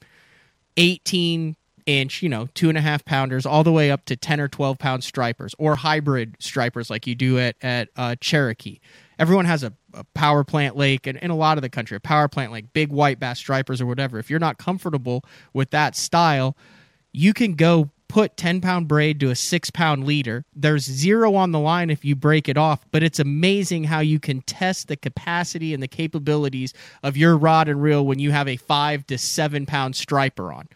18 0.76 1.56
inch, 1.86 2.22
you 2.22 2.28
know, 2.28 2.48
two 2.54 2.68
and 2.68 2.78
a 2.78 2.80
half 2.80 3.04
pounders 3.04 3.44
all 3.44 3.64
the 3.64 3.72
way 3.72 3.90
up 3.90 4.04
to 4.04 4.16
10 4.16 4.40
or 4.40 4.48
12 4.48 4.78
pound 4.78 5.04
stripers 5.04 5.54
or 5.58 5.76
hybrid 5.76 6.36
stripers 6.38 6.90
like 6.90 7.06
you 7.06 7.14
do 7.14 7.38
at, 7.38 7.56
at 7.62 7.88
uh, 7.96 8.14
Cherokee 8.20 8.78
everyone 9.22 9.44
has 9.44 9.62
a, 9.62 9.72
a 9.94 10.02
power 10.14 10.42
plant 10.42 10.76
lake 10.76 11.06
and 11.06 11.16
in 11.18 11.30
a 11.30 11.36
lot 11.36 11.56
of 11.56 11.62
the 11.62 11.68
country, 11.68 11.96
a 11.96 12.00
power 12.00 12.26
plant 12.26 12.50
lake, 12.50 12.72
big 12.72 12.90
white 12.90 13.20
bass 13.20 13.38
stripers 13.38 13.80
or 13.80 13.86
whatever. 13.86 14.18
If 14.18 14.28
you're 14.28 14.40
not 14.40 14.58
comfortable 14.58 15.24
with 15.52 15.70
that 15.70 15.94
style, 15.94 16.56
you 17.12 17.32
can 17.32 17.54
go 17.54 17.90
put 18.12 18.36
10 18.36 18.60
pound 18.60 18.86
braid 18.86 19.18
to 19.18 19.30
a 19.30 19.34
six 19.34 19.70
pound 19.70 20.04
leader. 20.04 20.44
There's 20.54 20.84
zero 20.84 21.34
on 21.34 21.50
the 21.50 21.58
line 21.58 21.88
if 21.88 22.04
you 22.04 22.14
break 22.14 22.46
it 22.46 22.58
off, 22.58 22.84
but 22.90 23.02
it's 23.02 23.18
amazing 23.18 23.84
how 23.84 24.00
you 24.00 24.20
can 24.20 24.42
test 24.42 24.88
the 24.88 24.96
capacity 24.96 25.72
and 25.72 25.82
the 25.82 25.88
capabilities 25.88 26.74
of 27.02 27.16
your 27.16 27.38
rod 27.38 27.70
and 27.70 27.82
reel 27.82 28.04
when 28.04 28.18
you 28.18 28.30
have 28.30 28.48
a 28.48 28.58
five 28.58 29.06
to 29.06 29.16
seven 29.16 29.64
pound 29.64 29.96
striper 29.96 30.52
on. 30.52 30.68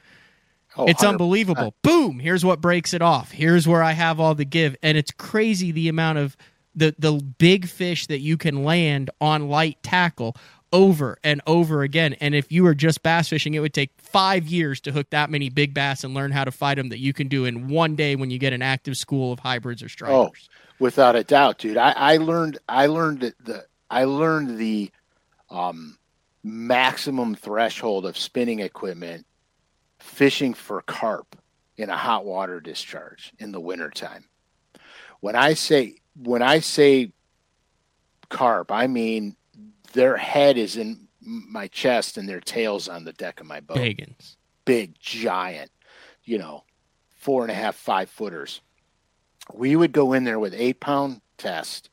Oh, 0.79 0.87
it's 0.87 1.05
100%. 1.05 1.09
unbelievable. 1.11 1.75
Boom, 1.83 2.21
here's 2.21 2.43
what 2.43 2.63
breaks 2.63 2.95
it 2.95 3.03
off. 3.03 3.33
Here's 3.33 3.69
where 3.69 3.83
I 3.83 3.93
have 3.93 4.19
all 4.19 4.35
the 4.35 4.47
give. 4.47 4.75
And 4.83 4.97
it's 4.97 5.11
crazy 5.11 5.71
the 5.73 5.89
amount 5.89 6.17
of 6.17 6.39
the 6.75 6.95
the 6.99 7.13
big 7.13 7.69
fish 7.69 8.07
that 8.07 8.21
you 8.21 8.39
can 8.39 8.65
land 8.65 9.11
on 9.21 9.49
light 9.51 9.83
tackle 9.83 10.37
over 10.77 11.17
and 11.25 11.41
over 11.47 11.83
again. 11.83 12.13
And 12.21 12.35
if 12.35 12.53
you 12.53 12.63
were 12.63 12.75
just 12.75 13.03
bass 13.03 13.31
fishing, 13.31 13.55
it 13.55 13.61
would 13.61 13.73
take 13.73 13.91
five 13.97 14.47
years 14.47 14.79
to 14.83 14.93
hook 14.93 15.09
that 15.09 15.31
many 15.31 15.49
big 15.49 15.73
bass 15.73 16.05
and 16.05 16.13
learn 16.13 16.33
how 16.33 16.45
to 16.45 16.51
fight 16.51 16.75
them 16.75 16.91
that 16.91 16.99
you 16.99 17.15
can 17.15 17.29
do 17.29 17.47
in 17.47 17.69
one 17.69 17.97
day 17.97 18.15
when 18.15 18.31
you 18.31 18.39
get 18.39 18.53
an 18.53 18.61
active 18.61 18.95
school 18.95 19.33
of 19.33 19.39
hybrids 19.39 19.83
or 19.83 19.89
stripers. 19.89 20.49
Oh, 20.51 20.75
without 20.79 21.17
a 21.17 21.25
doubt, 21.25 21.57
dude. 21.57 21.79
I, 21.79 21.93
I 21.93 22.17
learned 22.19 22.59
I 22.69 22.87
learned 22.87 23.33
the 23.43 23.65
I 23.91 24.05
learned 24.05 24.59
the 24.59 24.91
um, 25.49 25.97
maximum 26.45 27.35
threshold 27.35 28.05
of 28.05 28.19
spinning 28.19 28.61
equipment 28.61 29.25
fishing 29.99 30.53
for 30.53 30.83
carp 30.83 31.37
in 31.79 31.89
a 31.89 31.97
hot 31.97 32.27
water 32.27 32.61
discharge 32.61 33.33
in 33.39 33.51
the 33.51 33.61
wintertime. 33.61 34.27
When 35.21 35.37
I 35.37 35.55
say 35.55 35.95
when 36.23 36.43
I 36.43 36.61
say 36.61 37.13
carp, 38.29 38.71
I 38.71 38.89
mean 38.89 39.37
their 39.93 40.17
head 40.17 40.57
is 40.57 40.77
in 40.77 41.09
my 41.21 41.67
chest 41.69 42.17
and 42.17 42.29
their 42.29 42.41
tails 42.41 42.89
on 42.89 43.05
the 43.05 43.13
deck 43.13 43.41
of 43.41 43.47
my 43.47 43.61
boat. 43.61 43.77
Pagans. 43.77 44.37
Big, 44.65 44.99
giant, 44.99 45.71
you 46.25 46.39
know, 46.39 46.65
four 47.17 47.43
and 47.43 47.51
a 47.51 47.55
half, 47.55 47.77
five 47.77 48.11
footers. 48.11 48.61
We 49.53 49.77
would 49.77 49.93
go 49.93 50.13
in 50.13 50.25
there 50.25 50.39
with 50.39 50.55
eight 50.55 50.81
pound 50.81 51.21
test, 51.39 51.91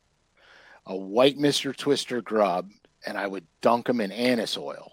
a 0.86 0.96
white 0.96 1.38
Mr. 1.38 1.76
Twister 1.76 2.22
grub, 2.22 2.70
and 3.06 3.18
I 3.18 3.28
would 3.28 3.46
dunk 3.62 3.88
them 3.88 4.02
in 4.02 4.12
anise 4.12 4.58
oil 4.58 4.91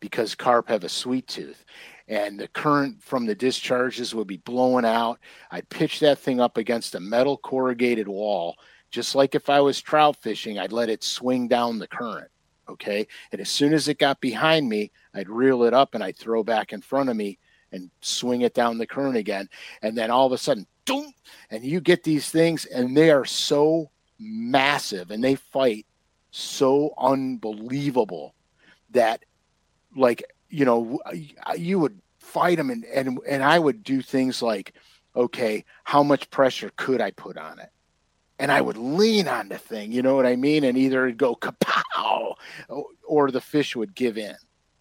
because 0.00 0.34
carp 0.34 0.68
have 0.68 0.84
a 0.84 0.88
sweet 0.88 1.26
tooth 1.26 1.64
and 2.08 2.40
the 2.40 2.48
current 2.48 3.02
from 3.02 3.26
the 3.26 3.34
discharges 3.34 4.14
would 4.14 4.26
be 4.26 4.38
blowing 4.38 4.84
out. 4.84 5.20
I'd 5.50 5.68
pitch 5.68 6.00
that 6.00 6.18
thing 6.18 6.40
up 6.40 6.56
against 6.56 6.94
a 6.94 7.00
metal 7.00 7.36
corrugated 7.36 8.08
wall, 8.08 8.56
just 8.90 9.14
like 9.14 9.34
if 9.34 9.50
I 9.50 9.60
was 9.60 9.80
trout 9.80 10.16
fishing, 10.16 10.58
I'd 10.58 10.72
let 10.72 10.88
it 10.88 11.04
swing 11.04 11.48
down 11.48 11.78
the 11.78 11.88
current. 11.88 12.30
Okay. 12.68 13.06
And 13.32 13.40
as 13.40 13.48
soon 13.48 13.72
as 13.72 13.88
it 13.88 13.98
got 13.98 14.20
behind 14.20 14.68
me, 14.68 14.90
I'd 15.14 15.28
reel 15.28 15.64
it 15.64 15.74
up 15.74 15.94
and 15.94 16.04
I'd 16.04 16.16
throw 16.16 16.42
back 16.44 16.72
in 16.72 16.82
front 16.82 17.08
of 17.08 17.16
me 17.16 17.38
and 17.72 17.90
swing 18.00 18.42
it 18.42 18.54
down 18.54 18.78
the 18.78 18.86
current 18.86 19.16
again. 19.16 19.48
And 19.82 19.96
then 19.96 20.10
all 20.10 20.26
of 20.26 20.32
a 20.32 20.38
sudden, 20.38 20.66
boom, 20.84 21.12
and 21.50 21.64
you 21.64 21.80
get 21.80 22.02
these 22.02 22.30
things, 22.30 22.64
and 22.64 22.96
they 22.96 23.10
are 23.10 23.24
so 23.24 23.90
massive 24.18 25.10
and 25.10 25.22
they 25.22 25.36
fight 25.36 25.86
so 26.30 26.92
unbelievable 26.98 28.34
that 28.90 29.24
like 29.96 30.22
you 30.50 30.64
know 30.64 31.00
you 31.56 31.78
would 31.78 32.00
fight 32.18 32.58
them 32.58 32.70
and 32.70 32.84
and 32.86 33.18
and 33.28 33.42
I 33.42 33.58
would 33.58 33.82
do 33.82 34.02
things 34.02 34.42
like 34.42 34.74
okay 35.14 35.64
how 35.84 36.02
much 36.02 36.30
pressure 36.30 36.70
could 36.76 37.00
I 37.00 37.10
put 37.12 37.36
on 37.36 37.58
it 37.58 37.70
and 38.38 38.52
I 38.52 38.60
would 38.60 38.76
lean 38.76 39.28
on 39.28 39.48
the 39.48 39.58
thing 39.58 39.92
you 39.92 40.02
know 40.02 40.14
what 40.14 40.26
I 40.26 40.36
mean? 40.36 40.64
And 40.64 40.78
either 40.78 41.04
it'd 41.04 41.18
go 41.18 41.34
kapow 41.34 42.34
or 43.06 43.30
the 43.30 43.40
fish 43.40 43.76
would 43.76 43.94
give 43.94 44.18
in 44.18 44.36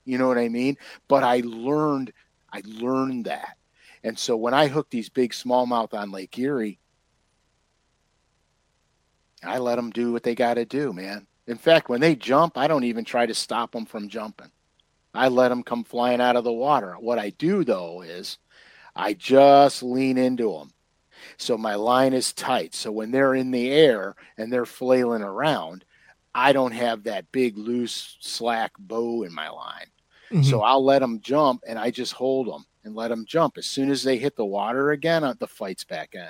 you 0.06 0.18
know 0.18 0.28
what 0.28 0.38
I 0.38 0.48
mean? 0.50 0.78
But 1.08 1.24
I 1.24 1.42
learned 1.44 2.14
I 2.52 2.62
learned 2.66 3.26
that. 3.26 3.58
And 4.04 4.18
so 4.18 4.38
when 4.38 4.54
I 4.54 4.68
hooked 4.68 4.92
these 4.92 5.10
big 5.10 5.32
smallmouth 5.32 5.94
on 5.94 6.12
Lake 6.12 6.38
Erie 6.38 6.80
I 9.44 9.60
let 9.60 9.76
them 9.76 9.92
do 9.92 10.12
what 10.12 10.24
they 10.24 10.36
got 10.36 10.56
to 10.56 10.66
do 10.66 10.94
man. 10.94 11.28
In 11.48 11.58
fact 11.58 11.90
when 11.90 12.02
they 12.02 12.16
jump 12.16 12.58
I 12.58 12.68
don't 12.68 12.86
even 12.86 13.06
try 13.06 13.26
to 13.26 13.34
stop 13.34 13.72
them 13.72 13.86
from 13.86 14.10
jumping. 14.10 14.52
I 15.14 15.30
let 15.30 15.50
them 15.50 15.64
come 15.64 15.84
flying 15.84 16.22
out 16.22 16.36
of 16.36 16.44
the 16.44 16.54
water. 16.54 16.94
What 17.00 17.18
I 17.18 17.32
do 17.32 17.64
though 17.64 18.02
is 18.02 18.38
I 18.96 19.14
just 19.14 19.84
lean 19.84 20.18
into 20.18 20.52
them. 20.52 20.72
So 21.38 21.58
my 21.58 21.76
line 21.76 22.14
is 22.14 22.34
tight. 22.34 22.74
So 22.74 22.92
when 22.92 23.12
they're 23.12 23.36
in 23.36 23.52
the 23.52 23.70
air 23.70 24.16
and 24.38 24.52
they're 24.52 24.66
flailing 24.66 25.22
around, 25.22 25.84
I 26.34 26.54
don't 26.54 26.74
have 26.74 27.04
that 27.04 27.32
big 27.32 27.58
loose 27.58 28.18
slack 28.20 28.72
bow 28.78 29.24
in 29.24 29.34
my 29.34 29.50
line. 29.50 29.88
Mm-hmm. 30.32 30.44
So 30.44 30.62
I'll 30.62 30.84
let 30.84 31.00
them 31.00 31.20
jump 31.22 31.64
and 31.68 31.80
I 31.80 31.92
just 31.92 32.14
hold 32.14 32.48
them 32.48 32.66
and 32.84 32.96
let 32.96 33.10
them 33.10 33.26
jump. 33.26 33.58
As 33.58 33.66
soon 33.66 33.90
as 33.90 34.04
they 34.04 34.18
hit 34.18 34.36
the 34.36 34.46
water 34.46 34.92
again, 34.92 35.24
uh, 35.24 35.34
the 35.38 35.48
fight's 35.48 35.84
back 35.84 36.14
in. 36.14 36.30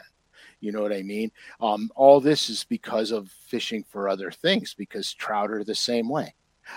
You 0.59 0.71
know 0.71 0.81
what 0.81 0.93
I 0.93 1.03
mean? 1.03 1.31
Um, 1.59 1.91
all 1.95 2.19
this 2.19 2.49
is 2.49 2.63
because 2.63 3.11
of 3.11 3.29
fishing 3.29 3.83
for 3.83 4.09
other 4.09 4.31
things 4.31 4.73
because 4.73 5.13
trout 5.13 5.51
are 5.51 5.63
the 5.63 5.75
same 5.75 6.09
way. 6.09 6.33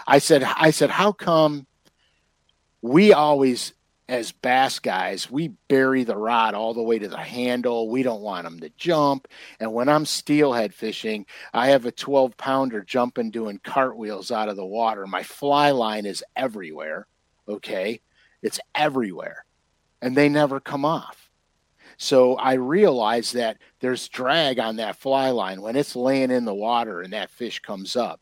I 0.07 0.19
said, 0.19 0.43
I 0.43 0.71
said, 0.71 0.91
how 0.91 1.13
come 1.13 1.67
we 2.83 3.13
always 3.13 3.73
as 4.11 4.33
bass 4.33 4.81
guys, 4.81 5.31
we 5.31 5.49
bury 5.69 6.03
the 6.03 6.17
rod 6.17 6.55
all 6.55 6.75
the 6.75 6.83
way 6.83 6.99
to 6.99 7.09
the 7.09 7.17
handle. 7.17 7.89
We 7.89 8.03
don't 8.03 8.23
want 8.23 8.43
them 8.45 8.59
to 8.59 8.69
jump. 8.71 9.29
And 9.61 9.73
when 9.73 9.89
I'm 9.89 10.05
steelhead 10.05 10.75
fishing, 10.75 11.27
I 11.55 11.69
have 11.69 11.87
a 11.87 11.93
12 11.93 12.37
pounder 12.37 12.83
jumping, 12.83 13.31
doing 13.31 13.61
cartwheels 13.63 14.33
out 14.33 14.49
of 14.49 14.57
the 14.57 14.67
water. 14.67 15.07
My 15.07 15.23
fly 15.23 15.71
line 15.71 16.07
is 16.07 16.25
everywhere. 16.35 17.07
Okay. 17.49 18.01
It's 18.43 18.59
everywhere. 18.75 19.45
And 20.03 20.17
they 20.17 20.29
never 20.29 20.59
come 20.59 20.85
off. 20.85 21.31
So 21.97 22.35
I 22.35 22.55
realize 22.55 23.33
that 23.33 23.59
there's 23.79 24.09
drag 24.09 24.59
on 24.59 24.77
that 24.77 24.97
fly 24.97 25.31
line 25.31 25.63
when 25.63 25.77
it's 25.77 25.95
laying 25.95 26.33
in 26.33 26.47
the 26.47 26.55
water 26.55 27.01
and 27.01 27.13
that 27.13 27.31
fish 27.31 27.61
comes 27.61 27.95
up 27.95 28.21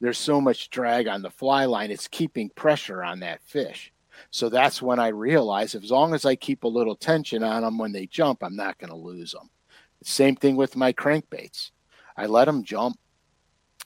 there's 0.00 0.18
so 0.18 0.40
much 0.40 0.70
drag 0.70 1.08
on 1.08 1.22
the 1.22 1.30
fly 1.30 1.64
line, 1.64 1.90
it's 1.90 2.08
keeping 2.08 2.50
pressure 2.50 3.02
on 3.02 3.20
that 3.20 3.42
fish. 3.42 3.92
So 4.30 4.48
that's 4.48 4.82
when 4.82 4.98
I 4.98 5.08
realize 5.08 5.74
as 5.74 5.90
long 5.90 6.14
as 6.14 6.24
I 6.24 6.36
keep 6.36 6.64
a 6.64 6.68
little 6.68 6.96
tension 6.96 7.42
on 7.42 7.62
them 7.62 7.78
when 7.78 7.92
they 7.92 8.06
jump, 8.06 8.42
I'm 8.42 8.56
not 8.56 8.78
going 8.78 8.90
to 8.90 8.96
lose 8.96 9.32
them. 9.32 9.50
Same 10.02 10.36
thing 10.36 10.56
with 10.56 10.76
my 10.76 10.92
crankbaits. 10.92 11.70
I 12.16 12.26
let 12.26 12.46
them 12.46 12.64
jump, 12.64 12.98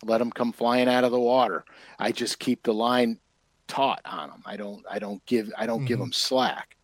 let 0.04 0.18
them 0.18 0.30
come 0.30 0.52
flying 0.52 0.88
out 0.88 1.04
of 1.04 1.12
the 1.12 1.20
water. 1.20 1.64
I 1.98 2.12
just 2.12 2.38
keep 2.38 2.62
the 2.62 2.74
line 2.74 3.18
taut 3.68 4.00
on 4.04 4.28
them. 4.28 4.42
I 4.44 4.56
don't 4.56 4.84
I 4.90 4.98
don't 4.98 5.24
give 5.26 5.50
I 5.56 5.66
don't 5.66 5.78
mm-hmm. 5.78 5.86
give 5.86 5.98
them 5.98 6.12
slack. 6.12 6.76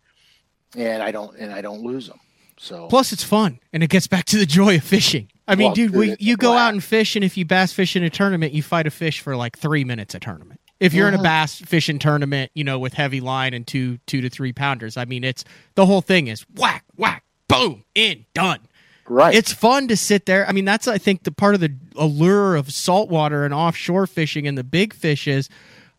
And 0.75 1.01
I 1.01 1.11
don't 1.11 1.35
and 1.37 1.51
I 1.53 1.61
don't 1.61 1.81
lose 1.81 2.07
them. 2.07 2.19
So 2.57 2.87
plus 2.87 3.11
it's 3.11 3.23
fun 3.23 3.59
and 3.73 3.83
it 3.83 3.89
gets 3.89 4.07
back 4.07 4.25
to 4.25 4.37
the 4.37 4.45
joy 4.45 4.77
of 4.77 4.83
fishing. 4.83 5.29
I 5.49 5.55
mean, 5.55 5.69
well, 5.69 5.73
dude, 5.73 5.95
we, 5.95 6.15
you 6.19 6.37
go 6.37 6.53
out 6.53 6.73
and 6.73 6.83
fish, 6.83 7.15
and 7.15 7.25
if 7.25 7.35
you 7.35 7.43
bass 7.43 7.73
fish 7.73 7.95
in 7.95 8.03
a 8.03 8.09
tournament, 8.11 8.53
you 8.53 8.61
fight 8.61 8.85
a 8.85 8.91
fish 8.91 9.19
for 9.19 9.35
like 9.35 9.57
three 9.57 9.83
minutes 9.83 10.13
a 10.13 10.19
tournament. 10.19 10.58
If 10.79 10.93
you're 10.93 11.07
in 11.07 11.13
a 11.13 11.21
bass 11.21 11.59
fishing 11.59 11.99
tournament, 11.99 12.51
you 12.53 12.63
know, 12.63 12.79
with 12.79 12.93
heavy 12.93 13.19
line 13.19 13.53
and 13.53 13.67
two 13.67 13.97
two 14.07 14.21
to 14.21 14.29
three 14.29 14.53
pounders, 14.53 14.97
I 14.97 15.05
mean, 15.05 15.23
it's 15.23 15.43
the 15.75 15.85
whole 15.85 16.01
thing 16.01 16.27
is 16.27 16.45
whack 16.55 16.85
whack 16.95 17.23
boom 17.47 17.83
in 17.95 18.25
done. 18.33 18.59
Right. 19.07 19.33
It's 19.33 19.51
fun 19.51 19.87
to 19.87 19.97
sit 19.97 20.27
there. 20.27 20.47
I 20.47 20.51
mean, 20.51 20.65
that's 20.65 20.87
I 20.87 20.99
think 20.99 21.23
the 21.23 21.31
part 21.31 21.55
of 21.55 21.61
the 21.61 21.75
allure 21.95 22.55
of 22.55 22.71
saltwater 22.71 23.43
and 23.43 23.53
offshore 23.53 24.05
fishing 24.07 24.47
and 24.47 24.57
the 24.57 24.63
big 24.63 24.93
fish 24.93 25.27
is 25.27 25.49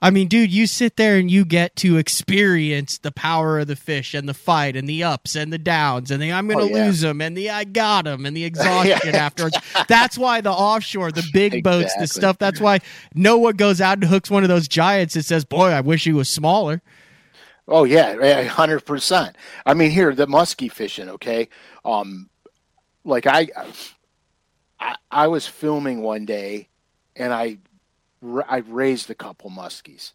I 0.02 0.10
mean, 0.10 0.28
dude, 0.28 0.50
you 0.50 0.66
sit 0.66 0.96
there 0.96 1.18
and 1.18 1.30
you 1.30 1.44
get 1.44 1.76
to 1.76 1.98
experience 1.98 2.98
the 2.98 3.12
power 3.12 3.58
of 3.58 3.66
the 3.66 3.76
fish 3.76 4.14
and 4.14 4.26
the 4.26 4.34
fight 4.34 4.74
and 4.74 4.88
the 4.88 5.04
ups 5.04 5.36
and 5.36 5.52
the 5.52 5.58
downs 5.58 6.10
and 6.10 6.22
the 6.22 6.32
I'm 6.32 6.48
going 6.48 6.66
to 6.66 6.74
oh, 6.74 6.76
yeah. 6.76 6.86
lose 6.86 7.00
them 7.02 7.20
and 7.20 7.36
the 7.36 7.50
I 7.50 7.64
got 7.64 8.04
them 8.04 8.24
and 8.24 8.34
the 8.34 8.44
exhaustion 8.50 9.14
afterwards. 9.14 9.58
That's 9.88 10.16
why 10.16 10.40
the 10.40 10.52
offshore, 10.52 11.12
the 11.12 11.28
big 11.32 11.54
exactly. 11.54 11.60
boats, 11.60 11.94
the 11.98 12.06
stuff. 12.06 12.38
That's 12.38 12.60
why 12.60 12.78
Noah 13.14 13.52
goes 13.52 13.80
out 13.82 13.98
and 13.98 14.04
hooks 14.04 14.30
one 14.30 14.42
of 14.42 14.48
those 14.48 14.68
giants 14.68 15.16
and 15.16 15.24
says, 15.24 15.44
"Boy, 15.44 15.68
I 15.68 15.82
wish 15.82 16.04
he 16.04 16.12
was 16.12 16.30
smaller." 16.30 16.80
Oh 17.68 17.84
yeah, 17.84 18.42
hundred 18.44 18.86
percent. 18.86 19.36
I 19.66 19.74
mean, 19.74 19.90
here 19.90 20.14
the 20.14 20.26
muskie 20.26 20.72
fishing. 20.72 21.10
Okay, 21.10 21.48
um, 21.84 22.30
like 23.04 23.26
I, 23.26 23.48
I, 24.80 24.96
I 25.10 25.26
was 25.28 25.46
filming 25.46 26.00
one 26.00 26.24
day, 26.24 26.68
and 27.14 27.32
I 27.32 27.58
I 28.22 28.58
raised 28.66 29.10
a 29.10 29.14
couple 29.14 29.50
muskies, 29.50 30.12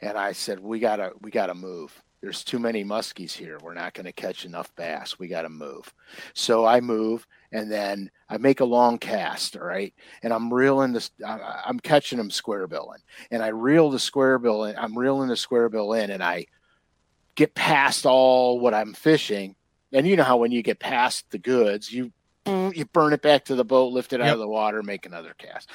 and 0.00 0.16
I 0.18 0.32
said, 0.32 0.60
"We 0.60 0.78
gotta, 0.78 1.12
we 1.20 1.30
gotta 1.30 1.54
move. 1.54 2.02
There's 2.20 2.44
too 2.44 2.58
many 2.58 2.84
muskies 2.84 3.32
here. 3.32 3.58
We're 3.62 3.72
not 3.72 3.94
going 3.94 4.04
to 4.04 4.12
catch 4.12 4.44
enough 4.44 4.74
bass. 4.76 5.18
We 5.18 5.28
got 5.28 5.42
to 5.42 5.48
move." 5.48 5.92
So 6.34 6.66
I 6.66 6.80
move, 6.80 7.26
and 7.50 7.72
then 7.72 8.10
I 8.28 8.36
make 8.36 8.60
a 8.60 8.64
long 8.64 8.98
cast. 8.98 9.56
All 9.56 9.64
right, 9.64 9.94
and 10.22 10.32
I'm 10.32 10.52
reeling 10.52 10.92
this. 10.92 11.10
I'm 11.26 11.80
catching 11.80 12.18
them 12.18 12.30
square 12.30 12.66
billing, 12.66 13.00
and 13.30 13.42
I 13.42 13.48
reel 13.48 13.90
the 13.90 13.98
square 13.98 14.38
bill 14.38 14.64
in. 14.64 14.76
I'm 14.76 14.98
reeling 14.98 15.28
the 15.28 15.36
square 15.36 15.68
bill 15.68 15.94
in, 15.94 16.10
and 16.10 16.22
I 16.22 16.46
get 17.36 17.54
past 17.54 18.04
all 18.04 18.60
what 18.60 18.74
I'm 18.74 18.92
fishing. 18.92 19.56
And 19.92 20.06
you 20.06 20.16
know 20.16 20.24
how 20.24 20.36
when 20.36 20.52
you 20.52 20.62
get 20.62 20.78
past 20.78 21.30
the 21.30 21.38
goods, 21.38 21.92
you 21.92 22.12
Mm, 22.46 22.74
you 22.74 22.86
burn 22.86 23.12
it 23.12 23.22
back 23.22 23.44
to 23.46 23.54
the 23.54 23.64
boat, 23.64 23.92
lift 23.92 24.12
it 24.12 24.20
out 24.20 24.32
of 24.32 24.38
the 24.38 24.48
water, 24.48 24.82
make 24.82 25.04
another 25.04 25.34
cast. 25.36 25.68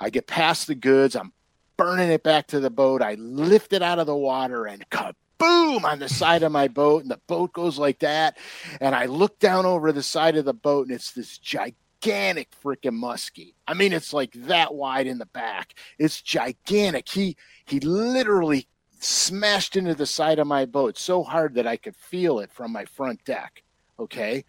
I 0.00 0.10
get 0.10 0.26
past 0.26 0.66
the 0.66 0.74
goods. 0.74 1.14
I'm 1.14 1.32
burning 1.76 2.10
it 2.10 2.22
back 2.22 2.46
to 2.48 2.60
the 2.60 2.70
boat. 2.70 3.02
I 3.02 3.14
lift 3.14 3.72
it 3.72 3.82
out 3.82 3.98
of 3.98 4.06
the 4.06 4.16
water 4.16 4.66
and 4.66 4.88
kaboom 4.88 5.84
on 5.84 5.98
the 5.98 6.08
side 6.08 6.42
of 6.42 6.52
my 6.52 6.68
boat. 6.68 7.02
And 7.02 7.10
the 7.10 7.20
boat 7.26 7.52
goes 7.52 7.78
like 7.78 7.98
that. 8.00 8.38
And 8.80 8.94
I 8.94 9.06
look 9.06 9.38
down 9.38 9.66
over 9.66 9.92
the 9.92 10.02
side 10.02 10.36
of 10.36 10.44
the 10.44 10.54
boat 10.54 10.86
and 10.86 10.94
it's 10.94 11.12
this 11.12 11.38
gigantic 11.38 12.48
freaking 12.64 12.98
muskie. 12.98 13.54
I 13.66 13.74
mean, 13.74 13.92
it's 13.92 14.12
like 14.12 14.32
that 14.32 14.74
wide 14.74 15.06
in 15.06 15.18
the 15.18 15.26
back. 15.26 15.74
It's 15.98 16.22
gigantic. 16.22 17.08
He 17.08 17.36
he 17.66 17.80
literally 17.80 18.68
smashed 19.00 19.76
into 19.76 19.94
the 19.94 20.06
side 20.06 20.38
of 20.38 20.46
my 20.46 20.64
boat 20.64 20.96
so 20.98 21.22
hard 21.22 21.54
that 21.54 21.66
I 21.66 21.76
could 21.76 21.96
feel 21.96 22.38
it 22.38 22.50
from 22.50 22.72
my 22.72 22.86
front 22.86 23.24
deck. 23.24 23.62
Okay. 23.98 24.44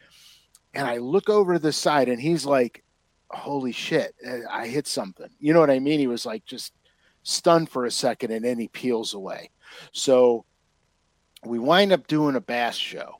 And 0.77 0.87
I 0.87 0.97
look 0.97 1.29
over 1.29 1.53
to 1.53 1.59
the 1.59 1.73
side 1.73 2.07
and 2.07 2.21
he's 2.21 2.45
like 2.45 2.83
holy 3.29 3.71
shit, 3.71 4.15
eh, 4.23 4.41
I 4.49 4.67
hit 4.67 4.87
something. 4.87 5.29
You 5.39 5.53
know 5.53 5.59
what 5.59 5.69
I 5.69 5.79
mean? 5.79 5.99
He 5.99 6.07
was 6.07 6.25
like 6.25 6.45
just 6.45 6.73
stunned 7.23 7.69
for 7.69 7.85
a 7.85 7.91
second 7.91 8.31
and 8.31 8.45
then 8.45 8.59
he 8.59 8.67
peels 8.67 9.13
away. 9.13 9.51
So 9.91 10.45
we 11.45 11.59
wind 11.59 11.91
up 11.91 12.07
doing 12.07 12.35
a 12.35 12.41
bass 12.41 12.75
show. 12.75 13.19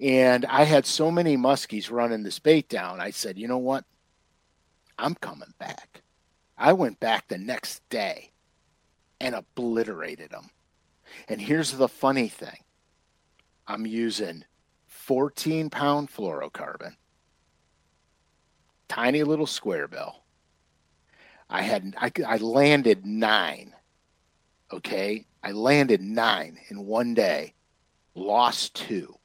And 0.00 0.46
I 0.46 0.64
had 0.64 0.86
so 0.86 1.10
many 1.10 1.36
muskies 1.36 1.90
running 1.90 2.22
this 2.22 2.38
bait 2.38 2.68
down. 2.68 3.00
I 3.00 3.10
said, 3.10 3.38
you 3.38 3.48
know 3.48 3.58
what? 3.58 3.84
I'm 4.98 5.14
coming 5.14 5.52
back. 5.58 6.02
I 6.56 6.72
went 6.72 7.00
back 7.00 7.28
the 7.28 7.38
next 7.38 7.86
day 7.90 8.30
and 9.20 9.34
obliterated 9.34 10.30
them. 10.30 10.48
And 11.28 11.40
here's 11.40 11.72
the 11.72 11.88
funny 11.88 12.28
thing 12.28 12.56
I'm 13.66 13.86
using 13.86 14.44
14 15.10 15.70
pound 15.70 16.08
fluorocarbon 16.08 16.94
tiny 18.86 19.24
little 19.24 19.44
square 19.44 19.88
bill. 19.88 20.22
I 21.48 21.62
had 21.62 21.96
I, 21.98 22.12
I 22.24 22.36
landed 22.36 23.04
nine. 23.04 23.74
Okay, 24.72 25.26
I 25.42 25.50
landed 25.50 26.00
nine 26.00 26.60
in 26.68 26.86
one 26.86 27.14
day, 27.14 27.54
lost 28.14 28.76
two. 28.76 29.16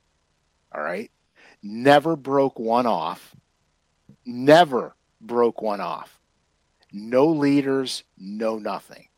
All 0.74 0.82
right, 0.82 1.12
never 1.62 2.16
broke 2.16 2.58
one 2.58 2.88
off. 2.88 3.36
Never 4.26 4.96
broke 5.22 5.62
one 5.62 5.82
off. 5.82 6.20
No 6.92 7.28
leaders, 7.28 8.04
no 8.18 8.58
nothing. 8.58 9.10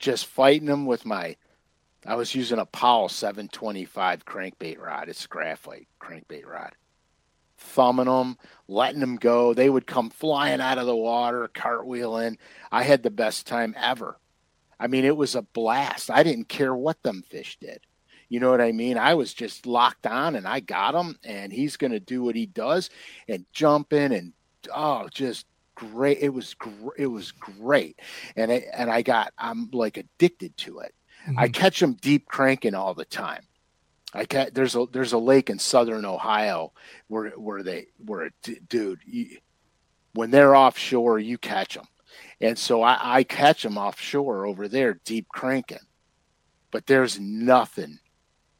Just 0.00 0.26
fighting 0.26 0.66
them 0.66 0.84
with 0.84 1.06
my. 1.06 1.36
I 2.06 2.14
was 2.16 2.34
using 2.34 2.58
a 2.58 2.66
Powell 2.66 3.08
725 3.08 4.24
crankbait 4.24 4.78
rod. 4.78 5.08
It's 5.08 5.24
a 5.24 5.28
graphite 5.28 5.88
crankbait 6.00 6.46
rod 6.46 6.72
thumbing 7.62 8.06
them, 8.06 8.36
letting 8.68 9.00
them 9.00 9.16
go. 9.16 9.54
They 9.54 9.70
would 9.70 9.86
come 9.86 10.10
flying 10.10 10.60
out 10.60 10.78
of 10.78 10.86
the 10.86 10.96
water, 10.96 11.48
cartwheeling. 11.54 12.36
I 12.70 12.82
had 12.82 13.02
the 13.02 13.10
best 13.10 13.46
time 13.46 13.74
ever. 13.78 14.18
I 14.78 14.88
mean, 14.88 15.04
it 15.04 15.16
was 15.16 15.34
a 15.34 15.42
blast. 15.42 16.10
I 16.10 16.22
didn't 16.22 16.48
care 16.48 16.74
what 16.74 17.02
them 17.02 17.22
fish 17.28 17.56
did. 17.60 17.80
You 18.28 18.40
know 18.40 18.50
what 18.50 18.60
I 18.60 18.72
mean? 18.72 18.98
I 18.98 19.14
was 19.14 19.34
just 19.34 19.66
locked 19.66 20.06
on 20.06 20.36
and 20.36 20.46
I 20.46 20.60
got 20.60 20.94
him, 20.94 21.18
and 21.22 21.52
he's 21.52 21.76
going 21.76 21.92
to 21.92 22.00
do 22.00 22.22
what 22.22 22.34
he 22.34 22.46
does 22.46 22.90
and 23.28 23.44
jump 23.52 23.92
in 23.92 24.12
and 24.12 24.32
oh, 24.74 25.08
just 25.12 25.46
great. 25.74 26.18
It 26.20 26.30
was 26.30 26.54
gr- 26.54 26.96
it 26.96 27.06
was 27.06 27.30
great, 27.30 28.00
and 28.34 28.50
I, 28.50 28.64
and 28.72 28.90
I 28.90 29.02
got 29.02 29.34
I'm 29.36 29.68
like 29.72 29.98
addicted 29.98 30.56
to 30.58 30.78
it. 30.78 30.94
Mm-hmm. 31.26 31.38
I 31.38 31.48
catch 31.48 31.80
them 31.80 31.94
deep 31.94 32.26
cranking 32.26 32.74
all 32.74 32.94
the 32.94 33.04
time. 33.04 33.44
I 34.14 34.24
cat 34.24 34.54
there's 34.54 34.74
a 34.74 34.86
there's 34.92 35.12
a 35.12 35.18
lake 35.18 35.48
in 35.50 35.58
southern 35.58 36.04
Ohio 36.04 36.72
where 37.08 37.30
where 37.30 37.62
they 37.62 37.86
where 38.04 38.30
dude 38.68 39.00
you, 39.06 39.38
when 40.14 40.30
they're 40.30 40.54
offshore 40.54 41.18
you 41.18 41.38
catch 41.38 41.74
them, 41.74 41.86
and 42.40 42.58
so 42.58 42.82
I, 42.82 42.98
I 43.00 43.24
catch 43.24 43.62
them 43.62 43.78
offshore 43.78 44.46
over 44.46 44.68
there 44.68 45.00
deep 45.04 45.28
cranking, 45.28 45.78
but 46.70 46.86
there's 46.86 47.18
nothing 47.18 47.98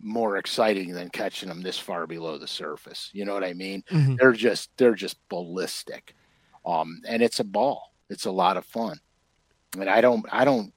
more 0.00 0.36
exciting 0.36 0.92
than 0.92 1.10
catching 1.10 1.48
them 1.48 1.62
this 1.62 1.78
far 1.78 2.06
below 2.06 2.38
the 2.38 2.48
surface. 2.48 3.10
You 3.12 3.24
know 3.24 3.34
what 3.34 3.44
I 3.44 3.52
mean? 3.52 3.84
Mm-hmm. 3.90 4.16
They're 4.16 4.32
just 4.32 4.70
they're 4.78 4.94
just 4.94 5.16
ballistic, 5.28 6.14
um, 6.64 7.02
and 7.06 7.22
it's 7.22 7.40
a 7.40 7.44
ball. 7.44 7.92
It's 8.08 8.24
a 8.24 8.30
lot 8.30 8.56
of 8.56 8.64
fun, 8.64 8.98
and 9.78 9.90
I 9.90 10.00
don't 10.00 10.24
I 10.32 10.46
don't 10.46 10.72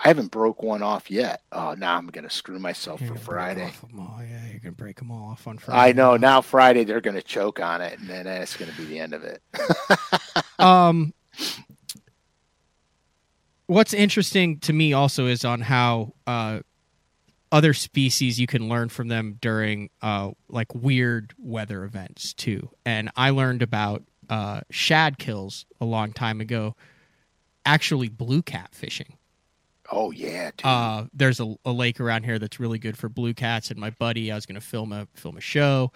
I 0.00 0.08
haven't 0.08 0.30
broke 0.30 0.62
one 0.62 0.82
off 0.82 1.10
yet. 1.10 1.42
Oh, 1.52 1.74
now 1.74 1.96
I'm 1.96 2.08
gonna 2.08 2.30
screw 2.30 2.58
myself 2.58 3.00
you're 3.00 3.14
for 3.14 3.20
Friday. 3.20 3.72
Oh 3.96 4.20
yeah, 4.20 4.50
you're 4.50 4.60
gonna 4.60 4.72
break 4.72 4.98
them 4.98 5.10
all 5.10 5.30
off 5.30 5.46
on 5.46 5.58
Friday. 5.58 5.90
I 5.90 5.92
know. 5.92 6.16
Now 6.16 6.40
Friday 6.40 6.84
they're 6.84 7.00
gonna 7.00 7.22
choke 7.22 7.60
on 7.60 7.80
it, 7.80 7.98
and 7.98 8.08
then 8.08 8.26
it's 8.26 8.56
gonna 8.56 8.72
be 8.76 8.84
the 8.84 8.98
end 8.98 9.14
of 9.14 9.22
it. 9.22 9.40
um, 10.58 11.14
what's 13.66 13.94
interesting 13.94 14.58
to 14.60 14.72
me 14.72 14.92
also 14.92 15.26
is 15.26 15.44
on 15.44 15.60
how 15.60 16.14
uh, 16.26 16.60
other 17.52 17.72
species 17.72 18.40
you 18.40 18.48
can 18.48 18.68
learn 18.68 18.88
from 18.88 19.08
them 19.08 19.38
during 19.40 19.90
uh, 20.02 20.32
like 20.48 20.74
weird 20.74 21.34
weather 21.38 21.84
events 21.84 22.34
too. 22.34 22.68
And 22.84 23.10
I 23.16 23.30
learned 23.30 23.62
about 23.62 24.02
uh, 24.28 24.62
shad 24.70 25.18
kills 25.18 25.66
a 25.80 25.84
long 25.84 26.12
time 26.12 26.40
ago. 26.40 26.74
Actually, 27.64 28.08
blue 28.08 28.42
cat 28.42 28.74
fishing 28.74 29.16
Oh 29.94 30.10
yeah. 30.10 30.50
Uh, 30.64 31.04
there's 31.14 31.38
a, 31.38 31.54
a, 31.64 31.70
lake 31.70 32.00
around 32.00 32.24
here 32.24 32.40
that's 32.40 32.58
really 32.58 32.80
good 32.80 32.98
for 32.98 33.08
blue 33.08 33.32
cats, 33.32 33.70
and 33.70 33.78
my 33.78 33.90
buddy, 33.90 34.32
I 34.32 34.34
was 34.34 34.44
going 34.44 34.56
to 34.56 34.60
film 34.60 34.92
a 34.92 35.06
film 35.14 35.36
a 35.36 35.40
show, 35.40 35.92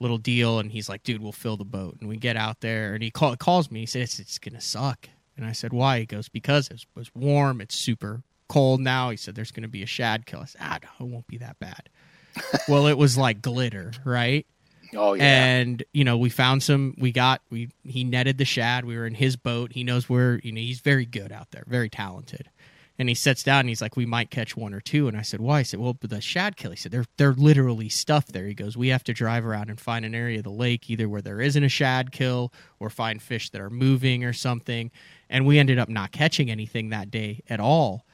little 0.00 0.18
deal, 0.18 0.58
and 0.58 0.70
he's 0.70 0.86
like, 0.90 1.02
"Dude, 1.02 1.22
we'll 1.22 1.32
fill 1.32 1.56
the 1.56 1.64
boat." 1.64 1.96
And 1.98 2.10
we 2.10 2.18
get 2.18 2.36
out 2.36 2.60
there, 2.60 2.92
and 2.92 3.02
he 3.02 3.10
call, 3.10 3.34
calls 3.36 3.70
me. 3.70 3.80
He 3.80 3.86
says, 3.86 4.20
"It's, 4.20 4.38
going 4.38 4.54
to 4.54 4.60
suck," 4.60 5.08
and 5.34 5.46
I 5.46 5.52
said, 5.52 5.72
"Why?" 5.72 6.00
He 6.00 6.04
goes, 6.04 6.28
"Because 6.28 6.68
it 6.68 6.84
was 6.94 7.10
warm. 7.14 7.62
It's 7.62 7.74
super 7.74 8.22
cold 8.50 8.80
now." 8.80 9.08
He 9.08 9.16
said, 9.16 9.34
"There's 9.34 9.50
going 9.50 9.62
to 9.62 9.68
be 9.68 9.82
a 9.82 9.86
shad 9.86 10.26
kill." 10.26 10.40
I 10.40 10.44
said, 10.44 10.60
"Ah, 10.62 10.78
no, 10.82 11.06
it 11.06 11.10
won't 11.10 11.26
be 11.26 11.38
that 11.38 11.58
bad." 11.58 11.88
well, 12.68 12.86
it 12.86 12.98
was 12.98 13.16
like 13.16 13.40
glitter, 13.40 13.92
right? 14.04 14.46
Oh 14.94 15.14
yeah. 15.14 15.24
And 15.24 15.82
you 15.94 16.04
know, 16.04 16.18
we 16.18 16.28
found 16.28 16.62
some. 16.62 16.94
We 16.98 17.12
got 17.12 17.40
we 17.48 17.70
he 17.82 18.04
netted 18.04 18.36
the 18.36 18.44
shad. 18.44 18.84
We 18.84 18.98
were 18.98 19.06
in 19.06 19.14
his 19.14 19.36
boat. 19.36 19.72
He 19.72 19.84
knows 19.84 20.06
where. 20.06 20.38
You 20.42 20.52
know, 20.52 20.60
he's 20.60 20.80
very 20.80 21.06
good 21.06 21.32
out 21.32 21.50
there, 21.50 21.64
very 21.66 21.88
talented. 21.88 22.50
And 22.98 23.08
he 23.08 23.14
sits 23.14 23.44
down 23.44 23.60
and 23.60 23.68
he's 23.68 23.80
like, 23.80 23.96
"We 23.96 24.06
might 24.06 24.30
catch 24.30 24.56
one 24.56 24.74
or 24.74 24.80
two. 24.80 25.06
And 25.06 25.16
I 25.16 25.22
said, 25.22 25.40
"Why?" 25.40 25.60
I 25.60 25.62
said, 25.62 25.78
"Well, 25.78 25.96
the 26.00 26.20
shad 26.20 26.56
kill." 26.56 26.72
He 26.72 26.76
said, 26.76 26.90
"They're 26.90 27.04
they're 27.16 27.32
literally 27.32 27.88
stuffed 27.88 28.32
there." 28.32 28.46
He 28.46 28.54
goes, 28.54 28.76
"We 28.76 28.88
have 28.88 29.04
to 29.04 29.14
drive 29.14 29.46
around 29.46 29.70
and 29.70 29.80
find 29.80 30.04
an 30.04 30.14
area 30.14 30.38
of 30.38 30.44
the 30.44 30.50
lake 30.50 30.90
either 30.90 31.08
where 31.08 31.22
there 31.22 31.40
isn't 31.40 31.62
a 31.62 31.68
shad 31.68 32.10
kill 32.10 32.52
or 32.80 32.90
find 32.90 33.22
fish 33.22 33.50
that 33.50 33.60
are 33.60 33.70
moving 33.70 34.24
or 34.24 34.32
something." 34.32 34.90
And 35.30 35.46
we 35.46 35.58
ended 35.58 35.78
up 35.78 35.88
not 35.88 36.10
catching 36.10 36.50
anything 36.50 36.88
that 36.88 37.10
day 37.10 37.42
at 37.48 37.60
all. 37.60 38.04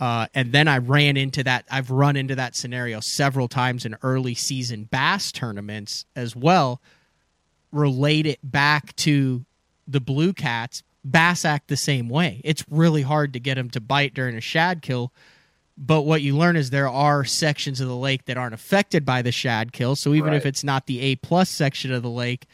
Uh, 0.00 0.26
and 0.34 0.52
then 0.52 0.68
I 0.68 0.78
ran 0.78 1.16
into 1.16 1.42
that. 1.42 1.64
I've 1.70 1.90
run 1.90 2.16
into 2.16 2.36
that 2.36 2.54
scenario 2.54 3.00
several 3.00 3.48
times 3.48 3.84
in 3.84 3.96
early 4.02 4.34
season 4.34 4.84
bass 4.84 5.32
tournaments 5.32 6.04
as 6.14 6.36
well. 6.36 6.80
Relate 7.72 8.26
it 8.26 8.38
back 8.42 8.94
to 8.96 9.44
the 9.88 10.00
blue 10.00 10.32
cats 10.32 10.82
bass 11.04 11.44
act 11.44 11.68
the 11.68 11.76
same 11.76 12.08
way. 12.08 12.40
It's 12.44 12.64
really 12.70 13.02
hard 13.02 13.32
to 13.32 13.40
get 13.40 13.54
them 13.54 13.70
to 13.70 13.80
bite 13.80 14.14
during 14.14 14.36
a 14.36 14.40
shad 14.40 14.82
kill. 14.82 15.12
But 15.76 16.02
what 16.02 16.22
you 16.22 16.36
learn 16.36 16.56
is 16.56 16.70
there 16.70 16.88
are 16.88 17.24
sections 17.24 17.80
of 17.80 17.86
the 17.86 17.96
lake 17.96 18.24
that 18.24 18.36
aren't 18.36 18.54
affected 18.54 19.04
by 19.04 19.22
the 19.22 19.30
shad 19.30 19.72
kill. 19.72 19.94
So 19.94 20.12
even 20.12 20.30
right. 20.30 20.36
if 20.36 20.44
it's 20.44 20.64
not 20.64 20.86
the 20.86 21.00
A 21.00 21.16
plus 21.16 21.48
section 21.48 21.92
of 21.92 22.02
the 22.02 22.10
lake, 22.10 22.46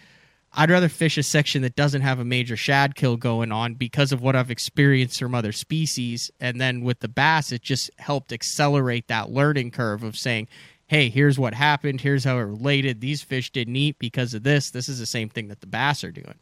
I'd 0.53 0.71
rather 0.71 0.89
fish 0.89 1.19
a 1.19 1.23
section 1.23 1.63
that 1.63 1.75
doesn't 1.75 2.03
have 2.03 2.21
a 2.21 2.25
major 2.25 2.57
shad 2.57 2.95
kill 2.95 3.17
going 3.17 3.51
on 3.51 3.75
because 3.75 4.13
of 4.13 4.23
what 4.23 4.37
I've 4.37 4.51
experienced 4.51 5.19
from 5.19 5.35
other 5.35 5.53
species. 5.53 6.31
And 6.39 6.61
then 6.61 6.83
with 6.83 7.01
the 7.01 7.09
bass, 7.09 7.51
it 7.51 7.63
just 7.63 7.91
helped 7.99 8.33
accelerate 8.33 9.09
that 9.09 9.31
learning 9.31 9.73
curve 9.73 10.05
of 10.05 10.17
saying, 10.17 10.49
hey, 10.87 11.09
here's 11.09 11.39
what 11.39 11.55
happened. 11.55 12.03
Here's 12.03 12.25
how 12.25 12.39
it 12.39 12.43
related. 12.43 13.01
These 13.01 13.23
fish 13.23 13.51
didn't 13.51 13.77
eat 13.77 13.99
because 13.99 14.35
of 14.35 14.43
this. 14.43 14.71
This 14.71 14.89
is 14.89 14.99
the 14.99 15.07
same 15.07 15.29
thing 15.29 15.49
that 15.49 15.61
the 15.61 15.67
bass 15.67 16.05
are 16.05 16.13
doing. 16.13 16.39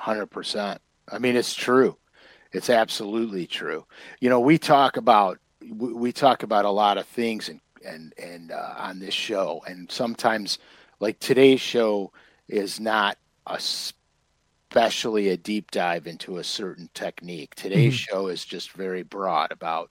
100%. 0.00 0.78
I 1.10 1.18
mean, 1.18 1.36
it's 1.36 1.54
true. 1.54 1.96
It's 2.52 2.70
absolutely 2.70 3.46
true. 3.46 3.84
You 4.20 4.30
know, 4.30 4.40
we 4.40 4.58
talk 4.58 4.96
about 4.96 5.38
we 5.68 6.12
talk 6.12 6.42
about 6.42 6.64
a 6.64 6.70
lot 6.70 6.98
of 6.98 7.06
things 7.06 7.48
and 7.48 7.60
and 7.84 8.14
and 8.18 8.52
uh, 8.52 8.74
on 8.78 8.98
this 8.98 9.14
show, 9.14 9.62
and 9.66 9.90
sometimes 9.90 10.58
like 11.00 11.18
today's 11.18 11.60
show 11.60 12.12
is 12.48 12.80
not 12.80 13.18
especially 13.46 15.28
a 15.28 15.36
deep 15.36 15.70
dive 15.70 16.06
into 16.06 16.38
a 16.38 16.44
certain 16.44 16.88
technique. 16.94 17.54
Today's 17.54 17.94
mm-hmm. 17.94 18.16
show 18.16 18.28
is 18.28 18.44
just 18.44 18.72
very 18.72 19.02
broad 19.02 19.52
about 19.52 19.90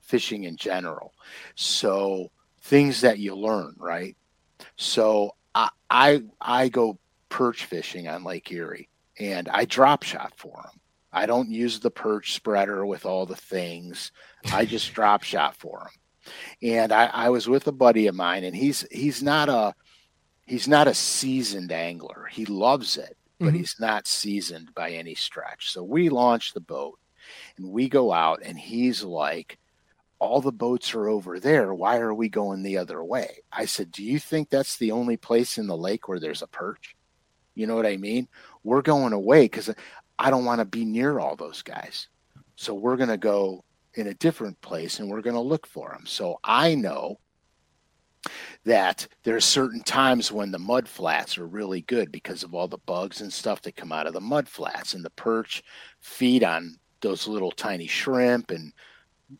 fishing 0.00 0.44
in 0.44 0.56
general. 0.56 1.14
So 1.54 2.30
things 2.62 3.00
that 3.02 3.18
you 3.18 3.34
learn, 3.34 3.74
right? 3.78 4.16
So 4.76 5.34
I 5.54 5.70
I, 5.88 6.22
I 6.40 6.68
go 6.68 6.98
perch 7.28 7.64
fishing 7.64 8.08
on 8.08 8.24
Lake 8.24 8.50
Erie 8.50 8.89
and 9.20 9.48
I 9.48 9.66
drop 9.66 10.02
shot 10.02 10.32
for 10.36 10.62
them. 10.62 10.80
I 11.12 11.26
don't 11.26 11.50
use 11.50 11.78
the 11.78 11.90
perch 11.90 12.32
spreader 12.32 12.86
with 12.86 13.04
all 13.04 13.26
the 13.26 13.36
things. 13.36 14.12
I 14.52 14.64
just 14.64 14.92
drop 14.94 15.22
shot 15.22 15.54
for 15.56 15.80
them. 15.80 16.32
And 16.62 16.92
I, 16.92 17.06
I 17.06 17.28
was 17.28 17.48
with 17.48 17.66
a 17.66 17.72
buddy 17.72 18.06
of 18.06 18.14
mine, 18.14 18.44
and 18.44 18.54
he's 18.56 18.86
he's 18.90 19.22
not 19.22 19.48
a 19.48 19.74
he's 20.46 20.68
not 20.68 20.88
a 20.88 20.94
seasoned 20.94 21.72
angler. 21.72 22.28
He 22.30 22.46
loves 22.46 22.96
it, 22.96 23.16
but 23.38 23.48
mm-hmm. 23.48 23.56
he's 23.56 23.76
not 23.80 24.06
seasoned 24.06 24.74
by 24.74 24.90
any 24.90 25.14
stretch. 25.14 25.70
So 25.70 25.82
we 25.82 26.08
launch 26.08 26.52
the 26.52 26.60
boat, 26.60 26.98
and 27.56 27.70
we 27.70 27.88
go 27.88 28.12
out, 28.12 28.40
and 28.44 28.58
he's 28.58 29.02
like, 29.02 29.58
"All 30.18 30.40
the 30.40 30.52
boats 30.52 30.94
are 30.94 31.08
over 31.08 31.40
there. 31.40 31.74
Why 31.74 31.98
are 31.98 32.14
we 32.14 32.28
going 32.28 32.62
the 32.62 32.78
other 32.78 33.02
way?" 33.02 33.38
I 33.50 33.64
said, 33.64 33.90
"Do 33.90 34.04
you 34.04 34.18
think 34.18 34.50
that's 34.50 34.76
the 34.76 34.92
only 34.92 35.16
place 35.16 35.58
in 35.58 35.66
the 35.66 35.76
lake 35.76 36.06
where 36.06 36.20
there's 36.20 36.42
a 36.42 36.46
perch?" 36.46 36.94
You 37.54 37.66
know 37.66 37.74
what 37.74 37.86
I 37.86 37.96
mean? 37.96 38.28
We're 38.62 38.82
going 38.82 39.12
away 39.12 39.44
because 39.44 39.70
I 40.18 40.30
don't 40.30 40.44
want 40.44 40.60
to 40.60 40.64
be 40.64 40.84
near 40.84 41.18
all 41.18 41.36
those 41.36 41.62
guys. 41.62 42.08
So 42.56 42.74
we're 42.74 42.96
going 42.96 43.08
to 43.08 43.16
go 43.16 43.64
in 43.94 44.06
a 44.06 44.14
different 44.14 44.60
place 44.60 45.00
and 45.00 45.08
we're 45.08 45.22
going 45.22 45.34
to 45.34 45.40
look 45.40 45.66
for 45.66 45.90
them. 45.90 46.06
So 46.06 46.38
I 46.44 46.74
know 46.74 47.18
that 48.64 49.08
there's 49.24 49.44
certain 49.44 49.82
times 49.82 50.30
when 50.30 50.50
the 50.50 50.58
mud 50.58 50.86
flats 50.86 51.38
are 51.38 51.46
really 51.46 51.80
good 51.82 52.12
because 52.12 52.42
of 52.42 52.54
all 52.54 52.68
the 52.68 52.78
bugs 52.78 53.22
and 53.22 53.32
stuff 53.32 53.62
that 53.62 53.76
come 53.76 53.92
out 53.92 54.06
of 54.06 54.12
the 54.12 54.20
mud 54.20 54.46
flats 54.46 54.94
and 54.94 55.04
the 55.04 55.10
perch 55.10 55.62
feed 56.00 56.44
on 56.44 56.76
those 57.00 57.26
little 57.26 57.50
tiny 57.50 57.86
shrimp 57.86 58.50
and 58.50 58.72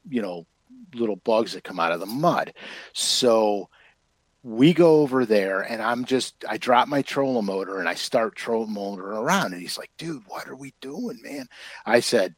you 0.08 0.22
know 0.22 0.46
little 0.94 1.16
bugs 1.16 1.52
that 1.52 1.64
come 1.64 1.78
out 1.78 1.92
of 1.92 2.00
the 2.00 2.06
mud. 2.06 2.54
So 2.94 3.68
we 4.42 4.72
go 4.72 5.00
over 5.00 5.26
there 5.26 5.60
and 5.60 5.82
I'm 5.82 6.04
just 6.04 6.44
I 6.48 6.56
drop 6.56 6.88
my 6.88 7.02
trolling 7.02 7.44
motor 7.44 7.78
and 7.78 7.88
I 7.88 7.94
start 7.94 8.36
trolling 8.36 8.72
motor 8.72 9.06
around 9.06 9.52
and 9.52 9.60
he's 9.60 9.78
like, 9.78 9.90
dude, 9.98 10.22
what 10.26 10.48
are 10.48 10.56
we 10.56 10.72
doing, 10.80 11.20
man? 11.22 11.48
I 11.84 12.00
said, 12.00 12.34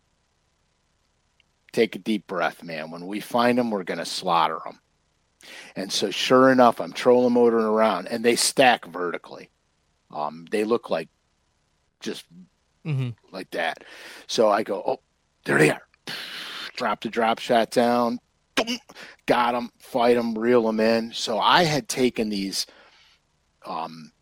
take 1.72 1.94
a 1.94 2.00
deep 2.00 2.26
breath, 2.26 2.62
man. 2.62 2.90
When 2.90 3.06
we 3.06 3.20
find 3.20 3.56
them, 3.56 3.70
we're 3.70 3.84
gonna 3.84 4.04
slaughter 4.04 4.58
them. 4.64 4.80
And 5.76 5.92
so 5.92 6.10
sure 6.10 6.50
enough, 6.50 6.80
I'm 6.80 6.92
trolling 6.92 7.34
motoring 7.34 7.66
around 7.66 8.08
and 8.08 8.24
they 8.24 8.36
stack 8.36 8.84
vertically. 8.86 9.50
Um, 10.10 10.46
they 10.50 10.64
look 10.64 10.90
like 10.90 11.08
just 12.00 12.24
mm-hmm. 12.84 13.10
like 13.30 13.50
that. 13.52 13.84
So 14.26 14.48
I 14.48 14.62
go, 14.62 14.82
oh, 14.84 15.00
there 15.44 15.58
they 15.58 15.70
are. 15.70 15.82
Drop 16.74 17.02
the 17.02 17.08
drop 17.08 17.38
shot 17.38 17.70
down, 17.70 18.18
got 19.26 19.52
them, 19.52 19.70
fight 19.78 20.16
them, 20.16 20.36
reel 20.36 20.62
them 20.62 20.80
in. 20.80 21.12
So 21.12 21.38
I 21.38 21.64
had 21.64 21.88
taken 21.88 22.28
these. 22.28 22.66
Um, 23.64 24.12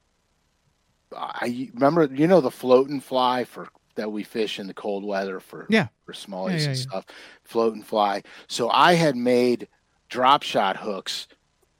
I 1.17 1.69
remember, 1.75 2.09
you 2.13 2.27
know, 2.27 2.41
the 2.41 2.51
floating 2.51 3.01
fly 3.01 3.45
for 3.45 3.69
that 3.97 4.13
we 4.13 4.23
fish 4.23 4.59
in 4.59 4.67
the 4.67 4.75
cold 4.75 5.05
weather 5.05 5.41
for 5.41 5.67
yeah 5.69 5.89
for 6.05 6.13
smallies 6.13 6.51
yeah, 6.51 6.59
yeah, 6.59 6.69
and 6.69 6.79
stuff, 6.79 7.07
float 7.45 7.75
and 7.75 7.87
fly. 7.87 8.23
So 8.47 8.71
I 8.71 8.95
had 8.95 9.17
made 9.17 9.69
drop 10.09 10.43
shot 10.43 10.77
hooks 10.77 11.29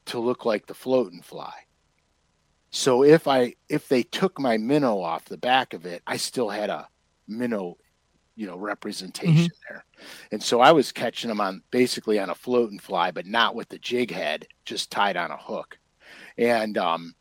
to 0.07 0.19
look 0.19 0.45
like 0.45 0.67
the 0.67 0.75
float 0.75 1.13
and 1.13 1.25
fly. 1.25 1.53
So 2.71 3.03
if 3.03 3.27
I 3.27 3.55
if 3.69 3.89
they 3.89 4.03
took 4.03 4.39
my 4.39 4.57
minnow 4.57 5.01
off 5.01 5.25
the 5.25 5.39
back 5.39 5.73
of 5.73 5.87
it, 5.87 6.03
I 6.07 6.17
still 6.17 6.51
had 6.51 6.71
a 6.71 6.89
minnow 7.27 7.79
you 8.41 8.47
know 8.47 8.57
representation 8.57 9.35
mm-hmm. 9.35 9.65
there 9.69 9.85
and 10.33 10.43
so 10.43 10.61
i 10.61 10.73
was 10.73 10.93
catching 10.93 11.29
them 11.29 11.41
on 11.41 11.63
basically 11.71 12.19
on 12.19 12.31
a 12.31 12.35
float 12.35 12.71
and 12.71 12.81
fly 12.81 13.11
but 13.11 13.27
not 13.27 13.55
with 13.55 13.69
the 13.69 13.79
jig 13.79 14.11
head 14.11 14.47
just 14.65 14.91
tied 14.91 15.17
on 15.17 15.31
a 15.31 15.37
hook 15.37 15.79
and 16.39 16.79
um, 16.79 17.15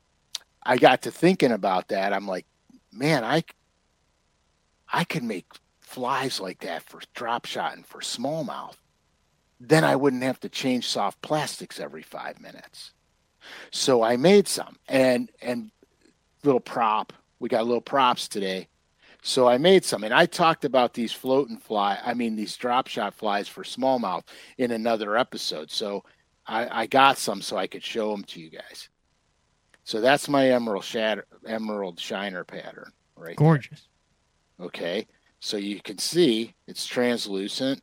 i 0.64 0.78
got 0.78 1.02
to 1.02 1.12
thinking 1.12 1.52
about 1.52 1.88
that 1.90 2.14
i'm 2.14 2.28
like 2.28 2.46
man 2.94 3.24
i 3.24 3.44
i 4.94 5.04
could 5.04 5.24
make 5.24 5.46
flies 5.82 6.40
like 6.40 6.60
that 6.60 6.84
for 6.84 7.02
drop 7.14 7.46
shot 7.46 7.76
and 7.76 7.86
for 7.86 8.00
smallmouth 8.00 8.78
then 9.60 9.84
I 9.84 9.96
wouldn't 9.96 10.24
have 10.24 10.40
to 10.42 10.50
change 10.50 10.88
soft 10.88 11.22
plastics 11.22 11.80
every 11.80 12.02
five 12.02 12.40
minutes. 12.40 12.92
So 13.72 14.04
I 14.04 14.16
made 14.18 14.48
some 14.48 14.78
and 14.88 15.30
and 15.42 15.72
little 16.44 16.60
prop. 16.62 17.14
We 17.40 17.50
got 17.50 17.66
little 17.66 17.82
props 17.82 18.28
today. 18.28 18.68
So 19.22 19.48
I 19.48 19.58
made 19.58 19.84
some 19.84 20.04
and 20.04 20.14
I 20.14 20.26
talked 20.26 20.64
about 20.66 20.94
these 20.94 21.12
float 21.12 21.50
and 21.50 21.62
fly, 21.62 22.00
I 22.04 22.14
mean 22.14 22.36
these 22.36 22.56
drop 22.56 22.88
shot 22.88 23.14
flies 23.14 23.48
for 23.48 23.64
smallmouth 23.64 24.24
in 24.58 24.72
another 24.72 25.18
episode. 25.18 25.72
So 25.72 26.04
I, 26.48 26.84
I 26.84 26.86
got 26.88 27.18
some 27.18 27.42
so 27.42 27.58
I 27.58 27.68
could 27.68 27.84
show 27.84 28.12
them 28.12 28.24
to 28.26 28.40
you 28.40 28.50
guys. 28.50 28.90
So 29.84 30.02
that's 30.02 30.30
my 30.30 30.50
emerald 30.50 30.84
shatter, 30.84 31.26
emerald 31.46 32.00
shiner 32.00 32.44
pattern, 32.44 32.92
right? 33.16 33.36
Gorgeous. 33.36 33.88
There. 34.58 34.68
Okay, 34.68 35.08
so 35.40 35.58
you 35.58 35.82
can 35.82 35.98
see 35.98 36.54
it's 36.68 36.86
translucent. 36.86 37.82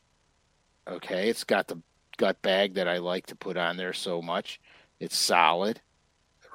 Okay, 0.89 1.28
it's 1.28 1.45
got 1.45 1.66
the 1.66 1.82
gut 2.16 2.41
bag 2.43 2.74
that 2.74 2.89
I 2.89 2.99
like 2.99 3.26
to 3.26 3.37
put 3.37 3.57
on 3.57 3.76
there 3.76 3.93
so 3.93 4.22
much. 4.22 4.61
It's 5.01 5.16
solid, 5.16 5.80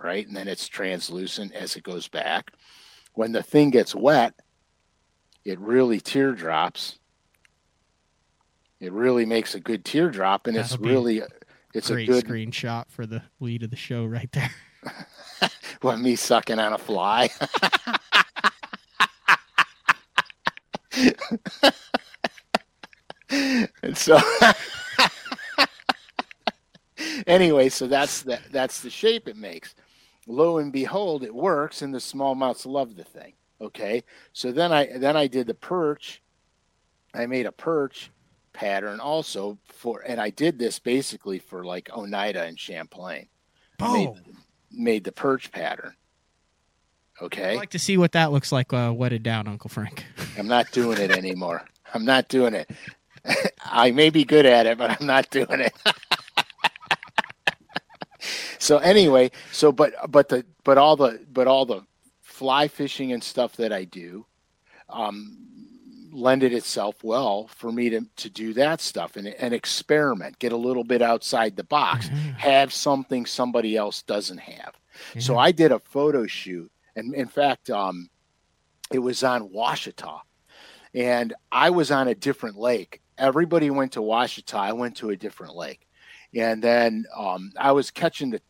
right? 0.01 0.25
And 0.25 0.36
then 0.36 0.47
it's 0.47 0.67
translucent 0.67 1.53
as 1.53 1.75
it 1.75 1.84
goes 1.84 2.07
back. 2.07 2.51
When 3.13 3.32
the 3.32 3.43
thing 3.43 3.71
gets 3.71 3.93
wet, 3.93 4.34
it 5.45 5.59
really 5.59 5.99
teardrops. 5.99 6.97
It 8.79 8.91
really 8.91 9.25
makes 9.25 9.53
a 9.53 9.59
good 9.59 9.85
teardrop, 9.85 10.47
and 10.47 10.55
That'll 10.55 10.75
it's 10.75 10.81
really 10.81 11.21
it's 11.73 11.89
a 11.89 12.05
good 12.05 12.25
screenshot 12.25 12.85
for 12.89 13.05
the 13.05 13.23
lead 13.39 13.63
of 13.63 13.69
the 13.69 13.75
show 13.75 14.05
right 14.05 14.31
there. 14.31 14.51
what 15.81 15.99
me 15.99 16.15
sucking 16.15 16.59
on 16.59 16.73
a 16.73 16.77
fly. 16.77 17.29
and 23.81 23.97
so 23.97 24.19
anyway, 27.25 27.69
so 27.69 27.87
that's 27.87 28.23
the 28.23 28.39
that's 28.51 28.81
the 28.81 28.89
shape 28.89 29.27
it 29.27 29.37
makes. 29.37 29.75
Lo 30.27 30.59
and 30.59 30.71
behold, 30.71 31.23
it 31.23 31.33
works, 31.33 31.81
and 31.81 31.93
the 31.93 31.99
smallmouths 31.99 32.65
love 32.65 32.95
the 32.95 33.03
thing. 33.03 33.33
Okay, 33.62 34.03
so 34.34 34.51
then 34.51 34.72
I 34.72 34.97
then 34.97 35.16
I 35.16 35.28
did 35.28 35.47
the 35.47 35.53
perch. 35.53 36.22
I 37.14 37.28
made 37.28 37.45
a 37.45 37.51
perch 37.51 38.12
pattern 38.53 38.99
also 38.99 39.57
for, 39.66 40.01
and 40.01 40.20
I 40.20 40.30
did 40.30 40.59
this 40.59 40.80
basically 40.80 41.39
for 41.39 41.64
like 41.64 41.89
Oneida 41.95 42.43
and 42.43 42.59
Champlain. 42.59 43.28
Oh. 43.80 43.93
Made, 43.93 44.36
made 44.72 45.03
the 45.03 45.12
perch 45.12 45.51
pattern. 45.51 45.93
Okay. 47.22 47.53
I'd 47.53 47.57
like 47.57 47.70
to 47.72 47.80
see 47.80 47.97
what 47.97 48.14
that 48.14 48.32
looks 48.32 48.51
like 48.51 48.74
uh, 48.74 48.91
wetted 48.95 49.24
down, 49.24 49.47
Uncle 49.47 49.70
Frank. 49.70 50.05
I'm 50.38 50.47
not 50.47 50.72
doing 50.72 50.97
it 50.97 51.12
anymore. 51.12 51.66
I'm 51.93 52.05
not 52.05 52.30
doing 52.30 52.53
it. 52.53 52.70
I 53.64 53.91
may 53.91 54.09
be 54.09 54.24
good 54.24 54.45
at 54.45 54.66
it, 54.66 54.78
but 54.78 54.99
I'm 54.99 55.05
not 55.05 55.30
doing 55.30 55.59
it. 55.59 55.74
so 58.59 58.78
anyway, 58.78 59.30
so 59.51 59.72
but 59.72 59.93
but 60.09 60.30
the 60.30 60.45
but 60.64 60.80
all 60.80 60.95
the 60.95 61.20
but 61.32 61.47
all 61.47 61.66
the 61.66 61.84
fly 62.41 62.67
fishing 62.67 63.11
and 63.11 63.23
stuff 63.23 63.55
that 63.57 63.71
I 63.71 63.83
do 63.83 64.25
um, 64.89 65.37
lended 66.11 66.53
itself 66.53 67.03
well 67.03 67.45
for 67.55 67.71
me 67.71 67.91
to, 67.91 68.01
to 68.15 68.31
do 68.31 68.55
that 68.55 68.81
stuff 68.81 69.15
and, 69.15 69.27
and 69.27 69.53
experiment, 69.53 70.39
get 70.39 70.51
a 70.51 70.57
little 70.57 70.83
bit 70.83 71.03
outside 71.03 71.55
the 71.55 71.63
box, 71.63 72.09
mm-hmm. 72.09 72.31
have 72.31 72.73
something 72.73 73.27
somebody 73.27 73.77
else 73.77 74.01
doesn't 74.01 74.39
have. 74.39 74.73
Mm-hmm. 74.73 75.19
So 75.19 75.37
I 75.37 75.51
did 75.51 75.71
a 75.71 75.77
photo 75.77 76.25
shoot, 76.25 76.71
and 76.95 77.13
in 77.13 77.27
fact, 77.27 77.69
um, 77.69 78.09
it 78.91 78.97
was 78.97 79.23
on 79.23 79.49
Ouachita. 79.49 80.21
and 80.95 81.35
I 81.51 81.69
was 81.69 81.91
on 81.91 82.07
a 82.07 82.15
different 82.15 82.57
lake. 82.57 83.03
Everybody 83.19 83.69
went 83.69 83.91
to 83.91 83.99
Ouachita. 83.99 84.55
I 84.55 84.73
went 84.73 84.97
to 84.97 85.11
a 85.11 85.15
different 85.15 85.55
lake, 85.55 85.87
and 86.33 86.59
then 86.59 87.05
um, 87.15 87.51
I 87.55 87.71
was 87.73 87.91
catching 87.91 88.31
the 88.31 88.41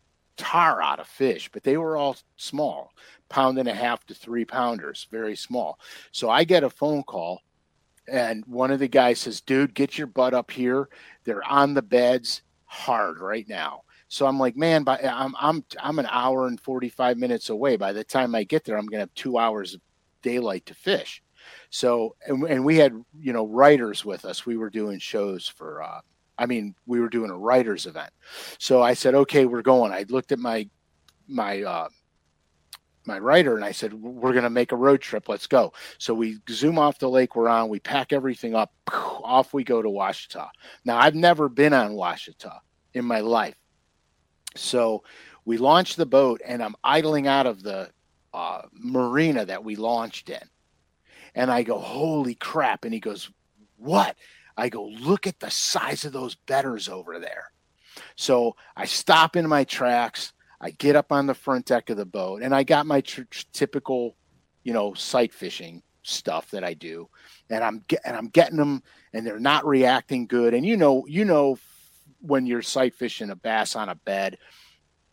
tar 0.41 0.81
out 0.81 0.99
of 0.99 1.07
fish, 1.07 1.49
but 1.53 1.63
they 1.63 1.77
were 1.77 1.95
all 1.95 2.17
small, 2.35 2.91
pound 3.29 3.59
and 3.59 3.69
a 3.69 3.73
half 3.75 4.03
to 4.07 4.15
three 4.15 4.43
pounders, 4.43 5.07
very 5.11 5.35
small. 5.35 5.79
So 6.11 6.31
I 6.31 6.43
get 6.43 6.63
a 6.63 6.69
phone 6.69 7.03
call, 7.03 7.41
and 8.07 8.43
one 8.47 8.71
of 8.71 8.79
the 8.79 8.87
guys 8.87 9.19
says, 9.19 9.39
"Dude, 9.39 9.75
get 9.75 9.97
your 9.99 10.07
butt 10.07 10.33
up 10.33 10.49
here. 10.49 10.89
They're 11.23 11.47
on 11.47 11.75
the 11.75 11.83
beds 11.83 12.41
hard 12.65 13.19
right 13.19 13.47
now." 13.47 13.83
So 14.07 14.25
I'm 14.25 14.39
like, 14.39 14.57
man, 14.57 14.83
by, 14.83 14.97
I'm 14.97 15.35
I'm 15.39 15.63
I'm 15.79 15.99
an 15.99 16.07
hour 16.09 16.47
and 16.47 16.59
45 16.59 17.17
minutes 17.17 17.49
away. 17.49 17.77
By 17.77 17.93
the 17.93 18.03
time 18.03 18.33
I 18.33 18.43
get 18.43 18.65
there, 18.65 18.77
I'm 18.77 18.87
gonna 18.87 19.01
have 19.01 19.13
two 19.13 19.37
hours 19.37 19.75
of 19.75 19.81
daylight 20.23 20.65
to 20.65 20.73
fish. 20.73 21.21
So 21.69 22.15
and, 22.25 22.43
and 22.45 22.65
we 22.65 22.77
had 22.77 22.93
you 23.19 23.31
know 23.31 23.45
writers 23.45 24.03
with 24.03 24.25
us. 24.25 24.45
We 24.45 24.57
were 24.57 24.71
doing 24.71 24.97
shows 24.97 25.47
for 25.47 25.83
uh, 25.83 26.01
I 26.41 26.47
mean, 26.47 26.73
we 26.87 26.99
were 26.99 27.07
doing 27.07 27.29
a 27.29 27.37
writers 27.37 27.85
event. 27.85 28.09
So 28.57 28.81
I 28.81 28.95
said, 28.95 29.13
okay, 29.13 29.45
we're 29.45 29.61
going. 29.61 29.91
I 29.91 30.05
looked 30.09 30.31
at 30.31 30.39
my 30.39 30.67
my 31.27 31.61
uh, 31.61 31.87
my 33.05 33.19
writer 33.19 33.55
and 33.55 33.63
I 33.63 33.71
said, 33.71 33.93
we're 33.93 34.31
going 34.31 34.43
to 34.43 34.49
make 34.49 34.71
a 34.71 34.75
road 34.75 35.01
trip. 35.01 35.29
Let's 35.29 35.45
go. 35.45 35.71
So 35.99 36.15
we 36.15 36.39
zoom 36.49 36.79
off 36.79 36.97
the 36.97 37.09
lake 37.09 37.35
we're 37.35 37.47
on. 37.47 37.69
We 37.69 37.79
pack 37.79 38.11
everything 38.11 38.55
up. 38.55 38.73
Off 38.91 39.53
we 39.53 39.63
go 39.63 39.83
to 39.83 39.89
Ouachita. 39.89 40.49
Now 40.83 40.97
I've 40.97 41.13
never 41.13 41.47
been 41.47 41.73
on 41.73 41.93
Ouachita 41.93 42.59
in 42.95 43.05
my 43.05 43.19
life. 43.19 43.55
So 44.55 45.03
we 45.45 45.57
launched 45.57 45.97
the 45.97 46.07
boat 46.07 46.41
and 46.43 46.63
I'm 46.63 46.75
idling 46.83 47.27
out 47.27 47.45
of 47.45 47.61
the 47.61 47.91
uh, 48.33 48.63
marina 48.73 49.45
that 49.45 49.63
we 49.63 49.75
launched 49.75 50.31
in. 50.31 50.41
And 51.35 51.51
I 51.51 51.61
go, 51.61 51.77
holy 51.77 52.33
crap. 52.33 52.83
And 52.83 52.93
he 52.95 52.99
goes, 52.99 53.29
what? 53.77 54.15
I 54.61 54.69
go, 54.69 54.85
look 54.85 55.25
at 55.25 55.39
the 55.39 55.49
size 55.49 56.05
of 56.05 56.13
those 56.13 56.35
bedders 56.35 56.87
over 56.87 57.19
there. 57.19 57.51
So 58.15 58.55
I 58.75 58.85
stop 58.85 59.35
in 59.35 59.49
my 59.49 59.63
tracks. 59.63 60.33
I 60.59 60.69
get 60.69 60.95
up 60.95 61.11
on 61.11 61.25
the 61.25 61.33
front 61.33 61.65
deck 61.65 61.89
of 61.89 61.97
the 61.97 62.05
boat, 62.05 62.43
and 62.43 62.53
I 62.53 62.61
got 62.61 62.85
my 62.85 63.01
typical, 63.53 64.15
you 64.63 64.71
know, 64.71 64.93
sight 64.93 65.33
fishing 65.33 65.81
stuff 66.03 66.51
that 66.51 66.63
I 66.63 66.75
do, 66.75 67.09
and 67.49 67.63
I'm 67.63 67.83
and 68.05 68.15
I'm 68.15 68.27
getting 68.27 68.57
them, 68.57 68.83
and 69.13 69.25
they're 69.25 69.39
not 69.39 69.65
reacting 69.65 70.27
good. 70.27 70.53
And 70.53 70.63
you 70.63 70.77
know, 70.77 71.07
you 71.07 71.25
know, 71.25 71.57
when 72.19 72.45
you're 72.45 72.61
sight 72.61 72.93
fishing 72.93 73.31
a 73.31 73.35
bass 73.35 73.75
on 73.75 73.89
a 73.89 73.95
bed, 73.95 74.37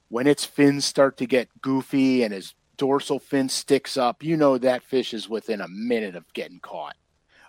when 0.08 0.26
its 0.26 0.44
fins 0.44 0.84
start 0.84 1.16
to 1.16 1.26
get 1.26 1.48
goofy 1.62 2.22
and 2.22 2.34
his 2.34 2.54
dorsal 2.76 3.18
fin 3.18 3.48
sticks 3.48 3.96
up, 3.96 4.22
you 4.22 4.36
know 4.36 4.58
that 4.58 4.82
fish 4.82 5.14
is 5.14 5.26
within 5.26 5.62
a 5.62 5.68
minute 5.68 6.16
of 6.16 6.30
getting 6.34 6.60
caught. 6.60 6.96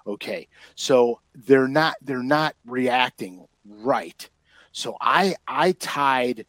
Okay. 0.10 0.48
So 0.76 1.20
they're 1.36 1.68
not 1.68 1.96
they're 2.02 2.24
not 2.24 2.56
reacting 2.66 3.46
right. 3.66 4.30
So 4.72 4.98
I 5.00 5.36
I 5.48 5.74
tied 5.74 6.46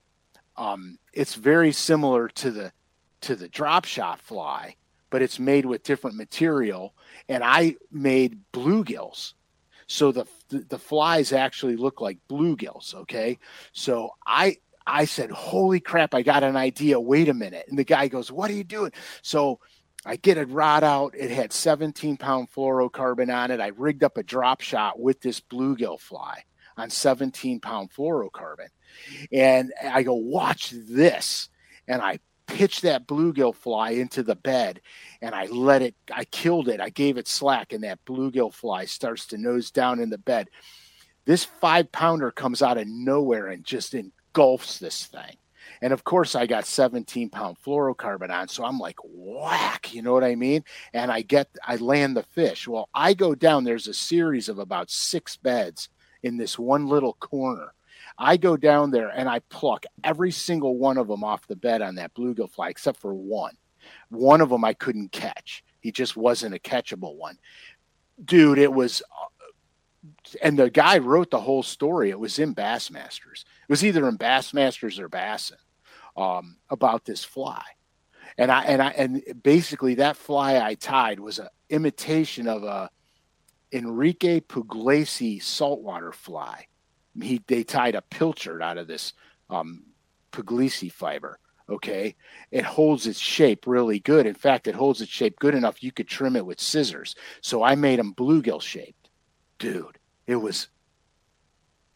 um 0.56 0.98
it's 1.12 1.34
very 1.34 1.72
similar 1.72 2.28
to 2.28 2.50
the 2.50 2.72
to 3.22 3.36
the 3.36 3.48
drop 3.48 3.84
shot 3.84 4.20
fly, 4.20 4.76
but 5.10 5.22
it's 5.22 5.38
made 5.38 5.66
with 5.66 5.82
different 5.82 6.16
material 6.16 6.94
and 7.28 7.44
I 7.44 7.76
made 7.92 8.40
bluegills. 8.52 9.34
So 9.86 10.12
the, 10.12 10.26
the 10.48 10.78
flies 10.78 11.32
actually 11.32 11.76
look 11.76 12.00
like 12.00 12.18
bluegills, 12.30 12.94
okay? 12.94 13.38
So 13.72 14.10
I 14.26 14.56
I 14.86 15.04
said, 15.04 15.30
"Holy 15.30 15.80
crap, 15.80 16.14
I 16.14 16.22
got 16.22 16.44
an 16.44 16.56
idea. 16.56 16.98
Wait 16.98 17.28
a 17.28 17.34
minute." 17.34 17.66
And 17.68 17.78
the 17.78 17.84
guy 17.84 18.08
goes, 18.08 18.32
"What 18.32 18.50
are 18.50 18.54
you 18.54 18.64
doing?" 18.64 18.92
So 19.22 19.58
I 20.04 20.16
get 20.16 20.38
a 20.38 20.46
rod 20.46 20.82
out. 20.82 21.14
It 21.16 21.30
had 21.30 21.52
17 21.52 22.16
pound 22.16 22.50
fluorocarbon 22.50 23.34
on 23.34 23.50
it. 23.50 23.60
I 23.60 23.68
rigged 23.68 24.02
up 24.02 24.16
a 24.16 24.22
drop 24.22 24.60
shot 24.60 24.98
with 24.98 25.20
this 25.20 25.40
bluegill 25.40 26.00
fly 26.00 26.44
on 26.76 26.90
17 26.90 27.60
pound 27.60 27.90
fluorocarbon. 27.92 28.68
And 29.32 29.72
I 29.82 30.02
go, 30.02 30.14
watch 30.14 30.70
this. 30.70 31.48
And 31.86 32.00
I 32.00 32.18
pitch 32.46 32.80
that 32.80 33.06
bluegill 33.06 33.54
fly 33.54 33.90
into 33.90 34.22
the 34.22 34.34
bed 34.34 34.80
and 35.22 35.34
I 35.34 35.46
let 35.46 35.82
it, 35.82 35.94
I 36.12 36.24
killed 36.24 36.68
it. 36.68 36.80
I 36.80 36.88
gave 36.88 37.16
it 37.16 37.28
slack, 37.28 37.72
and 37.72 37.84
that 37.84 38.04
bluegill 38.04 38.52
fly 38.52 38.86
starts 38.86 39.26
to 39.28 39.38
nose 39.38 39.70
down 39.70 40.00
in 40.00 40.10
the 40.10 40.18
bed. 40.18 40.48
This 41.26 41.44
five 41.44 41.92
pounder 41.92 42.30
comes 42.30 42.62
out 42.62 42.78
of 42.78 42.86
nowhere 42.88 43.48
and 43.48 43.64
just 43.64 43.94
engulfs 43.94 44.78
this 44.78 45.06
thing. 45.06 45.36
And 45.82 45.92
of 45.92 46.04
course, 46.04 46.34
I 46.34 46.46
got 46.46 46.66
17 46.66 47.30
pound 47.30 47.56
fluorocarbon 47.64 48.30
on. 48.30 48.48
So 48.48 48.64
I'm 48.64 48.78
like, 48.78 48.98
whack, 49.02 49.94
you 49.94 50.02
know 50.02 50.12
what 50.12 50.24
I 50.24 50.34
mean? 50.34 50.64
And 50.92 51.10
I 51.10 51.22
get, 51.22 51.48
I 51.66 51.76
land 51.76 52.16
the 52.16 52.22
fish. 52.22 52.68
Well, 52.68 52.88
I 52.94 53.14
go 53.14 53.34
down, 53.34 53.64
there's 53.64 53.88
a 53.88 53.94
series 53.94 54.48
of 54.48 54.58
about 54.58 54.90
six 54.90 55.36
beds 55.36 55.88
in 56.22 56.36
this 56.36 56.58
one 56.58 56.86
little 56.86 57.14
corner. 57.14 57.72
I 58.18 58.36
go 58.36 58.56
down 58.56 58.90
there 58.90 59.08
and 59.08 59.28
I 59.28 59.38
pluck 59.48 59.86
every 60.04 60.30
single 60.30 60.76
one 60.76 60.98
of 60.98 61.08
them 61.08 61.24
off 61.24 61.46
the 61.46 61.56
bed 61.56 61.80
on 61.80 61.94
that 61.94 62.14
bluegill 62.14 62.50
fly, 62.50 62.68
except 62.68 63.00
for 63.00 63.14
one. 63.14 63.56
One 64.10 64.42
of 64.42 64.50
them 64.50 64.64
I 64.64 64.74
couldn't 64.74 65.12
catch. 65.12 65.64
He 65.80 65.90
just 65.90 66.16
wasn't 66.16 66.54
a 66.54 66.58
catchable 66.58 67.14
one. 67.14 67.38
Dude, 68.22 68.58
it 68.58 68.72
was 68.72 69.02
uh, 69.02 69.26
and 70.42 70.58
the 70.58 70.68
guy 70.68 70.98
wrote 70.98 71.30
the 71.30 71.40
whole 71.40 71.62
story. 71.62 72.10
It 72.10 72.18
was 72.18 72.38
in 72.38 72.54
Bassmasters. 72.54 73.44
It 73.44 73.68
was 73.68 73.84
either 73.84 74.06
in 74.08 74.18
Bassmasters 74.18 74.98
or 74.98 75.08
Bassin 75.08 75.56
um, 76.16 76.56
about 76.68 77.04
this 77.04 77.24
fly. 77.24 77.62
And 78.38 78.50
I 78.50 78.62
and 78.64 78.82
I 78.82 78.90
and 78.90 79.22
basically 79.42 79.94
that 79.96 80.16
fly 80.16 80.58
I 80.58 80.74
tied 80.74 81.20
was 81.20 81.38
an 81.38 81.48
imitation 81.68 82.46
of 82.48 82.62
a 82.64 82.90
Enrique 83.72 84.40
Puglisi 84.40 85.42
saltwater 85.42 86.12
fly 86.12 86.66
he 87.20 87.42
they 87.46 87.64
tied 87.64 87.94
a 87.94 88.02
pilchard 88.02 88.62
out 88.62 88.78
of 88.78 88.86
this 88.86 89.12
um, 89.48 89.84
puglisi 90.32 90.90
fiber. 90.90 91.38
Okay, 91.68 92.16
it 92.50 92.64
holds 92.64 93.06
its 93.06 93.20
shape 93.20 93.66
really 93.66 94.00
good. 94.00 94.26
In 94.26 94.34
fact, 94.34 94.66
it 94.66 94.74
holds 94.74 95.00
its 95.00 95.10
shape 95.10 95.38
good 95.38 95.54
enough 95.54 95.82
you 95.82 95.92
could 95.92 96.08
trim 96.08 96.34
it 96.34 96.44
with 96.44 96.60
scissors. 96.60 97.14
So 97.42 97.62
I 97.62 97.76
made 97.76 98.00
them 98.00 98.12
bluegill 98.12 98.60
shaped. 98.60 99.08
Dude, 99.58 99.98
it 100.26 100.36
was 100.36 100.68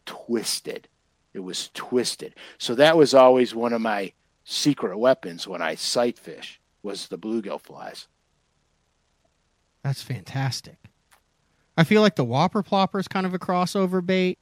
twisted. 0.05 0.87
It 1.35 1.43
was 1.43 1.69
twisted. 1.73 2.33
So 2.57 2.75
that 2.75 2.95
was 2.95 3.13
always 3.13 3.53
one 3.53 3.73
of 3.73 3.81
my 3.81 4.13
secret 4.45 4.97
weapons 4.97 5.45
when 5.45 5.61
I 5.61 5.75
sight 5.75 6.17
fish 6.17 6.61
was 6.81 7.09
the 7.09 7.17
bluegill 7.17 7.59
flies. 7.59 8.07
That's 9.83 10.01
fantastic. 10.01 10.77
I 11.77 11.83
feel 11.83 12.01
like 12.01 12.15
the 12.15 12.23
Whopper 12.23 12.63
Plopper 12.63 13.01
is 13.01 13.09
kind 13.09 13.25
of 13.25 13.33
a 13.33 13.39
crossover 13.39 14.03
bait. 14.05 14.39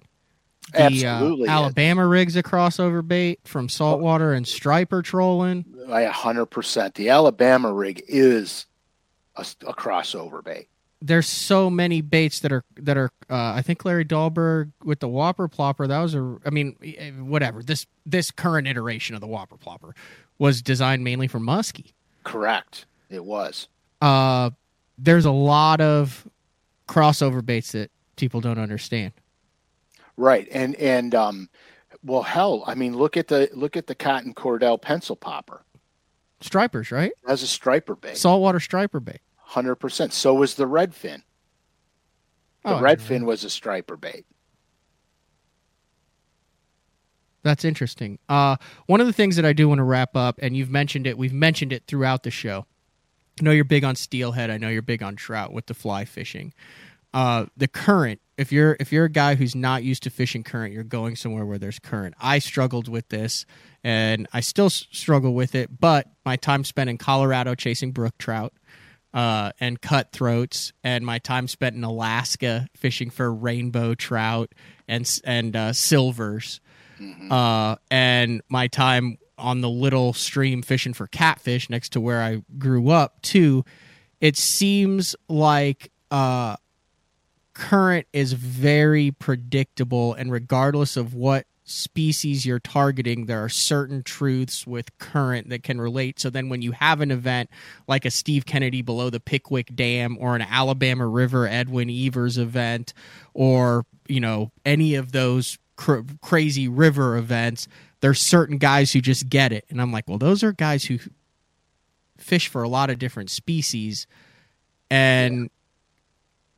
The, 0.72 0.84
Absolutely, 0.84 1.50
uh, 1.50 1.52
Alabama 1.52 2.08
rig's 2.08 2.36
a 2.36 2.44
crossover 2.44 3.06
bait 3.06 3.40
from 3.44 3.68
saltwater 3.70 4.32
and 4.34 4.48
striper 4.48 5.02
trolling. 5.02 5.66
I 5.90 6.06
hundred 6.06 6.46
percent. 6.46 6.94
The 6.94 7.10
Alabama 7.10 7.74
rig 7.74 8.04
is 8.08 8.68
a, 9.36 9.46
a, 9.66 9.74
crossover 9.74 10.44
bait. 10.44 10.70
There's 11.06 11.28
so 11.28 11.70
many 11.70 12.00
baits 12.02 12.40
that 12.40 12.54
are 12.54 12.64
that 12.78 12.98
are. 12.98 13.12
Uh, 13.30 13.54
I 13.56 13.62
think 13.62 13.84
Larry 13.84 14.06
Dahlberg 14.06 14.72
with 14.84 15.02
the 15.02 15.10
Whopper 15.10 15.50
Plopper. 15.50 15.88
That 15.88 16.00
was 16.00 16.16
a. 16.16 16.38
I 16.46 16.50
mean, 16.50 16.78
eh, 16.82 17.12
whatever. 17.12 17.62
This 17.62 17.86
this 18.06 18.32
current 18.32 18.68
iteration 18.68 19.14
of 19.14 19.22
the 19.22 19.28
Whopper 19.28 19.58
Plopper 19.58 19.92
was 20.40 20.62
designed 20.62 21.04
mainly 21.04 21.28
for 21.28 21.40
muskie. 21.40 21.92
Correct. 22.24 22.86
It 23.10 23.26
was. 23.26 23.68
Uh, 24.02 24.52
there's 24.98 25.26
a 25.26 25.32
lot 25.32 25.82
of 25.82 26.26
crossover 26.88 27.46
baits 27.46 27.74
that 27.74 27.92
people 28.16 28.42
don't 28.42 28.60
understand. 28.60 29.14
Right. 30.18 30.48
And 30.52 30.76
and 30.76 31.16
um 31.16 31.50
well 32.04 32.24
hell, 32.24 32.64
I 32.68 32.76
mean 32.76 32.96
look 32.96 33.18
at 33.18 33.28
the 33.28 33.50
look 33.54 33.76
at 33.76 33.88
the 33.88 33.96
cotton 33.96 34.34
cordell 34.34 34.82
pencil 34.82 35.16
popper. 35.16 35.64
Stripers, 36.42 36.92
right? 36.92 37.14
As 37.28 37.42
a 37.42 37.48
striper 37.48 37.96
bait. 37.96 38.18
Saltwater 38.18 38.60
striper 38.60 39.00
bait. 39.00 39.22
Hundred 39.54 39.76
percent. 39.76 40.14
So 40.14 40.34
was 40.34 40.56
the 40.56 40.68
redfin. 40.68 41.22
The 42.66 42.76
oh, 42.76 42.82
redfin 42.82 43.24
was 43.24 43.44
a 43.44 43.52
striper 43.52 43.96
bait. 43.96 44.26
That's 47.44 47.64
interesting. 47.64 48.18
Uh, 48.28 48.56
one 48.88 49.00
of 49.00 49.06
the 49.06 49.14
things 49.14 49.36
that 49.36 49.46
I 49.46 49.54
do 49.54 49.70
want 49.70 49.78
to 49.78 49.84
wrap 49.84 50.18
up, 50.18 50.40
and 50.42 50.58
you've 50.58 50.72
mentioned 50.72 51.06
it, 51.06 51.20
we've 51.20 51.32
mentioned 51.32 51.72
it 51.72 51.84
throughout 51.86 52.24
the 52.24 52.32
show. 52.32 52.66
I 53.40 53.44
know 53.44 53.52
you're 53.52 53.64
big 53.64 53.84
on 53.84 53.96
steelhead. 53.96 54.50
I 54.50 54.58
know 54.58 54.70
you're 54.70 54.82
big 54.82 55.04
on 55.04 55.16
trout 55.16 55.54
with 55.54 55.68
the 55.68 55.76
fly 55.76 56.04
fishing. 56.04 56.52
Uh, 57.14 57.46
the 57.56 57.68
current 57.68 58.22
if 58.38 58.52
you're 58.52 58.76
if 58.80 58.92
you're 58.92 59.06
a 59.06 59.10
guy 59.10 59.36
who's 59.36 59.54
not 59.54 59.84
used 59.84 60.04
to 60.04 60.10
fishing 60.10 60.44
current 60.44 60.74
you're 60.74 60.84
going 60.84 61.16
somewhere 61.16 61.46
where 61.46 61.58
there's 61.58 61.80
current 61.80 62.16
i 62.20 62.40
struggled 62.40 62.88
with 62.88 63.08
this 63.10 63.46
and 63.84 64.28
i 64.34 64.40
still 64.40 64.70
struggle 64.70 65.34
with 65.34 65.54
it 65.54 65.80
but 65.80 66.08
my 66.26 66.36
time 66.36 66.64
spent 66.64 66.90
in 66.90 66.98
colorado 66.98 67.54
chasing 67.54 67.92
brook 67.92 68.18
trout 68.18 68.54
uh, 69.14 69.52
and 69.60 69.82
cutthroats 69.82 70.74
and 70.84 71.06
my 71.06 71.20
time 71.20 71.48
spent 71.48 71.76
in 71.76 71.84
alaska 71.84 72.68
fishing 72.76 73.10
for 73.10 73.34
rainbow 73.34 73.94
trout 73.94 74.54
and 74.88 75.20
and 75.24 75.56
uh, 75.56 75.74
silvers 75.74 76.60
mm-hmm. 77.00 77.32
uh, 77.32 77.76
and 77.92 78.42
my 78.50 78.68
time 78.68 79.18
on 79.38 79.62
the 79.62 79.70
little 79.70 80.14
stream 80.14 80.62
fishing 80.62 80.94
for 80.94 81.08
catfish 81.08 81.70
next 81.70 81.90
to 81.90 82.02
where 82.02 82.22
i 82.22 82.42
grew 82.58 82.90
up 82.90 83.22
too 83.22 83.64
it 84.20 84.38
seems 84.38 85.16
like 85.28 85.92
uh, 86.10 86.56
current 87.54 88.08
is 88.14 88.34
very 88.34 89.12
predictable 89.12 90.14
and 90.14 90.32
regardless 90.32 90.98
of 90.98 91.14
what 91.14 91.46
species 91.66 92.46
you're 92.46 92.60
targeting 92.60 93.26
there 93.26 93.44
are 93.44 93.50
certain 93.50 94.04
truths 94.04 94.68
with 94.68 94.98
current 94.98 95.50
that 95.50 95.64
can 95.64 95.80
relate. 95.80 96.20
So 96.20 96.30
then 96.30 96.50
when 96.50 96.62
you 96.62 96.74
have 96.74 97.02
an 97.02 97.12
event 97.12 97.50
like 97.88 98.06
a 98.06 98.12
steve 98.12 98.46
kennedy 98.46 98.82
below 98.82 99.10
the 99.10 99.20
pickwick 99.20 99.74
dam 99.76 100.18
or 100.20 100.36
an 100.36 100.42
alabama 100.42 101.08
river 101.08 101.48
edwin 101.48 101.90
evers 101.90 102.38
event 102.38 102.94
or 103.34 103.86
you 104.08 104.20
know 104.20 104.52
any 104.66 104.96
of 104.96 105.14
those 105.14 105.58
cr- 105.78 106.02
crazy 106.22 106.68
river 106.68 107.16
events 107.18 107.68
there's 108.02 108.20
certain 108.20 108.58
guys 108.58 108.92
who 108.92 109.00
just 109.00 109.30
get 109.30 109.54
it. 109.54 109.66
And 109.70 109.82
i'm 109.82 109.92
like 109.92 110.08
well 110.08 110.18
those 110.18 110.44
are 110.44 110.52
guys 110.52 110.84
who 110.84 111.00
fish 112.24 112.48
for 112.48 112.64
a 112.64 112.70
lot 112.70 112.90
of 112.90 112.98
different 112.98 113.30
species. 113.30 114.08
And 114.90 115.50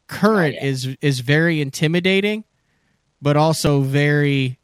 current 0.08 0.56
is 0.62 0.96
is 1.02 1.20
very 1.20 1.62
intimidating, 1.62 2.44
but 3.22 3.36
also 3.38 3.82
very 3.82 4.60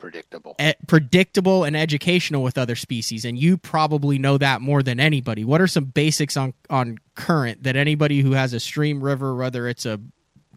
predictable, 0.00 0.56
e- 0.60 0.72
predictable 0.88 1.64
and 1.64 1.76
educational 1.76 2.42
with 2.42 2.58
other 2.58 2.74
species. 2.74 3.24
And 3.24 3.38
you 3.38 3.56
probably 3.56 4.18
know 4.18 4.38
that 4.38 4.60
more 4.60 4.82
than 4.82 4.98
anybody. 4.98 5.44
What 5.44 5.60
are 5.60 5.66
some 5.66 5.84
basics 5.84 6.36
on 6.36 6.54
on 6.68 6.98
current 7.14 7.62
that 7.62 7.76
anybody 7.76 8.20
who 8.20 8.32
has 8.32 8.52
a 8.52 8.60
stream, 8.60 9.02
river, 9.02 9.36
whether 9.36 9.68
it's 9.68 9.86
a 9.86 10.00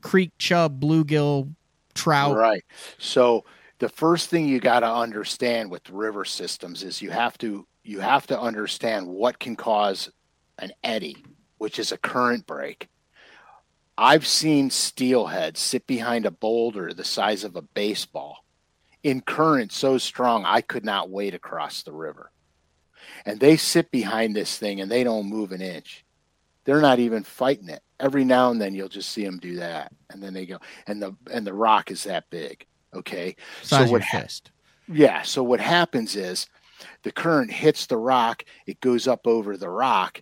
creek 0.01 0.31
chub, 0.39 0.81
bluegill, 0.81 1.53
trout, 1.93 2.35
right? 2.35 2.63
So 2.97 3.45
the 3.79 3.89
first 3.89 4.29
thing 4.29 4.47
you 4.47 4.59
got 4.59 4.79
to 4.79 4.91
understand 4.91 5.69
with 5.69 5.89
river 5.89 6.25
systems 6.25 6.83
is 6.83 7.01
you 7.01 7.11
have 7.11 7.37
to 7.39 7.67
you 7.83 7.99
have 7.99 8.25
to 8.27 8.39
understand 8.39 9.07
what 9.07 9.39
can 9.39 9.55
cause 9.55 10.09
an 10.57 10.71
eddy, 10.83 11.17
which 11.57 11.79
is 11.79 11.91
a 11.91 11.97
current 11.97 12.47
break. 12.47 12.87
I've 13.97 14.25
seen 14.25 14.69
steelhead 14.69 15.57
sit 15.57 15.85
behind 15.85 16.25
a 16.25 16.31
boulder 16.31 16.93
the 16.93 17.03
size 17.03 17.43
of 17.43 17.55
a 17.55 17.61
baseball 17.61 18.42
in 19.03 19.21
current 19.21 19.71
so 19.71 19.97
strong 19.97 20.45
I 20.45 20.61
could 20.61 20.85
not 20.85 21.09
wade 21.09 21.33
across 21.33 21.83
the 21.83 21.91
river. 21.91 22.31
And 23.25 23.39
they 23.39 23.57
sit 23.57 23.91
behind 23.91 24.35
this 24.35 24.57
thing 24.57 24.81
and 24.81 24.89
they 24.89 25.03
don't 25.03 25.29
move 25.29 25.51
an 25.51 25.61
inch. 25.61 26.05
They're 26.65 26.81
not 26.81 26.99
even 26.99 27.23
fighting 27.23 27.69
it. 27.69 27.83
Every 27.99 28.23
now 28.23 28.51
and 28.51 28.61
then 28.61 28.73
you'll 28.73 28.89
just 28.89 29.09
see 29.09 29.23
them 29.23 29.37
do 29.37 29.57
that, 29.57 29.91
and 30.09 30.21
then 30.21 30.33
they 30.33 30.45
go. 30.45 30.59
And 30.87 31.01
the 31.01 31.15
and 31.31 31.45
the 31.45 31.53
rock 31.53 31.91
is 31.91 32.03
that 32.03 32.29
big. 32.29 32.65
Okay, 32.93 33.35
Size 33.61 33.87
so 33.87 33.91
what 33.91 34.01
ha- 34.01 34.25
Yeah. 34.87 35.21
So 35.23 35.43
what 35.43 35.59
happens 35.59 36.15
is 36.15 36.47
the 37.03 37.11
current 37.11 37.51
hits 37.51 37.85
the 37.85 37.97
rock. 37.97 38.43
It 38.65 38.79
goes 38.81 39.07
up 39.07 39.25
over 39.27 39.57
the 39.57 39.69
rock 39.69 40.21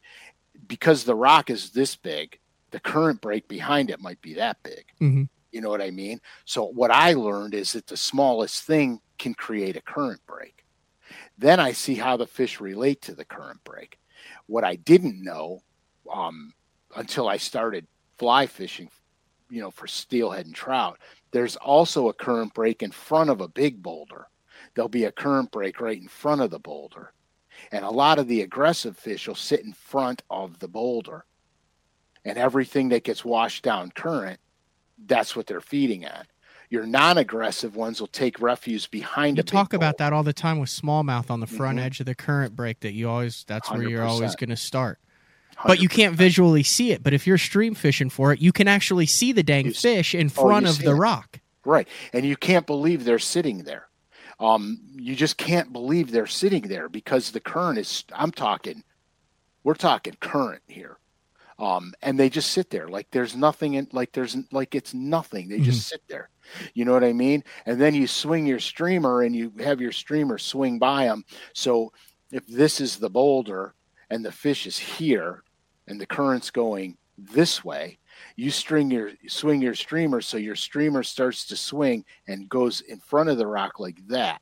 because 0.68 1.04
the 1.04 1.16
rock 1.16 1.50
is 1.50 1.72
this 1.72 1.96
big 1.96 2.40
the 2.72 2.80
current 2.80 3.22
break 3.22 3.48
behind 3.48 3.90
it 3.90 4.02
might 4.02 4.22
be 4.22 4.34
that 4.36 4.58
big. 4.64 4.86
Mm-hmm. 5.00 5.24
You 5.52 5.62
know 5.62 5.70
what 5.70 5.82
I 5.82 5.92
mean? 5.92 6.20
So 6.46 6.66
what 6.66 6.92
I 6.92 7.14
learned 7.14 7.54
is 7.54 7.74
that 7.74 7.88
the 7.88 7.98
smallest 7.98 8.64
thing 8.64 9.00
can 9.18 9.34
create 9.34 9.76
a 9.76 9.82
current 9.82 10.22
break. 10.26 10.66
Then 11.38 11.60
I 11.60 11.74
see 11.74 11.96
how 11.96 12.18
the 12.18 12.28
fish 12.28 12.62
relate 12.62 13.02
to 13.04 13.16
the 13.16 13.26
current 13.26 13.64
break. 13.64 14.00
What 14.48 14.64
I 14.64 14.76
didn't 14.76 15.22
know 15.22 15.62
um, 16.12 16.54
until 16.96 17.28
I 17.28 17.38
started 17.38 17.88
fly 18.18 18.46
fishing, 18.46 18.90
you 19.50 19.62
know, 19.62 19.72
for 19.72 19.88
steelhead 19.88 20.46
and 20.46 20.56
trout, 20.56 21.00
there's 21.32 21.56
also 21.58 22.08
a 22.08 22.14
current 22.14 22.54
break 22.54 22.84
in 22.84 22.92
front 22.92 23.30
of 23.30 23.42
a 23.42 23.48
big 23.48 23.82
boulder. 23.82 24.28
There'll 24.74 24.90
be 24.90 25.06
a 25.06 25.12
current 25.12 25.52
break 25.52 25.82
right 25.82 26.00
in 26.00 26.08
front 26.08 26.42
of 26.42 26.52
the 26.52 26.60
boulder. 26.60 27.14
And 27.72 27.84
a 27.84 27.90
lot 27.90 28.20
of 28.20 28.28
the 28.28 28.42
aggressive 28.42 28.98
fish 28.98 29.28
will 29.28 29.36
sit 29.36 29.62
in 29.62 29.74
front 29.74 30.24
of 30.30 30.60
the 30.60 30.68
boulder 30.68 31.26
and 32.24 32.38
everything 32.38 32.90
that 32.90 33.04
gets 33.04 33.26
washed 33.26 33.64
down 33.64 33.92
current, 33.92 34.40
that's 35.06 35.36
what 35.36 35.48
they're 35.48 35.62
feeding 35.62 36.06
on. 36.06 36.26
Your 36.70 36.86
non-aggressive 36.86 37.76
ones 37.76 38.00
will 38.00 38.08
take 38.08 38.40
refuge 38.40 38.90
behind. 38.90 39.36
You 39.36 39.44
talk 39.44 39.74
about 39.74 39.98
that 39.98 40.14
all 40.14 40.24
the 40.24 40.32
time 40.32 40.58
with 40.58 40.70
smallmouth 40.70 41.30
on 41.30 41.42
the 41.42 41.48
front 41.48 41.78
mm-hmm. 41.78 41.86
edge 41.86 42.00
of 42.00 42.06
the 42.06 42.16
current 42.16 42.56
break. 42.56 42.80
That 42.80 42.94
you 42.94 43.10
always 43.10 43.44
that's 43.46 43.68
100%. 43.68 43.78
where 43.78 43.90
you're 43.90 44.06
always 44.06 44.36
going 44.36 44.52
to 44.52 44.56
start. 44.56 44.98
100%. 45.58 45.68
But 45.68 45.82
you 45.82 45.90
can't 45.90 46.16
visually 46.16 46.64
see 46.64 46.94
it. 46.94 47.04
But 47.04 47.14
if 47.14 47.28
you're 47.28 47.38
stream 47.38 47.76
fishing 47.76 48.10
for 48.10 48.32
it, 48.32 48.40
you 48.40 48.54
can 48.54 48.70
actually 48.70 49.06
see 49.06 49.34
the 49.34 49.44
dang 49.44 49.66
you 49.66 49.74
fish 49.74 50.16
in 50.16 50.28
oh, 50.28 50.30
front 50.30 50.66
oh, 50.66 50.70
of 50.70 50.80
the 50.80 50.92
it. 50.92 50.96
rock. 50.96 51.42
Right, 51.66 51.88
and 52.14 52.26
you 52.26 52.38
can't 52.38 52.66
believe 52.66 53.04
they're 53.04 53.20
sitting 53.20 53.66
there. 53.66 53.88
Um, 54.40 54.80
you 54.96 55.14
just 55.14 55.38
can't 55.38 55.72
believe 55.74 56.10
they're 56.10 56.26
sitting 56.26 56.64
there 56.64 56.88
because 56.88 57.32
the 57.32 57.42
current 57.42 57.80
is. 57.80 58.06
I'm 58.14 58.32
talking. 58.32 58.84
We're 59.64 59.76
talking 59.76 60.16
current 60.22 60.64
here 60.68 60.98
um, 61.62 61.94
and 62.02 62.20
they 62.20 62.28
just 62.28 62.52
sit 62.52 62.72
there. 62.72 62.88
Like 62.88 63.08
there's 63.12 63.36
nothing 63.36 63.76
in 63.76 63.88
like 63.92 64.12
there's 64.12 64.36
like 64.52 64.74
it's 64.74 64.96
nothing. 64.96 65.48
They 65.48 65.60
just 65.60 65.82
mm-hmm. 65.82 65.94
sit 65.94 66.02
there. 66.10 66.30
You 66.74 66.84
know 66.84 66.92
what 66.92 67.04
i 67.04 67.14
mean? 67.14 67.44
And 67.66 67.80
then 67.80 67.94
you 67.94 68.08
swing 68.08 68.46
your 68.46 68.60
streamer 68.60 69.22
and 69.22 69.36
you 69.36 69.54
have 69.60 69.80
your 69.80 69.92
streamer 69.92 70.38
swing 70.38 70.80
by 70.80 71.06
them 71.06 71.24
so 71.54 71.94
if 72.32 72.46
this 72.48 72.82
is 72.82 72.98
the 72.98 73.10
boulder 73.10 73.74
and 74.10 74.26
the 74.26 74.32
fish 74.32 74.66
is 74.66 74.78
here 74.78 75.44
and 75.88 76.02
the 76.02 76.06
current's 76.06 76.50
going 76.50 76.98
this 77.18 77.64
way 77.64 78.00
you 78.36 78.50
string 78.50 78.90
your 78.90 79.12
swing 79.28 79.62
your 79.62 79.76
streamer 79.76 80.20
so 80.20 80.38
your 80.38 80.56
streamer 80.56 81.04
starts 81.04 81.46
to 81.46 81.56
swing 81.56 82.04
and 82.28 82.50
goes 82.50 82.82
in 82.82 83.00
front 83.00 83.30
of 83.30 83.38
the 83.38 83.48
rock 83.48 83.80
like 83.80 84.06
that. 84.08 84.42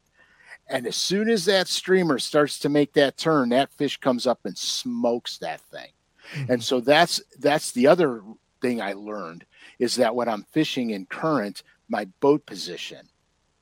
And 0.71 0.87
as 0.87 0.95
soon 0.95 1.29
as 1.29 1.45
that 1.45 1.67
streamer 1.67 2.17
starts 2.17 2.59
to 2.59 2.69
make 2.69 2.93
that 2.93 3.17
turn 3.17 3.49
that 3.49 3.73
fish 3.73 3.97
comes 3.97 4.25
up 4.25 4.39
and 4.45 4.57
smokes 4.57 5.37
that 5.39 5.61
thing 5.61 5.89
Mm-hmm. 6.33 6.51
And 6.53 6.63
so 6.63 6.79
that's 6.79 7.21
that's 7.39 7.71
the 7.71 7.87
other 7.87 8.23
thing 8.61 8.81
I 8.81 8.93
learned 8.93 9.45
is 9.79 9.95
that 9.95 10.15
when 10.15 10.27
I'm 10.27 10.43
fishing 10.51 10.91
in 10.91 11.05
current, 11.05 11.63
my 11.87 12.05
boat 12.19 12.45
position 12.45 13.07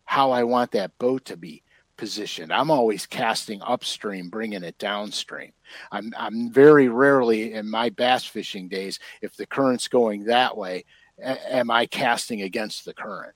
how 0.08 0.32
I 0.32 0.44
want 0.44 0.72
that 0.72 0.98
boat 1.00 1.26
to 1.26 1.38
be 1.38 1.62
positioned. 1.98 2.54
I'm 2.54 2.72
always 2.72 3.06
casting 3.06 3.62
upstream, 3.62 4.30
bringing 4.30 4.64
it 4.64 4.78
downstream. 4.78 5.52
I'm 5.92 6.14
I'm 6.18 6.50
very 6.52 6.88
rarely 6.88 7.54
in 7.54 7.70
my 7.70 7.90
bass 7.90 8.24
fishing 8.24 8.70
days, 8.70 9.00
if 9.22 9.36
the 9.36 9.46
current's 9.46 9.90
going 9.90 10.24
that 10.24 10.56
way, 10.56 10.86
a- 11.22 11.56
am 11.56 11.70
I 11.70 11.86
casting 11.88 12.44
against 12.44 12.86
the 12.86 12.94
current? 12.94 13.34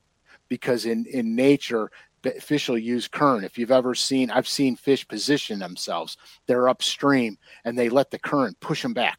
Because 0.47 0.85
in 0.85 1.05
in 1.07 1.35
nature, 1.35 1.91
fish 2.39 2.69
will 2.69 2.77
use 2.77 3.07
current. 3.07 3.43
If 3.43 3.57
you've 3.57 3.71
ever 3.71 3.95
seen, 3.95 4.29
I've 4.29 4.47
seen 4.47 4.75
fish 4.75 5.07
position 5.07 5.59
themselves. 5.59 6.17
They're 6.45 6.69
upstream 6.69 7.37
and 7.65 7.77
they 7.77 7.89
let 7.89 8.11
the 8.11 8.19
current 8.19 8.59
push 8.59 8.81
them 8.81 8.93
back, 8.93 9.17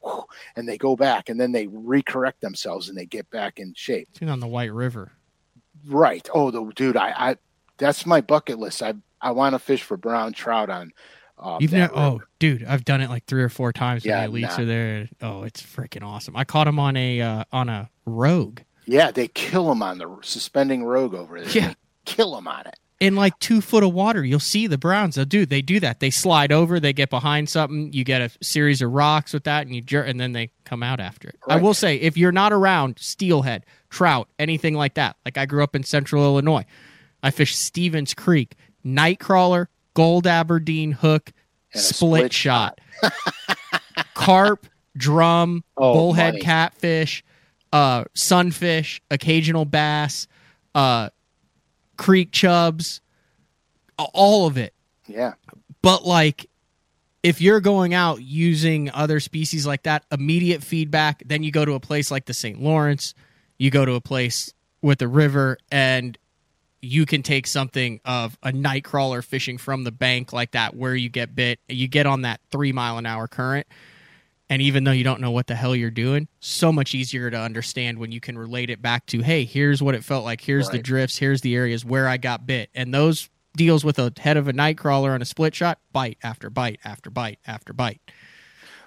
and 0.56 0.68
they 0.68 0.78
go 0.78 0.96
back, 0.96 1.28
and 1.28 1.40
then 1.40 1.52
they 1.52 1.66
recorrect 1.66 2.40
themselves 2.40 2.88
and 2.88 2.96
they 2.96 3.06
get 3.06 3.28
back 3.30 3.58
in 3.58 3.74
shape. 3.74 4.08
Seen 4.18 4.28
on 4.28 4.40
the 4.40 4.46
White 4.46 4.72
River. 4.72 5.12
Right. 5.86 6.28
Oh, 6.32 6.50
the 6.50 6.64
dude, 6.74 6.96
I, 6.96 7.30
I 7.30 7.36
that's 7.78 8.06
my 8.06 8.20
bucket 8.20 8.58
list. 8.58 8.82
I 8.82 8.94
I 9.20 9.32
want 9.32 9.54
to 9.54 9.58
fish 9.58 9.82
for 9.82 9.96
brown 9.96 10.32
trout 10.32 10.70
on. 10.70 10.92
Um, 11.38 11.58
You've 11.60 11.72
never, 11.72 11.96
oh, 11.96 12.20
dude, 12.38 12.62
I've 12.64 12.84
done 12.84 13.00
it 13.00 13.10
like 13.10 13.24
three 13.24 13.42
or 13.42 13.48
four 13.48 13.72
times. 13.72 14.04
Yeah, 14.04 14.24
the 14.26 14.32
elites 14.32 14.58
nah. 14.58 14.62
are 14.62 14.64
there. 14.64 15.08
Oh, 15.20 15.42
it's 15.42 15.60
freaking 15.60 16.04
awesome. 16.04 16.36
I 16.36 16.44
caught 16.44 16.68
him 16.68 16.78
on 16.78 16.96
a 16.96 17.20
uh, 17.20 17.44
on 17.50 17.68
a 17.68 17.90
rogue. 18.06 18.60
Yeah, 18.84 19.10
they 19.10 19.28
kill 19.28 19.68
them 19.68 19.82
on 19.82 19.98
the 19.98 20.18
suspending 20.22 20.84
rogue 20.84 21.14
over 21.14 21.40
there. 21.40 21.50
Yeah, 21.50 21.68
they 21.68 21.74
kill 22.04 22.34
them 22.36 22.46
on 22.46 22.66
it 22.66 22.76
in 23.02 23.16
like 23.16 23.36
two 23.40 23.60
foot 23.60 23.82
of 23.82 23.92
water. 23.92 24.24
You'll 24.24 24.38
see 24.38 24.68
the 24.68 24.78
Browns. 24.78 25.16
They'll 25.16 25.24
do. 25.24 25.44
They 25.44 25.60
do 25.60 25.80
that. 25.80 25.98
They 25.98 26.10
slide 26.10 26.52
over. 26.52 26.78
They 26.78 26.92
get 26.92 27.10
behind 27.10 27.48
something. 27.48 27.92
You 27.92 28.04
get 28.04 28.22
a 28.22 28.30
series 28.44 28.80
of 28.80 28.92
rocks 28.92 29.32
with 29.32 29.42
that, 29.44 29.66
and 29.66 29.74
you 29.74 29.82
jerk, 29.82 30.06
and 30.06 30.20
then 30.20 30.32
they 30.32 30.52
come 30.64 30.84
out 30.84 31.00
after 31.00 31.28
it. 31.28 31.36
Right. 31.48 31.58
I 31.58 31.60
will 31.60 31.74
say, 31.74 31.96
if 31.96 32.16
you're 32.16 32.30
not 32.30 32.52
around 32.52 32.98
steelhead, 33.00 33.66
trout, 33.90 34.28
anything 34.38 34.74
like 34.74 34.94
that, 34.94 35.16
like 35.24 35.36
I 35.36 35.46
grew 35.46 35.64
up 35.64 35.74
in 35.74 35.82
Central 35.82 36.22
Illinois, 36.24 36.64
I 37.24 37.32
fished 37.32 37.58
Stevens 37.58 38.14
Creek, 38.14 38.54
nightcrawler, 38.86 39.66
gold 39.94 40.28
Aberdeen 40.28 40.92
hook, 40.92 41.32
split, 41.74 41.96
split, 41.96 42.32
shot, 42.32 42.80
carp, 44.14 44.68
drum, 44.96 45.64
oh, 45.76 45.92
bullhead 45.92 46.34
money. 46.34 46.44
catfish, 46.44 47.24
uh, 47.72 48.04
sunfish, 48.14 49.02
occasional 49.10 49.64
bass. 49.64 50.28
Uh, 50.72 51.10
creek 51.96 52.32
chubs, 52.32 53.00
all 53.98 54.46
of 54.46 54.56
it. 54.56 54.74
Yeah. 55.06 55.34
But 55.82 56.04
like 56.06 56.48
if 57.22 57.40
you're 57.40 57.60
going 57.60 57.94
out 57.94 58.20
using 58.20 58.90
other 58.90 59.20
species 59.20 59.66
like 59.66 59.84
that, 59.84 60.04
immediate 60.10 60.62
feedback, 60.62 61.22
then 61.24 61.42
you 61.42 61.52
go 61.52 61.64
to 61.64 61.74
a 61.74 61.80
place 61.80 62.10
like 62.10 62.24
the 62.24 62.34
St. 62.34 62.60
Lawrence, 62.60 63.14
you 63.58 63.70
go 63.70 63.84
to 63.84 63.94
a 63.94 64.00
place 64.00 64.52
with 64.80 65.00
a 65.02 65.08
river 65.08 65.58
and 65.70 66.18
you 66.80 67.06
can 67.06 67.22
take 67.22 67.46
something 67.46 68.00
of 68.04 68.36
a 68.42 68.50
night 68.50 68.82
crawler 68.82 69.22
fishing 69.22 69.56
from 69.56 69.84
the 69.84 69.92
bank 69.92 70.32
like 70.32 70.50
that 70.50 70.74
where 70.74 70.96
you 70.96 71.08
get 71.08 71.32
bit, 71.32 71.60
you 71.68 71.86
get 71.86 72.06
on 72.06 72.22
that 72.22 72.40
3 72.50 72.72
mile 72.72 72.98
an 72.98 73.06
hour 73.06 73.28
current 73.28 73.68
and 74.52 74.60
even 74.60 74.84
though 74.84 74.92
you 74.92 75.02
don't 75.02 75.22
know 75.22 75.30
what 75.30 75.46
the 75.46 75.54
hell 75.54 75.74
you're 75.74 75.90
doing, 75.90 76.28
so 76.40 76.70
much 76.70 76.94
easier 76.94 77.30
to 77.30 77.38
understand 77.38 77.96
when 77.96 78.12
you 78.12 78.20
can 78.20 78.36
relate 78.36 78.68
it 78.68 78.82
back 78.82 79.06
to, 79.06 79.22
hey, 79.22 79.46
here's 79.46 79.82
what 79.82 79.94
it 79.94 80.04
felt 80.04 80.26
like. 80.26 80.42
Here's 80.42 80.66
right. 80.66 80.72
the 80.72 80.82
drifts. 80.82 81.16
Here's 81.16 81.40
the 81.40 81.56
areas 81.56 81.86
where 81.86 82.06
I 82.06 82.18
got 82.18 82.46
bit. 82.46 82.68
And 82.74 82.92
those 82.92 83.30
deals 83.56 83.82
with 83.82 83.98
a 83.98 84.12
head 84.18 84.36
of 84.36 84.48
a 84.48 84.52
night 84.52 84.76
crawler 84.76 85.12
on 85.12 85.22
a 85.22 85.24
split 85.24 85.54
shot, 85.54 85.78
bite 85.90 86.18
after 86.22 86.50
bite 86.50 86.80
after 86.84 87.08
bite 87.08 87.38
after 87.46 87.72
bite. 87.72 88.02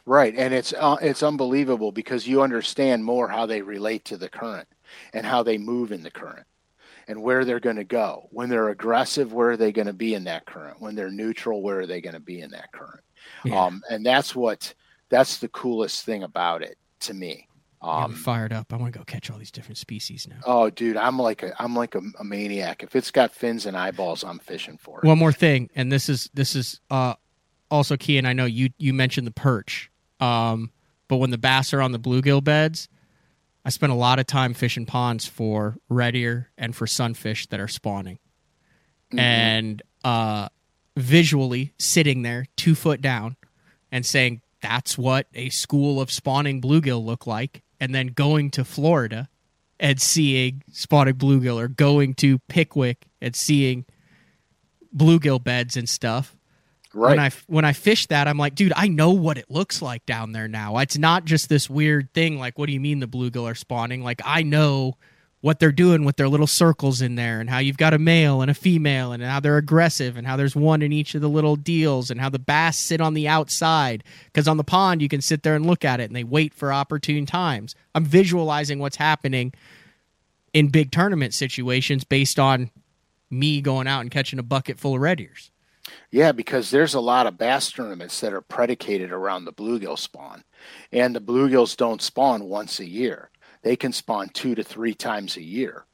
Right, 0.05 0.35
and 0.37 0.53
it's 0.53 0.71
uh, 0.71 0.97
it's 1.01 1.23
unbelievable 1.23 1.91
because 1.91 2.27
you 2.27 2.43
understand 2.43 3.03
more 3.03 3.27
how 3.27 3.47
they 3.47 3.63
relate 3.63 4.05
to 4.05 4.17
the 4.17 4.29
current 4.29 4.67
and 5.13 5.25
how 5.25 5.41
they 5.41 5.57
move 5.57 5.91
in 5.91 6.03
the 6.03 6.11
current 6.11 6.45
and 7.07 7.19
where 7.23 7.43
they're 7.43 7.59
going 7.59 7.77
to 7.77 7.83
go. 7.83 8.27
When 8.29 8.49
they're 8.49 8.69
aggressive, 8.69 9.33
where 9.33 9.49
are 9.49 9.57
they 9.57 9.71
going 9.71 9.87
to 9.87 9.93
be 9.93 10.13
in 10.13 10.25
that 10.25 10.45
current? 10.45 10.79
When 10.79 10.93
they're 10.93 11.09
neutral, 11.09 11.63
where 11.63 11.79
are 11.79 11.87
they 11.87 12.01
going 12.01 12.13
to 12.13 12.19
be 12.19 12.41
in 12.41 12.51
that 12.51 12.71
current? 12.71 13.01
Yeah. 13.43 13.65
Um, 13.65 13.81
and 13.89 14.05
that's 14.05 14.35
what 14.35 14.75
that's 15.09 15.37
the 15.37 15.47
coolest 15.47 16.05
thing 16.05 16.23
about 16.23 16.61
it 16.61 16.77
to 17.01 17.13
me. 17.13 17.47
Um, 17.81 18.15
fired 18.15 18.51
up. 18.51 18.73
I 18.73 18.77
want 18.77 18.93
to 18.93 18.99
go 18.99 19.05
catch 19.05 19.29
all 19.29 19.37
these 19.37 19.51
different 19.51 19.77
species 19.77 20.27
now. 20.27 20.37
Oh, 20.43 20.69
dude, 20.71 20.97
I'm 20.97 21.19
like 21.19 21.43
a 21.43 21.53
I'm 21.61 21.75
like 21.75 21.93
a, 21.93 22.01
a, 22.19 22.23
maniac. 22.23 22.81
If 22.81 22.95
it's 22.95 23.11
got 23.11 23.31
fins 23.31 23.67
and 23.67 23.77
eyeballs, 23.77 24.23
I'm 24.23 24.39
fishing 24.39 24.77
for 24.77 24.99
it. 24.99 25.05
One 25.05 25.19
more 25.19 25.31
thing, 25.31 25.69
and 25.75 25.91
this 25.91 26.09
is 26.09 26.29
this 26.33 26.55
is 26.55 26.79
uh, 26.89 27.13
also 27.69 27.95
key. 27.95 28.17
And 28.17 28.27
I 28.27 28.33
know 28.33 28.45
you 28.45 28.69
you 28.79 28.91
mentioned 28.91 29.27
the 29.27 29.31
perch, 29.31 29.91
um, 30.19 30.71
but 31.07 31.17
when 31.17 31.29
the 31.29 31.37
bass 31.37 31.73
are 31.73 31.81
on 31.81 31.91
the 31.91 31.99
bluegill 31.99 32.43
beds, 32.43 32.89
I 33.63 33.69
spend 33.69 33.91
a 33.91 33.95
lot 33.95 34.17
of 34.17 34.25
time 34.25 34.55
fishing 34.55 34.87
ponds 34.87 35.27
for 35.27 35.77
red 35.87 36.15
ear 36.15 36.49
and 36.57 36.75
for 36.75 36.87
sunfish 36.87 37.45
that 37.47 37.59
are 37.59 37.67
spawning, 37.67 38.17
mm-hmm. 39.11 39.19
and 39.19 39.83
uh, 40.03 40.49
visually 40.97 41.73
sitting 41.77 42.23
there 42.23 42.47
two 42.55 42.73
foot 42.73 42.99
down 42.99 43.35
and 43.91 44.05
saying, 44.05 44.41
that's 44.65 44.97
what 44.97 45.27
a 45.33 45.49
school 45.49 46.01
of 46.01 46.11
spawning 46.11 46.59
bluegill 46.59 47.03
look 47.03 47.27
like 47.27 47.61
and 47.79 47.93
then 47.93 48.07
going 48.07 48.49
to 48.51 48.65
florida 48.65 49.29
and 49.79 50.01
seeing 50.01 50.63
spotted 50.71 51.17
bluegill 51.17 51.59
or 51.61 51.67
going 51.67 52.13
to 52.15 52.39
pickwick 52.47 53.07
and 53.21 53.35
seeing 53.35 53.85
bluegill 54.95 55.43
beds 55.43 55.75
and 55.75 55.89
stuff. 55.89 56.35
Right. 56.93 57.09
When 57.09 57.19
i 57.19 57.31
when 57.47 57.65
i 57.65 57.73
fish 57.73 58.07
that 58.07 58.25
i'm 58.25 58.37
like 58.37 58.55
dude 58.55 58.71
i 58.73 58.87
know 58.87 59.11
what 59.11 59.37
it 59.37 59.51
looks 59.51 59.81
like 59.81 60.05
down 60.05 60.31
there 60.31 60.47
now. 60.47 60.77
It's 60.77 60.97
not 60.97 61.25
just 61.25 61.49
this 61.49 61.69
weird 61.69 62.13
thing 62.13 62.39
like 62.39 62.57
what 62.57 62.67
do 62.67 62.73
you 62.73 62.79
mean 62.79 62.99
the 62.99 63.07
bluegill 63.07 63.49
are 63.49 63.55
spawning? 63.55 64.01
Like 64.01 64.21
i 64.23 64.43
know 64.43 64.95
what 65.41 65.59
they're 65.59 65.71
doing 65.71 66.03
with 66.03 66.15
their 66.15 66.27
little 66.27 66.47
circles 66.47 67.01
in 67.01 67.15
there 67.15 67.39
and 67.39 67.49
how 67.49 67.59
you've 67.59 67.77
got 67.77 67.93
a 67.93 67.99
male 67.99 68.41
and 68.41 68.49
a 68.49 68.55
female 68.55 69.11
and 69.11 69.21
how 69.21 69.39
they're 69.39 69.57
aggressive 69.57 70.17
and 70.17 70.25
how 70.25 70.35
there's 70.35 70.55
one 70.55 70.81
in 70.81 70.91
each 70.91 71.13
of 71.13 71.21
the 71.21 71.29
little 71.29 71.55
deals 71.55 72.09
and 72.09 72.19
how 72.19 72.29
the 72.29 72.39
bass 72.39 72.77
sit 72.77 72.99
on 72.99 73.13
the 73.13 73.27
outside. 73.27 74.03
Because 74.25 74.47
on 74.47 74.57
the 74.57 74.63
pond 74.63 75.01
you 75.01 75.07
can 75.07 75.21
sit 75.21 75.43
there 75.43 75.55
and 75.55 75.65
look 75.65 75.85
at 75.85 75.99
it 75.99 76.05
and 76.05 76.15
they 76.15 76.23
wait 76.23 76.53
for 76.53 76.73
opportune 76.73 77.25
times. 77.25 77.75
I'm 77.93 78.05
visualizing 78.05 78.79
what's 78.79 78.97
happening 78.97 79.53
in 80.51 80.69
big 80.69 80.91
tournament 80.91 81.33
situations 81.33 82.03
based 82.03 82.39
on 82.39 82.71
me 83.29 83.61
going 83.61 83.87
out 83.87 84.01
and 84.01 84.09
catching 84.09 84.39
a 84.39 84.43
bucket 84.43 84.79
full 84.79 84.95
of 84.95 85.01
red 85.01 85.19
ears. 85.19 85.51
Yeah, 86.09 86.31
because 86.31 86.71
there's 86.71 86.95
a 86.95 86.99
lot 86.99 87.27
of 87.27 87.37
bass 87.37 87.71
tournaments 87.71 88.19
that 88.21 88.33
are 88.33 88.41
predicated 88.41 89.11
around 89.11 89.45
the 89.45 89.53
bluegill 89.53 89.99
spawn, 89.99 90.43
and 90.91 91.15
the 91.15 91.21
bluegills 91.21 91.77
don't 91.77 92.01
spawn 92.01 92.45
once 92.45 92.79
a 92.79 92.89
year 92.89 93.29
they 93.65 93.75
can 93.75 93.91
spawn 93.91 94.29
two 94.29 94.53
to 94.53 94.63
three 94.63 94.93
times 94.93 95.37
a 95.37 95.41
year. 95.41 95.87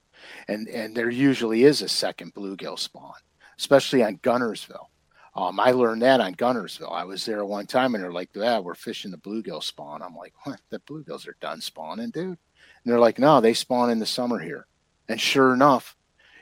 And, 0.49 0.67
and 0.67 0.93
there 0.93 1.09
usually 1.09 1.63
is 1.63 1.82
a 1.82 1.88
second 1.88 2.34
bluegill 2.34 2.78
spawn, 2.78 3.15
especially 3.57 4.03
on 4.03 4.17
Guntersville. 4.17 4.88
Um, 5.34 5.57
I 5.57 5.72
learned 5.72 6.01
that 6.01 6.19
on 6.19 6.36
Guntersville. 6.36 6.91
I 6.91 7.05
was 7.05 7.26
there 7.26 7.45
one 7.45 7.67
time 7.67 7.95
and 7.95 8.03
they're 8.03 8.11
like, 8.11 8.30
yeah, 8.34 8.59
we're 8.59 8.76
fishing 8.76 9.09
the 9.09 9.17
bluegill 9.17 9.63
spawn. 9.63 10.01
I'm 10.01 10.17
like, 10.17 10.34
what? 10.43 10.59
The 10.69 10.80
bluegills 10.80 11.26
are 11.30 11.38
done 11.39 11.61
spawning, 11.61 12.09
dude. 12.09 12.26
And 12.26 12.38
they're 12.84 12.99
like, 12.99 13.17
no, 13.17 13.39
they 13.39 13.53
spawn 13.53 13.89
in 13.89 13.99
the 13.99 14.05
summer 14.05 14.38
here. 14.38 14.67
And 15.07 15.19
sure 15.19 15.53
enough, 15.53 15.95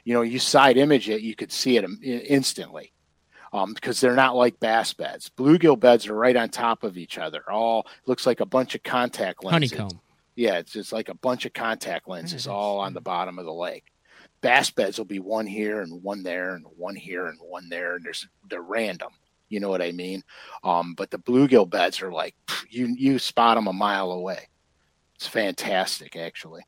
you 0.03 0.15
know, 0.15 0.23
you 0.23 0.39
side 0.39 0.77
image 0.77 1.09
it, 1.09 1.21
you 1.21 1.36
could 1.36 1.51
see 1.51 1.77
it 1.77 1.86
instantly 2.01 2.91
um, 3.53 3.75
because 3.75 4.01
they're 4.01 4.15
not 4.15 4.36
like 4.36 4.59
bass 4.59 4.93
beds. 4.93 5.30
Bluegill 5.38 5.80
beds 5.80 6.07
are 6.07 6.15
right 6.15 6.36
on 6.36 6.49
top 6.49 6.84
of 6.84 6.97
each 6.97 7.19
other. 7.19 7.43
All 7.47 7.86
looks 8.07 8.25
like 8.25 8.39
a 8.39 8.47
bunch 8.47 8.73
of 8.73 8.82
contact 8.82 9.43
lenses. 9.43 9.77
Honeycomb. 9.77 10.01
Yeah, 10.39 10.59
it's 10.59 10.71
just 10.71 10.93
like 10.93 11.09
a 11.09 11.15
bunch 11.15 11.45
of 11.45 11.51
contact 11.51 12.07
lenses 12.07 12.47
all 12.47 12.79
on 12.79 12.93
the 12.93 13.01
bottom 13.01 13.39
of 13.39 13.45
the 13.45 13.53
lake. 13.53 13.91
Bass 14.39 14.71
beds 14.71 14.97
will 14.97 15.03
be 15.03 15.19
one 15.19 15.45
here 15.45 15.81
and 15.81 16.01
one 16.01 16.23
there 16.23 16.55
and 16.55 16.65
one 16.77 16.95
here 16.95 17.25
and 17.25 17.37
one 17.41 17.67
there, 17.67 17.95
and 17.97 18.05
there's 18.05 18.25
they're 18.49 18.61
random. 18.61 19.09
You 19.49 19.59
know 19.59 19.67
what 19.67 19.81
I 19.81 19.91
mean? 19.91 20.23
Um, 20.63 20.93
but 20.93 21.11
the 21.11 21.17
bluegill 21.17 21.69
beds 21.69 22.01
are 22.01 22.13
like 22.13 22.35
you 22.69 22.85
you 22.97 23.19
spot 23.19 23.57
them 23.57 23.67
a 23.67 23.73
mile 23.73 24.13
away. 24.13 24.47
It's 25.15 25.27
fantastic, 25.27 26.15
actually. 26.15 26.61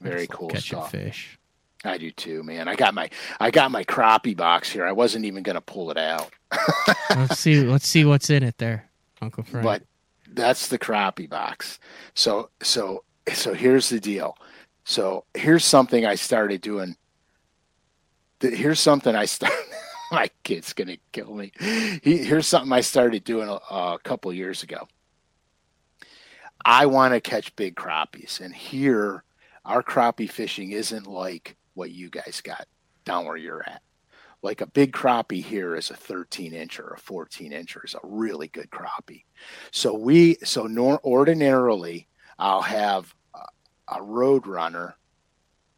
Very 0.00 0.28
cool 0.28 0.54
stuff. 0.54 0.92
Fish. 0.92 1.40
I 1.84 1.98
do 1.98 2.12
too, 2.12 2.44
man. 2.44 2.68
I 2.68 2.76
got 2.76 2.94
my 2.94 3.10
I 3.40 3.50
got 3.50 3.72
my 3.72 3.82
crappie 3.82 4.36
box 4.36 4.70
here. 4.70 4.86
I 4.86 4.92
wasn't 4.92 5.24
even 5.24 5.42
gonna 5.42 5.60
pull 5.60 5.90
it 5.90 5.98
out. 5.98 6.30
let's 7.10 7.40
see. 7.40 7.64
Let's 7.64 7.88
see 7.88 8.04
what's 8.04 8.30
in 8.30 8.44
it 8.44 8.58
there, 8.58 8.88
Uncle 9.20 9.42
Frank. 9.42 9.64
But 9.64 9.82
that's 10.38 10.68
the 10.68 10.78
crappie 10.78 11.28
box. 11.28 11.78
So 12.14 12.50
so 12.62 13.04
so 13.32 13.54
here's 13.54 13.88
the 13.88 14.00
deal. 14.00 14.36
So 14.84 15.24
here's 15.34 15.64
something 15.64 16.06
I 16.06 16.14
started 16.14 16.60
doing. 16.60 16.96
Here's 18.40 18.80
something 18.80 19.14
I 19.14 19.26
started. 19.26 19.58
my 20.12 20.30
kid's 20.44 20.72
gonna 20.72 20.96
kill 21.12 21.34
me. 21.34 21.52
He, 22.02 22.18
here's 22.18 22.46
something 22.46 22.72
I 22.72 22.80
started 22.80 23.24
doing 23.24 23.48
a, 23.48 23.74
a 23.74 23.98
couple 24.02 24.32
years 24.32 24.62
ago. 24.62 24.88
I 26.64 26.86
want 26.86 27.14
to 27.14 27.20
catch 27.20 27.54
big 27.56 27.76
crappies, 27.76 28.40
and 28.40 28.54
here 28.54 29.24
our 29.64 29.82
crappie 29.82 30.30
fishing 30.30 30.72
isn't 30.72 31.06
like 31.06 31.56
what 31.74 31.90
you 31.90 32.10
guys 32.10 32.40
got 32.42 32.66
down 33.04 33.26
where 33.26 33.36
you're 33.36 33.62
at 33.66 33.82
like 34.42 34.60
a 34.60 34.66
big 34.66 34.92
crappie 34.92 35.42
here 35.42 35.74
is 35.74 35.90
a 35.90 35.96
13 35.96 36.52
inch 36.52 36.78
or 36.78 36.88
a 36.88 36.98
14 36.98 37.52
inch 37.52 37.76
is 37.84 37.94
a 37.94 38.00
really 38.02 38.48
good 38.48 38.70
crappie. 38.70 39.24
So 39.72 39.94
we 39.94 40.36
so 40.44 40.66
nor, 40.66 41.00
ordinarily 41.04 42.08
I'll 42.38 42.62
have 42.62 43.14
a, 43.34 43.96
a 43.96 44.02
road 44.02 44.46
runner 44.46 44.96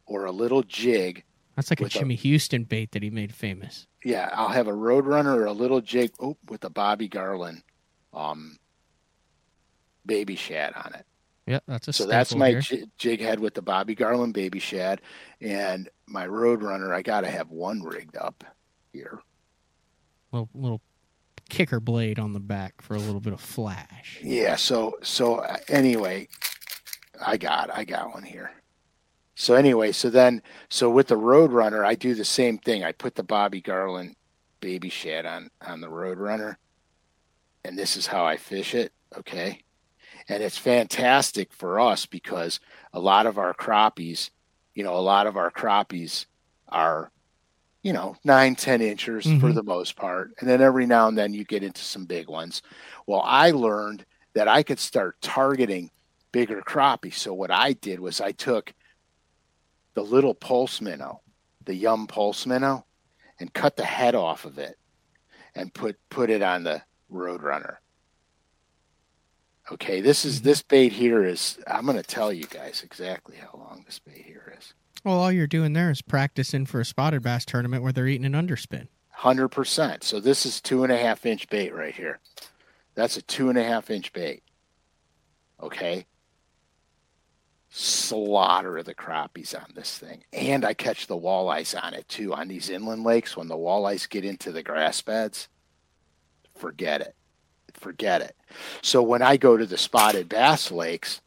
or 0.05 0.25
a 0.25 0.31
little 0.31 0.63
jig 0.63 1.23
That's 1.55 1.71
like 1.71 1.79
a 1.79 1.83
with 1.83 1.95
a- 1.95 1.99
Jimmy 1.99 2.15
Houston 2.15 2.63
bait 2.63 2.91
that 2.91 3.03
he 3.03 3.09
made 3.09 3.33
famous. 3.33 3.87
Yeah, 4.03 4.29
I'll 4.33 4.49
have 4.49 4.67
a 4.67 4.73
road 4.73 5.05
runner 5.05 5.39
or 5.39 5.45
a 5.45 5.51
little 5.51 5.81
jig 5.81 6.11
oh, 6.19 6.37
with 6.49 6.63
a 6.63 6.69
Bobby 6.69 7.07
Garland 7.07 7.63
um, 8.13 8.57
baby 10.05 10.35
shad 10.35 10.73
on 10.73 10.93
it. 10.93 11.05
Yeah, 11.47 11.59
that's 11.67 11.87
a 11.87 11.93
So 11.93 12.05
that's 12.05 12.35
my 12.35 12.55
j- 12.55 12.85
jig 12.97 13.19
head 13.19 13.39
with 13.39 13.55
the 13.55 13.61
Bobby 13.61 13.95
Garland 13.95 14.33
baby 14.33 14.59
shad, 14.59 15.01
and 15.41 15.89
my 16.07 16.27
Roadrunner. 16.27 16.93
I 16.93 17.01
got 17.01 17.21
to 17.21 17.31
have 17.31 17.49
one 17.49 17.81
rigged 17.81 18.15
up 18.15 18.43
here. 18.93 19.19
little 20.31 20.49
little 20.53 20.81
kicker 21.49 21.79
blade 21.79 22.19
on 22.19 22.33
the 22.33 22.39
back 22.39 22.81
for 22.81 22.93
a 22.93 22.99
little 22.99 23.19
bit 23.19 23.33
of 23.33 23.41
flash. 23.41 24.19
Yeah. 24.23 24.55
So 24.55 24.97
so 25.01 25.35
uh, 25.37 25.57
anyway, 25.67 26.27
I 27.25 27.37
got 27.37 27.69
I 27.75 27.83
got 27.85 28.13
one 28.13 28.23
here. 28.23 28.51
So 29.35 29.55
anyway, 29.55 29.91
so 29.91 30.09
then 30.11 30.43
so 30.69 30.89
with 30.89 31.07
the 31.07 31.15
Roadrunner, 31.17 31.83
I 31.83 31.95
do 31.95 32.13
the 32.13 32.23
same 32.25 32.59
thing. 32.59 32.83
I 32.83 32.91
put 32.91 33.15
the 33.15 33.23
Bobby 33.23 33.61
Garland 33.61 34.15
baby 34.59 34.89
shad 34.89 35.25
on 35.25 35.49
on 35.65 35.81
the 35.81 35.87
Roadrunner, 35.89 36.57
and 37.65 37.77
this 37.77 37.97
is 37.97 38.05
how 38.05 38.25
I 38.25 38.37
fish 38.37 38.75
it. 38.75 38.93
Okay, 39.17 39.63
and 40.27 40.43
it's 40.43 40.57
fantastic 40.57 41.53
for 41.53 41.79
us 41.79 42.05
because 42.05 42.59
a 42.93 42.99
lot 42.99 43.25
of 43.25 43.37
our 43.37 43.53
crappies, 43.53 44.29
you 44.75 44.83
know, 44.83 44.95
a 44.95 44.99
lot 44.99 45.27
of 45.27 45.37
our 45.37 45.51
crappies 45.51 46.25
are, 46.69 47.11
you 47.83 47.93
know, 47.93 48.15
nine 48.23 48.55
ten 48.55 48.81
inches 48.81 49.23
for 49.25 49.49
Mhm. 49.49 49.55
the 49.55 49.63
most 49.63 49.95
part, 49.95 50.31
and 50.39 50.49
then 50.49 50.61
every 50.61 50.85
now 50.85 51.07
and 51.07 51.17
then 51.17 51.33
you 51.33 51.43
get 51.43 51.63
into 51.63 51.81
some 51.81 52.05
big 52.05 52.27
ones. 52.29 52.61
Well, 53.07 53.21
I 53.25 53.51
learned 53.51 54.05
that 54.33 54.47
I 54.47 54.63
could 54.63 54.79
start 54.79 55.19
targeting 55.21 55.91
bigger 56.31 56.61
crappies. 56.61 57.15
So 57.15 57.33
what 57.33 57.51
I 57.51 57.73
did 57.73 57.99
was 57.99 58.21
I 58.21 58.31
took 58.31 58.73
the 59.93 60.03
little 60.03 60.33
pulse 60.33 60.79
minnow, 60.79 61.21
the 61.65 61.75
yum 61.75 62.07
pulse 62.07 62.45
minnow, 62.45 62.85
and 63.39 63.53
cut 63.53 63.75
the 63.75 63.83
head 63.83 64.15
off 64.15 64.45
of 64.45 64.57
it 64.57 64.77
and 65.55 65.73
put 65.73 65.97
put 66.09 66.29
it 66.29 66.41
on 66.41 66.63
the 66.63 66.81
Roadrunner. 67.11 67.77
Okay, 69.71 70.01
this 70.01 70.25
is 70.25 70.41
this 70.41 70.61
bait 70.61 70.91
here 70.91 71.23
is 71.23 71.57
I'm 71.65 71.85
going 71.85 71.97
to 71.97 72.03
tell 72.03 72.33
you 72.33 72.45
guys 72.45 72.81
exactly 72.83 73.37
how 73.37 73.57
long 73.57 73.83
this 73.85 73.99
bait 73.99 74.23
here 74.25 74.53
is. 74.57 74.73
Well, 75.05 75.17
all 75.17 75.31
you're 75.31 75.47
doing 75.47 75.71
there 75.71 75.89
is 75.89 76.01
practicing 76.01 76.65
for 76.65 76.81
a 76.81 76.85
spotted 76.85 77.23
bass 77.23 77.45
tournament 77.45 77.81
where 77.81 77.93
they're 77.93 78.07
eating 78.07 78.25
an 78.25 78.33
underspin. 78.33 78.87
Hundred 79.09 79.49
percent. 79.49 80.03
So 80.03 80.19
this 80.19 80.45
is 80.45 80.59
two 80.59 80.83
and 80.83 80.91
a 80.91 80.97
half 80.97 81.25
inch 81.25 81.47
bait 81.49 81.73
right 81.73 81.95
here. 81.95 82.19
That's 82.95 83.15
a 83.15 83.21
two 83.21 83.49
and 83.49 83.57
a 83.57 83.63
half 83.63 83.89
inch 83.89 84.11
bait. 84.11 84.43
Okay. 85.61 86.05
Slaughter 87.69 88.83
the 88.83 88.93
crappies 88.93 89.55
on 89.55 89.71
this 89.73 89.97
thing. 89.97 90.25
And 90.33 90.65
I 90.65 90.73
catch 90.73 91.07
the 91.07 91.17
walleyes 91.17 91.81
on 91.81 91.93
it 91.93 92.09
too. 92.09 92.33
On 92.33 92.49
these 92.49 92.69
inland 92.69 93.05
lakes, 93.05 93.37
when 93.37 93.47
the 93.47 93.55
walleyes 93.55 94.09
get 94.09 94.25
into 94.25 94.51
the 94.51 94.63
grass 94.63 95.01
beds, 95.01 95.47
forget 96.57 96.99
it. 96.99 97.15
Forget 97.73 98.21
it. 98.21 98.35
So 98.81 99.01
when 99.01 99.21
I 99.21 99.37
go 99.37 99.57
to 99.57 99.65
the 99.65 99.77
spotted 99.77 100.29
bass 100.29 100.71
lakes, 100.71 101.21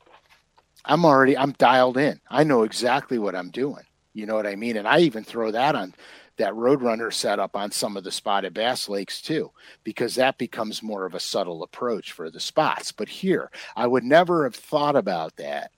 I'm 0.84 1.05
already 1.05 1.36
I'm 1.36 1.53
dialed 1.53 1.97
in. 1.97 2.20
I 2.28 2.45
know 2.45 2.62
exactly 2.62 3.18
what 3.18 3.34
I'm 3.34 3.51
doing. 3.51 3.84
You 4.12 4.26
know 4.26 4.34
what 4.34 4.47
I 4.47 4.55
mean? 4.55 4.76
And 4.76 4.86
I 4.86 5.01
even 5.01 5.24
throw 5.24 5.51
that 5.51 5.74
on 5.74 5.95
that 6.36 6.53
Roadrunner 6.53 7.12
setup 7.12 7.55
on 7.57 7.70
some 7.70 7.97
of 7.97 8.03
the 8.05 8.11
spotted 8.11 8.55
bass 8.55 8.88
lakes 8.88 9.22
too, 9.22 9.51
because 9.84 10.16
that 10.16 10.36
becomes 10.36 10.82
more 10.82 11.07
of 11.07 11.14
a 11.14 11.20
subtle 11.20 11.62
approach 11.62 12.12
for 12.12 12.28
the 12.28 12.40
spots. 12.40 12.90
But 12.92 13.09
here, 13.09 13.51
I 13.76 13.86
would 13.86 14.05
never 14.05 14.45
have 14.45 14.55
thought 14.57 14.97
about 14.97 15.36
that 15.36 15.70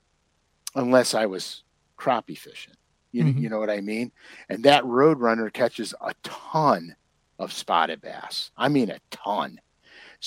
unless 0.75 1.13
I 1.13 1.27
was 1.27 1.63
crappie 1.97 2.37
fishing. 2.37 2.73
You, 3.11 3.23
Mhm. 3.23 3.39
you 3.39 3.49
know 3.49 3.59
what 3.59 3.69
I 3.69 3.81
mean? 3.81 4.11
And 4.49 4.63
that 4.63 4.83
Roadrunner 4.83 5.51
catches 5.53 5.93
a 6.01 6.13
ton 6.23 6.95
of 7.39 7.53
spotted 7.53 8.01
bass. 8.01 8.51
I 8.57 8.67
mean, 8.67 8.89
a 8.89 8.99
ton. 9.11 9.59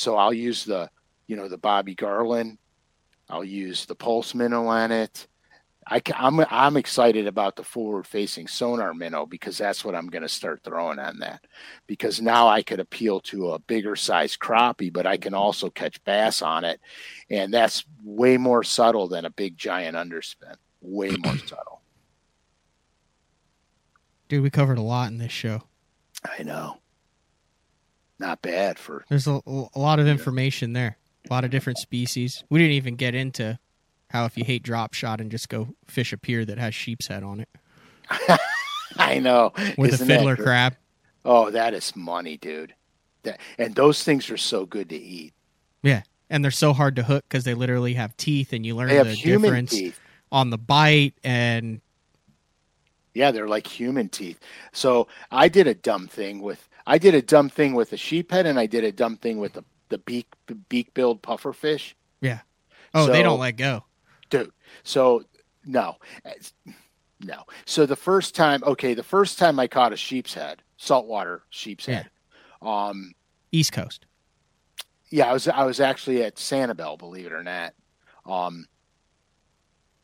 So 0.00 0.16
I'll 0.16 0.32
use 0.32 0.64
the, 0.64 0.88
you 1.26 1.36
know, 1.36 1.46
the 1.46 1.58
Bobby 1.58 1.94
Garland. 1.94 2.56
I'll 3.28 3.44
use 3.44 3.84
the 3.84 3.94
Pulse 3.94 4.34
minnow 4.34 4.66
on 4.66 4.90
it. 4.90 5.28
I, 5.86 6.00
am 6.14 6.40
I'm, 6.40 6.46
I'm 6.50 6.76
excited 6.78 7.26
about 7.26 7.54
the 7.54 7.64
forward 7.64 8.06
facing 8.06 8.46
sonar 8.48 8.94
minnow 8.94 9.26
because 9.26 9.58
that's 9.58 9.84
what 9.84 9.94
I'm 9.94 10.06
going 10.06 10.22
to 10.22 10.28
start 10.28 10.62
throwing 10.64 10.98
on 10.98 11.18
that. 11.18 11.44
Because 11.86 12.18
now 12.18 12.48
I 12.48 12.62
could 12.62 12.80
appeal 12.80 13.20
to 13.20 13.50
a 13.50 13.58
bigger 13.58 13.94
size 13.94 14.38
crappie, 14.38 14.90
but 14.90 15.06
I 15.06 15.18
can 15.18 15.34
also 15.34 15.68
catch 15.68 16.02
bass 16.04 16.40
on 16.40 16.64
it. 16.64 16.80
And 17.28 17.52
that's 17.52 17.84
way 18.02 18.38
more 18.38 18.64
subtle 18.64 19.06
than 19.06 19.26
a 19.26 19.30
big 19.30 19.58
giant 19.58 19.98
underspin. 19.98 20.54
Way 20.80 21.10
more 21.10 21.36
subtle. 21.46 21.82
Dude, 24.28 24.42
we 24.42 24.48
covered 24.48 24.78
a 24.78 24.82
lot 24.82 25.10
in 25.10 25.18
this 25.18 25.32
show. 25.32 25.64
I 26.24 26.42
know. 26.42 26.78
Not 28.20 28.42
bad 28.42 28.78
for 28.78 29.04
There's 29.08 29.26
a, 29.26 29.40
a 29.46 29.78
lot 29.78 29.98
of 29.98 30.06
information 30.06 30.74
there. 30.74 30.98
A 31.28 31.32
lot 31.32 31.44
of 31.44 31.50
different 31.50 31.78
species. 31.78 32.44
We 32.50 32.58
didn't 32.58 32.74
even 32.74 32.94
get 32.96 33.14
into 33.14 33.58
how 34.10 34.26
if 34.26 34.36
you 34.36 34.44
hate 34.44 34.62
drop 34.62 34.92
shot 34.94 35.20
and 35.20 35.30
just 35.30 35.48
go 35.48 35.68
fish 35.86 36.12
a 36.12 36.18
pier 36.18 36.44
that 36.44 36.58
has 36.58 36.74
sheep's 36.74 37.06
head 37.06 37.22
on 37.22 37.40
it 37.40 37.48
I 38.96 39.18
know. 39.20 39.52
with 39.78 39.94
Isn't 39.94 40.10
a 40.10 40.14
fiddler 40.14 40.36
crab. 40.36 40.76
Oh, 41.24 41.50
that 41.50 41.74
is 41.74 41.94
money, 41.96 42.36
dude. 42.36 42.74
That, 43.22 43.40
and 43.58 43.74
those 43.74 44.02
things 44.02 44.30
are 44.30 44.36
so 44.36 44.66
good 44.66 44.88
to 44.90 44.96
eat. 44.96 45.32
Yeah. 45.82 46.02
And 46.28 46.42
they're 46.44 46.50
so 46.50 46.72
hard 46.72 46.96
to 46.96 47.02
hook 47.02 47.24
because 47.28 47.44
they 47.44 47.54
literally 47.54 47.94
have 47.94 48.16
teeth 48.16 48.52
and 48.52 48.64
you 48.66 48.74
learn 48.76 48.88
the 48.88 49.16
difference 49.16 49.70
teeth. 49.70 50.00
on 50.32 50.50
the 50.50 50.58
bite 50.58 51.14
and 51.24 51.80
Yeah, 53.14 53.30
they're 53.30 53.48
like 53.48 53.66
human 53.66 54.08
teeth. 54.08 54.40
So 54.72 55.08
I 55.30 55.48
did 55.48 55.66
a 55.66 55.74
dumb 55.74 56.06
thing 56.06 56.40
with 56.40 56.68
I 56.86 56.98
did 56.98 57.14
a 57.14 57.22
dumb 57.22 57.48
thing 57.48 57.74
with 57.74 57.92
a 57.92 57.96
sheephead, 57.96 58.46
and 58.46 58.58
I 58.58 58.66
did 58.66 58.84
a 58.84 58.92
dumb 58.92 59.16
thing 59.16 59.38
with 59.38 59.52
the 59.54 59.64
the 59.88 59.98
beak 59.98 60.26
beak 60.68 60.94
billed 60.94 61.20
pufferfish, 61.22 61.94
Yeah. 62.20 62.40
oh, 62.94 63.06
they 63.06 63.22
don't 63.24 63.40
let 63.40 63.56
go. 63.56 63.84
dude. 64.30 64.52
So 64.84 65.24
no, 65.66 65.96
no. 67.20 67.42
So 67.66 67.86
the 67.86 67.96
first 67.96 68.34
time, 68.36 68.62
okay, 68.64 68.94
the 68.94 69.02
first 69.02 69.38
time 69.38 69.58
I 69.58 69.66
caught 69.66 69.92
a 69.92 69.96
sheep's 69.96 70.32
head, 70.34 70.62
saltwater 70.76 71.42
sheep's 71.50 71.88
Yeah. 71.88 71.94
head. 72.04 72.10
Um, 72.62 73.14
East 73.52 73.72
Coast. 73.72 74.06
yeah, 75.10 75.28
I 75.28 75.32
was 75.32 75.48
I 75.48 75.64
was 75.64 75.80
actually 75.80 76.22
at 76.22 76.36
Sanibel, 76.36 76.96
believe 76.98 77.26
it 77.26 77.32
or 77.32 77.42
not. 77.42 77.74
Um, 78.26 78.66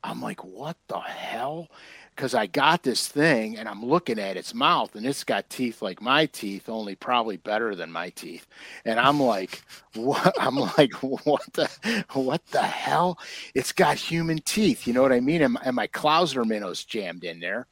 I'm 0.03 0.21
like, 0.21 0.43
what 0.45 0.77
the 0.89 0.99
hell? 0.99 1.69
Because 2.17 2.35
I 2.35 2.47
got 2.47 2.83
this 2.83 3.09
thing 3.09 3.59
and 3.59 3.69
I'm 3.69 3.85
looking 3.85 4.19
at 4.19 4.39
its 4.39 4.55
mouth 4.55 4.95
and 4.97 5.05
it's 5.07 5.23
got 5.25 5.51
teeth 5.51 5.83
like 5.83 6.01
my 6.01 6.27
teeth, 6.27 6.69
only 6.69 6.97
probably 6.97 7.37
better 7.37 7.75
than 7.75 7.93
my 7.93 8.09
teeth. 8.11 8.47
And 8.87 8.99
I'm 8.99 9.21
like, 9.21 9.63
what? 9.95 10.35
I'm 10.41 10.57
like, 10.57 10.95
what 11.03 11.43
the 11.53 12.05
what 12.15 12.45
the 12.47 12.63
hell? 12.63 13.19
It's 13.55 13.73
got 13.73 13.99
human 13.99 14.39
teeth. 14.39 14.87
You 14.87 14.95
know 14.95 15.03
what 15.03 15.13
I 15.13 15.21
mean? 15.21 15.43
And, 15.43 15.53
my- 15.55 15.63
and 15.65 15.77
my 15.77 15.87
Clouser 15.89 16.45
minnow's 16.47 16.85
jammed 16.85 17.25
in 17.25 17.39
there. 17.39 17.67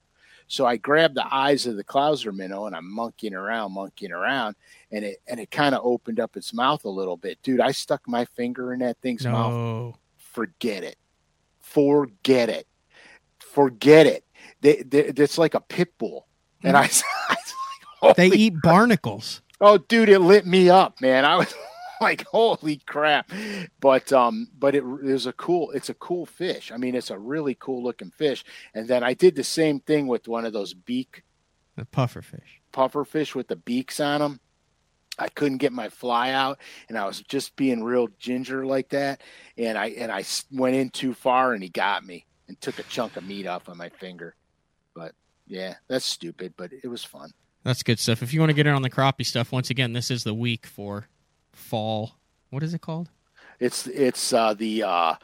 So 0.47 0.66
I 0.66 0.77
grabbed 0.77 1.16
the 1.16 1.35
eyes 1.35 1.66
of 1.66 1.77
the 1.77 1.85
Clouser 1.85 2.32
minnow 2.35 2.66
and 2.66 2.77
I'm 2.77 2.93
monkeying 2.93 3.35
around, 3.35 3.73
monkeying 3.73 4.12
around, 4.12 4.56
and 4.93 5.05
it 5.05 5.23
and 5.27 5.40
it 5.40 5.51
kind 5.51 5.74
of 5.74 5.81
opened 5.85 6.20
up 6.20 6.36
its 6.36 6.52
mouth 6.52 6.85
a 6.85 6.90
little 6.90 7.16
bit. 7.16 7.39
Dude, 7.43 7.60
I 7.60 7.73
stuck 7.73 8.06
my 8.06 8.27
finger 8.27 8.74
in 8.74 8.81
that 8.81 8.98
thing's 9.01 9.27
mouth 9.32 9.55
forget 10.18 10.85
it. 10.85 10.97
Forget 11.60 12.51
it. 12.51 12.66
Forget 13.39 14.06
it. 14.06 14.23
They, 14.65 14.82
they, 14.82 15.05
it's 15.05 15.39
like 15.39 15.55
a 15.55 15.61
pit 15.61 15.97
bull. 15.99 16.27
And 16.62 16.77
I, 16.77 16.81
I 17.28 17.36
was 17.36 17.55
like, 18.03 18.16
They 18.16 18.28
"Holy 18.28 18.39
eat 18.41 18.55
barnacles. 18.62 19.43
Oh, 19.61 19.78
dude, 19.78 20.09
it 20.09 20.19
lit 20.20 20.47
me 20.47 20.69
up, 20.70 21.01
man. 21.01 21.24
I 21.24 21.36
was 21.36 21.55
like, 22.01 22.24
holy 22.27 22.78
crap. 22.86 23.31
But 23.81 24.12
um, 24.12 24.49
but 24.59 24.74
it, 24.74 24.85
was 24.85 25.27
a 25.27 25.32
cool, 25.35 25.70
it's 25.73 25.91
a 25.91 25.95
cool 25.95 26.27
fish. 26.27 26.73
I 26.73 26.77
mean, 26.78 26.95
it's 26.95 27.11
a 27.11 27.19
really 27.19 27.55
cool 27.55 27.82
looking 27.85 28.11
fish. 28.11 28.45
And 28.74 28.89
then 28.89 29.03
I 29.05 29.15
did 29.15 29.36
the 29.36 29.45
same 29.45 29.81
thing 29.81 30.07
with 30.07 30.27
one 30.28 30.45
of 30.47 30.53
those 30.53 30.74
beak 30.74 31.23
The 31.77 31.85
pufferfish. 31.85 32.61
puffer 32.73 33.05
fish 33.05 33.35
with 33.35 33.49
the 33.49 33.57
beaks 33.57 34.01
on 34.01 34.20
them. 34.20 34.41
I 35.19 35.28
couldn't 35.28 35.59
get 35.59 35.73
my 35.73 35.91
fly 35.91 36.31
out, 36.31 36.59
and 36.89 36.99
I 36.99 37.07
was 37.07 37.20
just 37.20 37.55
being 37.55 37.85
real 37.85 38.09
ginger 38.19 38.66
like 38.66 38.89
that. 38.89 39.20
And 39.57 39.78
I 39.78 39.89
and 39.91 40.11
I 40.11 40.24
went 40.51 40.74
in 40.74 40.91
too 40.91 41.15
far, 41.15 41.53
and 41.53 41.62
he 41.62 41.69
got 41.69 42.05
me 42.05 42.27
and 42.49 42.61
took 42.61 42.78
a 42.81 42.82
chunk 42.85 43.16
of 43.16 43.24
meat 43.24 43.47
off 43.47 43.69
of 43.69 43.77
my 43.77 43.91
finger. 43.91 44.35
But 44.94 45.14
yeah, 45.46 45.74
that's 45.88 46.04
stupid, 46.04 46.54
but 46.56 46.72
it 46.72 46.88
was 46.88 47.04
fun. 47.04 47.30
That's 47.64 47.82
good 47.82 47.98
stuff. 47.98 48.22
If 48.22 48.32
you 48.32 48.40
want 48.40 48.50
to 48.50 48.54
get 48.54 48.66
in 48.66 48.74
on 48.74 48.82
the 48.82 48.90
crappie 48.90 49.24
stuff, 49.24 49.50
once 49.50 49.70
again, 49.70 49.92
this 49.92 50.10
is 50.10 50.24
the 50.24 50.34
week 50.34 50.66
for 50.66 51.08
fall. 51.52 52.16
What 52.50 52.62
is 52.62 52.74
it 52.74 52.82
called? 52.82 53.08
It's 53.58 53.86
it's 53.86 54.32
uh, 54.32 54.54
the 54.54 54.82
uh, 54.82 55.14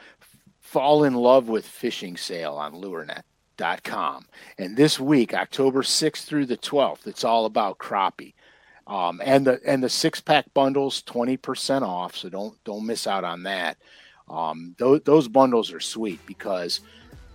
fall 0.61 1.05
in 1.05 1.15
love 1.15 1.49
with 1.49 1.67
fishing 1.67 2.17
sale 2.17 2.55
on 2.55 2.75
lurenet.com. 2.75 4.27
And 4.57 4.77
this 4.77 4.99
week, 4.99 5.35
October 5.35 5.83
6th 5.83 6.25
through 6.25 6.47
the 6.47 6.57
12th, 6.57 7.07
it's 7.07 7.25
all 7.25 7.45
about 7.45 7.79
crappie. 7.79 8.35
Um, 8.87 9.21
and 9.25 9.47
the 9.47 9.61
and 9.65 9.83
the 9.83 9.89
six 9.89 10.21
pack 10.21 10.53
bundles 10.53 11.03
20% 11.03 11.83
off, 11.83 12.17
so 12.17 12.29
don't 12.29 12.65
don't 12.65 12.87
miss 12.87 13.07
out 13.07 13.23
on 13.23 13.45
that. 13.45 13.77
Um, 14.29 14.75
those, 14.79 15.03
those 15.03 15.29
bundles 15.29 15.73
are 15.73 15.81
sweet 15.81 16.25
because 16.27 16.81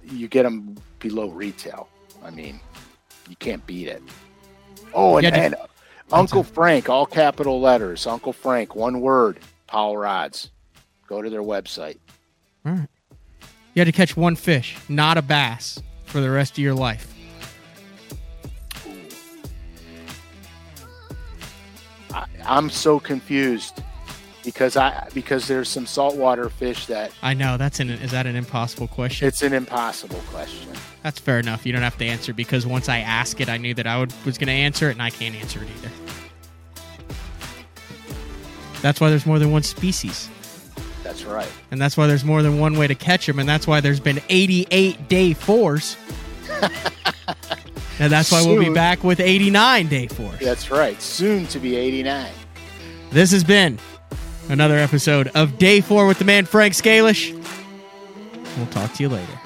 you 0.04 0.28
get 0.28 0.44
them 0.44 0.76
below 1.00 1.30
retail. 1.30 1.90
I 2.26 2.32
mean, 2.32 2.60
You 3.30 3.36
can't 3.38 3.66
beat 3.66 3.88
it. 3.88 4.02
Oh, 4.94 5.18
and, 5.18 5.24
Yeah, 5.24 5.36
and 5.36 5.56
Uncle 6.12 6.44
Frank, 6.44 6.90
all 6.90 7.06
capital 7.06 7.60
letters. 7.62 8.08
Uncle 8.08 8.34
Frank, 8.34 8.76
one 8.76 9.02
word. 9.02 9.40
Powell 9.68 9.98
rods. 9.98 10.52
Go 11.08 11.22
to 11.22 11.30
their 11.30 11.42
website. 11.42 11.98
All 12.66 12.74
right. 12.74 12.88
You 13.74 13.82
had 13.82 13.86
to 13.86 13.92
catch 13.92 14.16
one 14.16 14.36
fish, 14.36 14.78
not 14.88 15.18
a 15.18 15.22
bass, 15.22 15.82
for 16.06 16.22
the 16.22 16.30
rest 16.30 16.54
of 16.54 16.60
your 16.60 16.74
life. 16.74 17.12
I, 22.14 22.26
I'm 22.46 22.70
so 22.70 23.00
confused 23.00 23.84
because 24.46 24.78
I 24.78 25.10
because 25.14 25.48
there's 25.48 25.68
some 25.68 25.86
saltwater 25.86 26.50
fish 26.50 26.86
that 26.86 27.12
I 27.22 27.34
know 27.34 27.58
that's 27.58 27.80
an 27.82 27.90
is 27.90 28.12
that 28.12 28.26
an 28.28 28.36
impossible 28.36 28.88
question? 28.88 29.28
it's 29.28 29.42
an 29.42 29.52
impossible 29.52 30.22
question. 30.30 30.72
That's 31.06 31.20
fair 31.20 31.38
enough. 31.38 31.68
You 31.68 31.72
don't 31.72 31.84
have 31.84 32.00
to 32.00 32.06
answer 32.06 32.34
because 32.34 32.66
once 32.66 32.90
I 32.90 32.98
ask 32.98 33.40
it, 33.40 33.48
I 33.48 33.58
knew 33.58 33.76
that 33.76 33.86
I 33.86 34.00
would, 34.00 34.12
was 34.26 34.40
going 34.40 34.48
to 34.48 34.54
answer 34.54 34.90
it, 34.90 34.94
and 34.94 35.04
I 35.04 35.12
can't 35.12 35.36
answer 35.36 35.62
it 35.62 35.68
either. 35.78 35.92
That's 38.82 39.00
why 39.00 39.12
there's 39.12 39.28
more 39.28 39.38
than 39.38 39.52
one 39.52 39.62
species, 39.62 40.28
That's 41.04 41.24
right. 41.24 41.48
and 41.70 41.80
that's 41.80 41.96
why 41.96 42.08
there's 42.08 42.26
more 42.26 42.42
than 42.42 42.58
one 42.60 42.76
way 42.76 42.88
to 42.88 42.96
catch 42.96 43.28
them, 43.28 43.38
and 43.38 43.48
that's 43.48 43.68
why 43.68 43.82
there's 43.82 44.00
been 44.00 44.20
88 44.30 45.08
day 45.08 45.34
fours, 45.34 45.96
and 48.00 48.12
that's 48.12 48.32
why 48.32 48.44
we'll 48.44 48.58
be 48.60 48.74
back 48.74 49.04
with 49.04 49.20
89 49.20 49.88
day 49.88 50.08
fours. 50.08 50.40
That's 50.40 50.72
right. 50.72 51.00
Soon 51.00 51.46
to 51.48 51.60
be 51.60 51.76
89. 51.76 52.32
This 53.12 53.30
has 53.30 53.44
been 53.44 53.78
another 54.50 54.78
episode 54.78 55.28
of 55.36 55.60
Day 55.60 55.82
Four 55.82 56.08
with 56.08 56.18
the 56.18 56.26
man 56.26 56.46
Frank 56.46 56.74
Scalish. 56.74 57.32
We'll 58.58 58.66
talk 58.68 58.92
to 58.94 59.04
you 59.04 59.10
later. 59.10 59.40